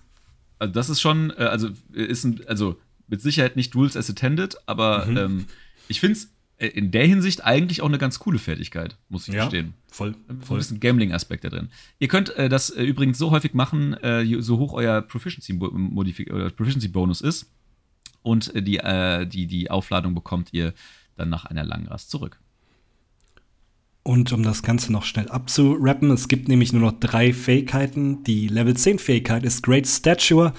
[0.60, 4.56] Also das ist schon, äh, also ist ein, also mit Sicherheit nicht Rules as attended,
[4.66, 5.18] aber Mhm.
[5.18, 5.46] ähm,
[5.88, 6.30] ich finde es
[6.66, 9.74] in der Hinsicht eigentlich auch eine ganz coole Fertigkeit, muss ich Ja, gestehen.
[9.92, 10.14] voll.
[10.28, 10.58] So ein voll.
[10.58, 11.70] bisschen Gambling-Aspekt da drin.
[12.00, 17.28] Ihr könnt äh, das äh, übrigens so häufig machen, äh, so hoch euer Proficiency-Bonus Proficiency
[17.28, 17.52] ist.
[18.24, 20.74] Und äh, die, äh, die, die Aufladung bekommt ihr
[21.16, 22.40] dann nach einer langen Rast zurück.
[24.04, 28.24] Und um das Ganze noch schnell abzurappen, es gibt nämlich nur noch drei Fähigkeiten.
[28.24, 30.54] Die Level 10 Fähigkeit ist Great Stature.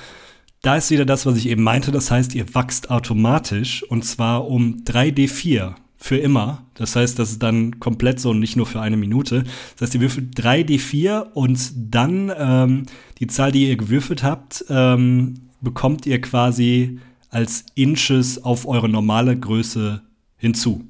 [0.61, 1.91] Da ist wieder das, was ich eben meinte.
[1.91, 6.65] Das heißt, ihr wachst automatisch und zwar um 3d4 für immer.
[6.75, 9.43] Das heißt, das ist dann komplett so und nicht nur für eine Minute.
[9.77, 12.87] Das heißt, ihr würfelt 3d4 und dann ähm,
[13.19, 17.01] die Zahl, die ihr gewürfelt habt, ähm, bekommt ihr quasi
[17.31, 20.03] als Inches auf eure normale Größe
[20.37, 20.85] hinzu.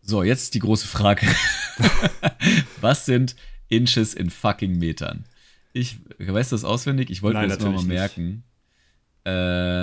[0.00, 1.26] So, jetzt die große Frage.
[2.80, 3.36] Was sind
[3.68, 5.24] Inches in fucking Metern?
[5.74, 8.42] Ich weiß das auswendig, ich wollte mir das mal natürlich merken.
[9.24, 9.30] Äh,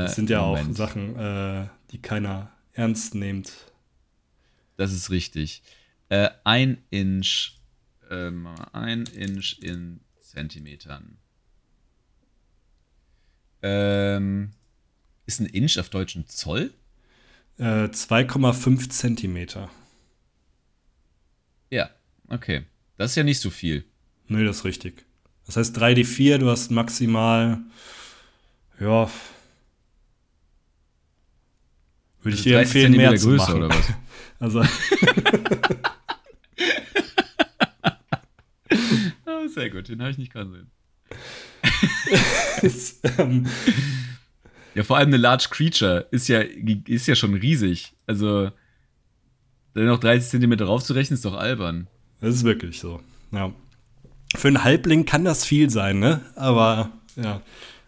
[0.06, 0.72] Das sind ja Moment.
[0.72, 3.54] auch Sachen, äh, die keiner ernst nimmt.
[4.78, 5.64] Das ist richtig.
[6.10, 7.58] Äh, ein Inch,
[8.10, 11.18] ähm, ein Inch in Zentimetern.
[13.62, 14.52] Ähm,
[15.26, 16.74] ist ein Inch auf Deutsch ein Zoll?
[17.58, 19.72] Äh, 2,5 Zentimeter.
[21.70, 21.90] Ja,
[22.28, 22.64] okay.
[22.98, 23.86] Das ist ja nicht so viel.
[24.28, 25.06] Nö, das ist richtig.
[25.46, 27.60] Das heißt 3D4, du hast maximal,
[28.80, 29.10] ja,
[32.22, 33.64] würde ich dir 30 empfehlen, mehr zu machen.
[33.64, 33.94] oder was?
[34.40, 34.64] Also,
[39.26, 40.70] Ah, sehr gut, den habe ich nicht gesehen.
[42.62, 43.46] ist, ähm,
[44.74, 47.94] Ja, vor allem eine Large Creature ist ja, ist ja schon riesig.
[48.08, 48.52] Also,
[49.74, 51.88] dann noch 30 Zentimeter raufzurechnen, ist doch albern.
[52.22, 53.02] das ist wirklich so.
[53.32, 53.54] Ja.
[54.36, 56.22] Für einen Halbling kann das viel sein, ne?
[56.36, 57.42] Aber ja,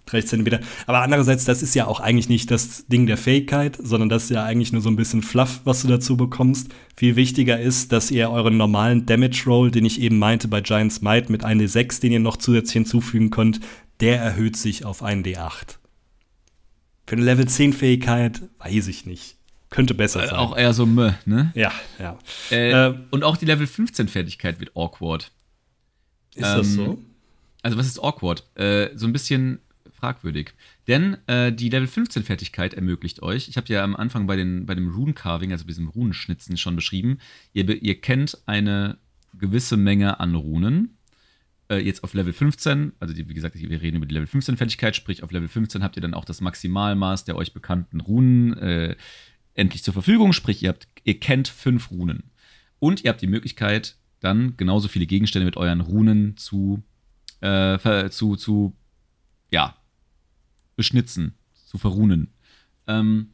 [0.08, 0.60] 30 Zentimeter.
[0.88, 4.30] Aber andererseits, das ist ja auch eigentlich nicht das Ding der Fähigkeit, sondern das ist
[4.32, 6.70] ja eigentlich nur so ein bisschen Fluff, was du dazu bekommst.
[6.96, 11.02] Viel wichtiger ist, dass ihr euren normalen Damage Roll, den ich eben meinte bei Giant's
[11.02, 13.60] Might mit 1d6, den ihr noch zusätzlich hinzufügen könnt,
[14.00, 15.78] der erhöht sich auf 1d8.
[17.06, 19.36] Für eine Level 10 Fähigkeit weiß ich nicht.
[19.70, 20.36] Könnte besser Äh, sein.
[20.38, 21.52] auch eher so meh, ne?
[21.56, 22.18] ja, ja.
[22.52, 25.32] Äh, Äh, und auch die Level 15 Fertigkeit wird awkward.
[26.36, 26.98] ist das ähm, so?
[27.64, 28.44] Also was ist awkward?
[28.56, 29.60] Äh, so ein bisschen
[29.98, 30.54] fragwürdig.
[30.88, 34.66] Denn äh, die Level 15 Fertigkeit ermöglicht euch, ich habe ja am Anfang bei, den,
[34.66, 37.20] bei dem Rune-Carving, also bei diesem Runenschnitzen schon beschrieben,
[37.54, 38.98] ihr, ihr kennt eine
[39.38, 40.98] gewisse Menge an Runen.
[41.70, 44.58] Äh, jetzt auf Level 15, also die, wie gesagt, wir reden über die Level 15
[44.58, 48.58] Fertigkeit, sprich auf Level 15 habt ihr dann auch das Maximalmaß der euch bekannten Runen
[48.58, 48.96] äh,
[49.54, 52.32] endlich zur Verfügung, sprich ihr, habt, ihr kennt fünf Runen.
[52.80, 56.84] Und ihr habt die Möglichkeit, dann genauso viele Gegenstände mit euren Runen zu,
[57.42, 58.76] äh, zu, zu
[59.52, 59.76] ja,
[60.78, 61.34] beschnitzen,
[61.66, 62.30] zu verrunen.
[62.88, 63.32] Ähm,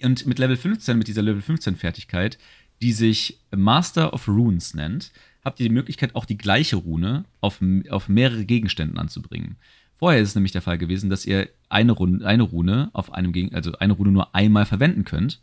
[0.00, 2.38] und mit Level 15, mit dieser Level 15 Fertigkeit,
[2.80, 5.12] die sich Master of Runes nennt,
[5.44, 7.60] habt ihr die Möglichkeit, auch die gleiche Rune auf,
[7.90, 9.56] auf mehrere Gegenständen anzubringen.
[9.96, 13.32] Vorher ist es nämlich der Fall gewesen, dass ihr eine, Rune, eine Rune auf einem
[13.32, 15.40] Gegen also eine Rune nur einmal verwenden könnt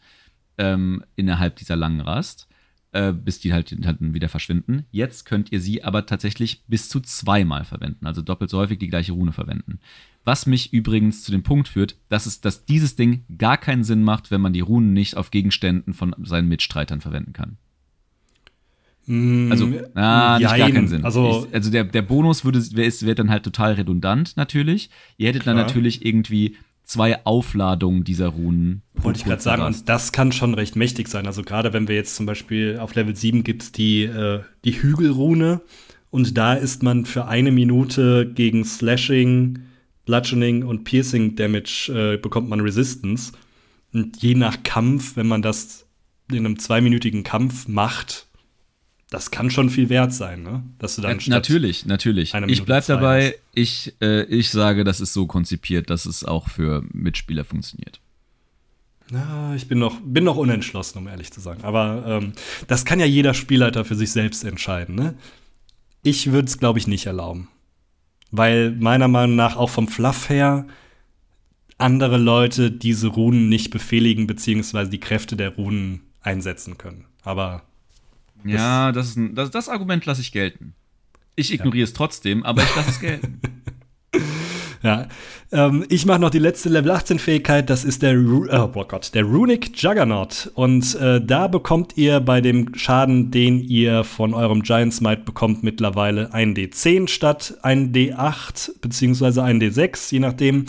[0.57, 2.47] ähm, innerhalb dieser langen Rast,
[2.91, 4.85] äh, bis die halt dann wieder verschwinden.
[4.91, 8.89] Jetzt könnt ihr sie aber tatsächlich bis zu zweimal verwenden, also doppelt so häufig die
[8.89, 9.79] gleiche Rune verwenden.
[10.23, 14.03] Was mich übrigens zu dem Punkt führt, dass, es, dass dieses Ding gar keinen Sinn
[14.03, 17.57] macht, wenn man die Runen nicht auf Gegenständen von seinen Mitstreitern verwenden kann.
[19.07, 21.03] Also, na, nicht gar keinen Sinn.
[21.03, 24.89] Also- ich, also der, der Bonus würde, wäre wär dann halt total redundant, natürlich.
[25.17, 25.65] Ihr hättet dann Klar.
[25.65, 28.83] natürlich irgendwie zwei Aufladungen dieser Runen.
[28.95, 31.25] Wollte ich gerade sagen, und das kann schon recht mächtig sein.
[31.25, 34.81] Also gerade wenn wir jetzt zum Beispiel auf Level 7 gibt es die, äh, die
[34.81, 35.61] Hügelrune
[36.09, 39.59] und da ist man für eine Minute gegen Slashing,
[40.11, 43.31] Bludgeoning und Piercing Damage äh, bekommt man Resistance.
[43.93, 45.85] Und je nach Kampf, wenn man das
[46.29, 48.27] in einem zweiminütigen Kampf macht,
[49.09, 50.63] das kann schon viel wert sein, ne?
[50.79, 52.33] Dass du dann Ja, statt- natürlich, natürlich.
[52.47, 53.35] Ich bleib dabei, hast.
[53.53, 57.99] ich, äh, ich sage, das ist so konzipiert, dass es auch für Mitspieler funktioniert.
[59.09, 61.63] Na, ich bin noch, bin noch unentschlossen, um ehrlich zu sagen.
[61.63, 62.33] Aber ähm,
[62.67, 64.95] das kann ja jeder Spielleiter für sich selbst entscheiden.
[64.95, 65.15] Ne?
[66.03, 67.49] Ich würde es, glaube ich, nicht erlauben.
[68.31, 70.65] Weil meiner Meinung nach auch vom Fluff her
[71.77, 77.05] andere Leute diese Runen nicht befehligen, beziehungsweise die Kräfte der Runen einsetzen können.
[77.23, 77.63] Aber
[78.43, 80.73] Ja, das, ist ein, das, das Argument lasse ich gelten.
[81.35, 83.39] Ich ignoriere es trotzdem, aber ich lasse es gelten.
[84.83, 85.07] Ja,
[85.51, 88.87] ähm, ich mache noch die letzte Level 18 Fähigkeit, das ist der, Ru oh boah
[88.87, 90.51] Gott, der Runic Juggernaut.
[90.55, 95.61] Und äh, da bekommt ihr bei dem Schaden, den ihr von eurem Giant Smite bekommt,
[95.61, 100.65] mittlerweile ein D10 statt ein D8, beziehungsweise ein D6, je nachdem.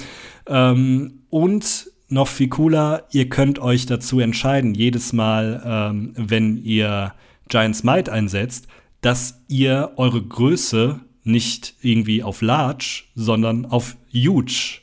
[0.47, 7.15] Ähm, und noch viel cooler, ihr könnt euch dazu entscheiden, jedes Mal, ähm, wenn ihr
[7.49, 8.67] Giant Smite einsetzt,
[9.01, 14.81] dass ihr eure Größe nicht irgendwie auf large, sondern auf huge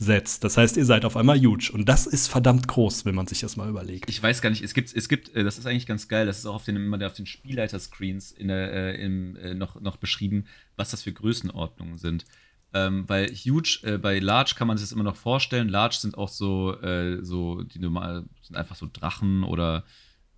[0.00, 0.44] setzt.
[0.44, 1.70] Das heißt, ihr seid auf einmal huge.
[1.72, 4.08] Und das ist verdammt groß, wenn man sich das mal überlegt.
[4.08, 6.38] Ich weiß gar nicht, es gibt, es gibt, äh, das ist eigentlich ganz geil, das
[6.38, 9.96] ist auch auf den, immer auf den Spielleiter-Screens in der, äh, im, äh, noch, noch
[9.96, 10.46] beschrieben,
[10.76, 12.24] was das für Größenordnungen sind.
[12.72, 15.68] Ähm, weil huge, äh, bei large kann man sich das immer noch vorstellen.
[15.68, 19.84] Large sind auch so, äh, so die normal, sind einfach so Drachen oder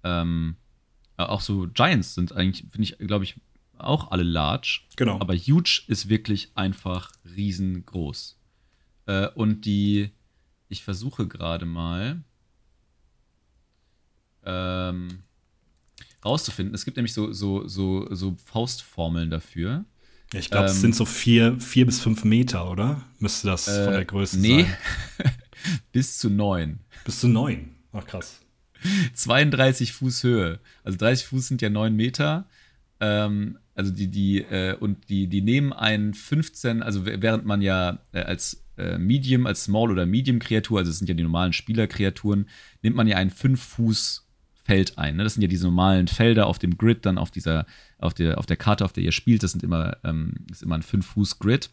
[0.02, 0.56] ähm,
[1.18, 3.36] äh, auch so Giants sind eigentlich, finde ich, glaube ich,
[3.84, 4.80] auch alle large.
[4.96, 5.20] Genau.
[5.20, 8.38] Aber huge ist wirklich einfach riesengroß.
[9.06, 10.10] Äh, und die,
[10.68, 12.22] ich versuche gerade mal
[14.44, 15.22] ähm,
[16.24, 16.74] rauszufinden.
[16.74, 19.84] Es gibt nämlich so, so, so, so Faustformeln dafür.
[20.34, 23.02] Ich glaube, es ähm, sind so vier, vier bis fünf Meter, oder?
[23.18, 24.62] Müsste das von der Größe Äh, nee.
[24.62, 25.32] sein.
[25.92, 26.80] Bis zu neun.
[27.04, 27.76] Bis zu neun.
[27.92, 28.40] Ach, krass.
[29.14, 30.60] 32 Fuß Höhe.
[30.82, 32.46] Also 30 Fuß sind ja 9 Meter.
[33.00, 37.98] Ähm, also die, die, äh, und die, die nehmen einen 15, also während man ja
[38.12, 42.48] äh, als äh, Medium, als Small- oder Medium-Kreatur, also das sind ja die normalen Spielerkreaturen,
[42.82, 44.28] nimmt man ja ein 5 Fuß
[44.64, 45.16] Feld ein.
[45.16, 45.24] Ne?
[45.24, 47.66] Das sind ja diese normalen Felder auf dem Grid, dann auf dieser,
[47.98, 50.76] auf der, auf der Karte, auf der ihr spielt, das sind immer, ähm, ist immer
[50.76, 51.70] ein 5 Fuß Grid.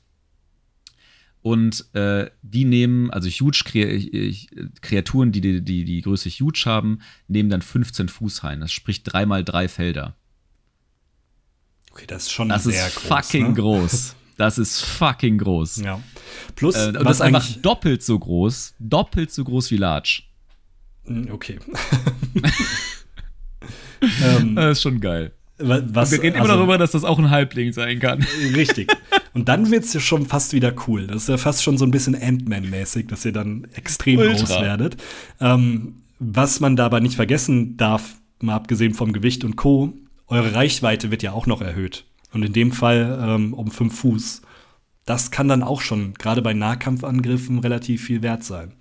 [1.42, 4.34] Und äh, die nehmen, also huge Kre
[4.82, 8.60] Kreaturen, die die, die die Größe huge haben, nehmen dann 15 Fuß rein.
[8.60, 10.18] Das spricht 3 mal 3 Felder.
[12.00, 13.08] Okay, das ist schon Das sehr ist groß.
[13.08, 13.54] fucking ne?
[13.56, 14.16] groß.
[14.38, 15.82] Das ist fucking groß.
[15.84, 16.00] Ja.
[16.56, 20.22] Plus, Äh, das ist einfach doppelt so groß, doppelt so groß wie Large.
[21.06, 21.60] Hm, Okay.
[24.24, 25.34] ähm, Das ist schon geil.
[25.58, 28.26] wa- was, Wir reden immer also- darüber, dass das auch ein Halbling sein kann.
[28.56, 28.90] Richtig.
[29.34, 31.06] Und dann wird es ja schon fast wieder cool.
[31.08, 34.38] Das ist ja fast schon so ein bisschen Ant-Man-mäßig, dass ihr dann extrem Ultra.
[34.38, 34.98] groß werdet.
[35.42, 39.94] Ähm, was man dabei nicht vergessen darf, mal abgesehen vom Gewicht und Co.,
[40.30, 42.06] eure Reichweite wird ja auch noch erhöht.
[42.31, 44.41] Und in dem Fall ähm, um fünf Fuß.
[45.06, 48.73] Das kann dann auch schon, gerade bei Nahkampfangriffen, relativ viel wert sein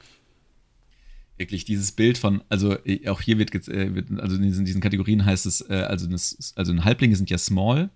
[1.39, 4.81] wirklich dieses Bild von, also äh, auch hier wird, äh, wird also in diesen, diesen,
[4.81, 7.91] Kategorien heißt es, äh, also, das, also Halblinge sind ja small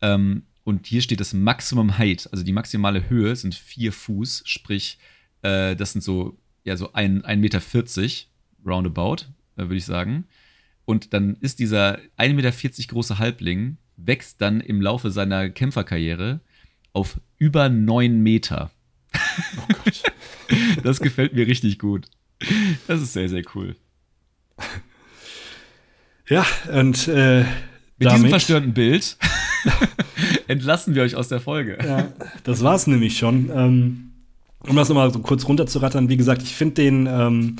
[0.00, 4.98] ähm, und hier steht das Maximum Height, also die maximale Höhe sind vier Fuß, sprich,
[5.42, 7.60] äh, das sind so, ja, so ein, 1,40 Meter
[8.66, 9.26] roundabout,
[9.56, 10.24] äh, würde ich sagen.
[10.90, 12.52] Und dann ist dieser 1,40 Meter
[12.88, 16.40] große Halbling, wächst dann im Laufe seiner Kämpferkarriere
[16.92, 18.72] auf über 9 Meter.
[19.14, 20.02] Oh Gott.
[20.82, 22.08] das gefällt mir richtig gut.
[22.88, 23.76] Das ist sehr, sehr cool.
[26.28, 27.46] Ja, und äh, mit
[28.00, 29.16] damit, diesem verstörenden Bild
[30.48, 31.78] entlassen wir euch aus der Folge.
[31.84, 32.08] Ja,
[32.42, 33.48] das war's nämlich schon.
[33.54, 34.10] Ähm,
[34.66, 37.56] um das nochmal so kurz runterzurattern, wie gesagt, ich finde den, ähm,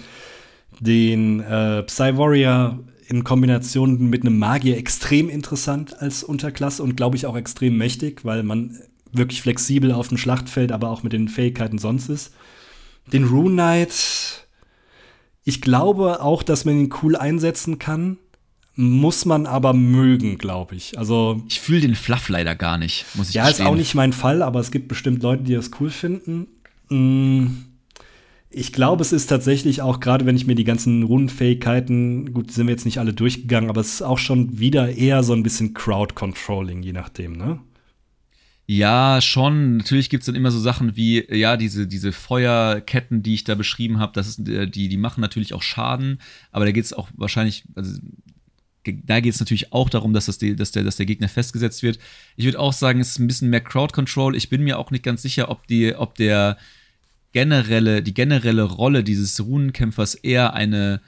[0.81, 2.81] den äh, Psy Warrior
[3.11, 8.25] in Kombination mit einem Magier extrem interessant als Unterklasse und glaube ich auch extrem mächtig,
[8.25, 8.79] weil man
[9.13, 12.33] wirklich flexibel auf dem Schlachtfeld, aber auch mit den Fähigkeiten sonst ist.
[13.13, 14.47] Den Rune Knight
[15.45, 18.19] ich glaube auch, dass man ihn cool einsetzen kann.
[18.77, 20.97] Muss man aber mögen, glaube ich.
[20.97, 23.67] Also ich fühle den Fluff leider gar nicht, muss ich Ja, gestehen.
[23.67, 26.47] ist auch nicht mein Fall, aber es gibt bestimmt Leute, die das cool finden.
[26.89, 27.47] Mm,
[28.53, 32.67] ich glaube, es ist tatsächlich auch, gerade wenn ich mir die ganzen Rundenfähigkeiten, gut, sind
[32.67, 35.73] wir jetzt nicht alle durchgegangen, aber es ist auch schon wieder eher so ein bisschen
[35.73, 37.61] Crowd-Controlling, je nachdem, ne?
[38.67, 39.79] Ja, schon.
[39.79, 43.57] Natürlich gibt es dann immer so Sachen wie, ja, diese, diese Feuerketten, die ich da
[43.57, 46.21] beschrieben habe, das ist, äh, die, die machen natürlich auch Schaden,
[46.53, 47.99] aber da geht es auch wahrscheinlich, also
[48.85, 51.99] da geht es natürlich auch darum, dass, das dass, der, dass der Gegner festgesetzt wird.
[52.37, 54.35] Ich würde auch sagen, es ist ein bisschen mehr Crowd Control.
[54.35, 56.57] Ich bin mir auch nicht ganz sicher, ob, die, ob der
[57.33, 61.01] generelle, die generelle Rolle dieses Runenkämpfers eher eine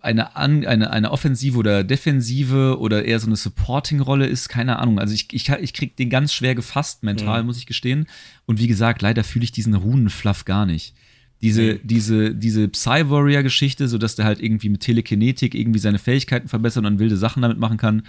[0.00, 4.98] eine, eine, eine Offensive oder Defensive oder eher so eine Supporting-Rolle ist, keine Ahnung.
[4.98, 7.46] Also ich, ich, ich krieg den ganz schwer gefasst mental, mhm.
[7.46, 8.06] muss ich gestehen.
[8.46, 10.94] Und wie gesagt, leider fühle ich diesen Runenfluff gar nicht.
[11.42, 11.80] Diese, mhm.
[11.82, 16.98] diese, diese Psy-Warrior-Geschichte, so dass der halt irgendwie mit Telekinetik irgendwie seine Fähigkeiten verbessert und
[16.98, 18.02] wilde Sachen damit machen kann,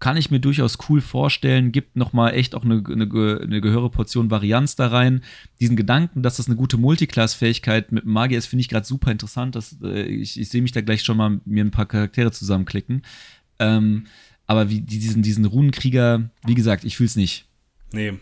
[0.00, 3.04] kann ich mir durchaus cool vorstellen, gibt nochmal echt auch eine, eine,
[3.42, 5.22] eine gehörige Portion Varianz da rein.
[5.60, 9.54] Diesen Gedanken, dass das eine gute Multiclass-Fähigkeit mit Magier ist, finde ich gerade super interessant.
[9.54, 13.02] Das, äh, ich ich sehe mich da gleich schon mal mir ein paar Charaktere zusammenklicken.
[13.58, 14.06] Ähm,
[14.46, 17.46] aber wie diesen, diesen Runenkrieger, wie gesagt, ich fühle es nicht.
[17.92, 18.14] Nee,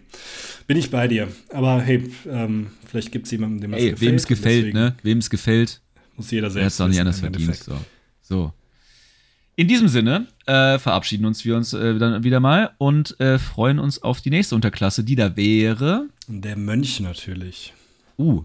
[0.66, 1.28] bin ich bei dir.
[1.50, 4.00] Aber hey, ähm, vielleicht gibt es jemanden, dem es gefällt.
[4.00, 4.96] Wem es gefällt, ne?
[5.02, 5.80] Wem es gefällt.
[6.16, 6.62] Muss jeder selbst.
[6.62, 7.55] Er hat es auch nicht anders verdient.
[7.55, 7.78] So.
[8.20, 8.52] so.
[9.59, 13.80] In diesem Sinne äh, verabschieden uns wir uns äh, dann wieder mal und äh, freuen
[13.80, 16.06] uns auf die nächste Unterklasse, die da wäre.
[16.28, 17.72] Der Mönch natürlich.
[18.16, 18.44] Uh,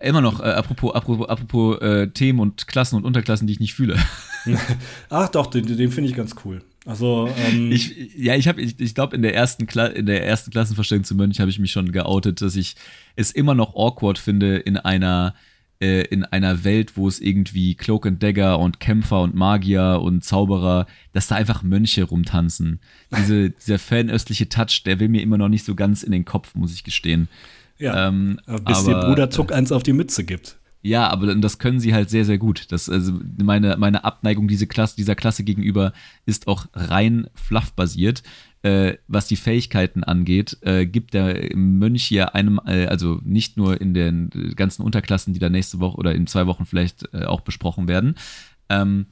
[0.00, 3.74] immer noch, äh, apropos, apropos, apropos äh, Themen und Klassen und Unterklassen, die ich nicht
[3.74, 3.96] fühle.
[5.08, 6.64] Ach doch, den, den finde ich ganz cool.
[6.84, 10.26] Also, ähm ich, ja, ich habe, ich, ich glaube, in der ersten Kla in der
[10.26, 12.74] ersten Klassenverstellung zum Mönch habe ich mich schon geoutet, dass ich
[13.14, 15.36] es immer noch awkward finde, in einer
[15.80, 20.22] äh, in einer Welt, wo es irgendwie Cloak and Dagger und Kämpfer und Magier und
[20.22, 22.80] Zauberer, dass da einfach Mönche rumtanzen.
[23.16, 26.54] Diese, dieser fernöstliche Touch, der will mir immer noch nicht so ganz in den Kopf,
[26.54, 27.28] muss ich gestehen.
[27.78, 30.59] Ja, ähm, bis aber, dir Bruder Zuck eins auf die Mütze gibt.
[30.82, 32.72] Ja, aber das können sie halt sehr, sehr gut.
[32.72, 33.12] Das, also
[33.42, 35.92] meine, meine Abneigung diese Klasse, dieser Klasse gegenüber
[36.24, 38.22] ist auch rein fluff-basiert
[38.62, 43.80] äh, was die Fähigkeiten angeht, äh, gibt der Mönch hier einem, äh, also nicht nur
[43.80, 47.40] in den ganzen Unterklassen, die da nächste Woche oder in zwei Wochen vielleicht äh, auch
[47.40, 48.16] besprochen werden,
[48.68, 49.06] ähm,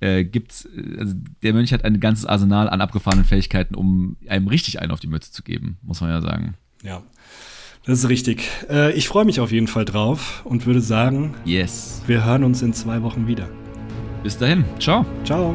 [0.00, 4.80] äh, gibt's, also der Mönch hat ein ganzes Arsenal an abgefahrenen Fähigkeiten, um einem richtig
[4.80, 6.54] einen auf die Mütze zu geben, muss man ja sagen.
[6.84, 7.02] Ja.
[7.88, 8.50] Das ist richtig.
[8.68, 12.02] Äh, ich freue mich auf jeden Fall drauf und würde sagen, yes.
[12.06, 13.48] wir hören uns in zwei Wochen wieder.
[14.22, 14.66] Bis dahin.
[14.78, 15.06] Ciao.
[15.24, 15.54] Ciao.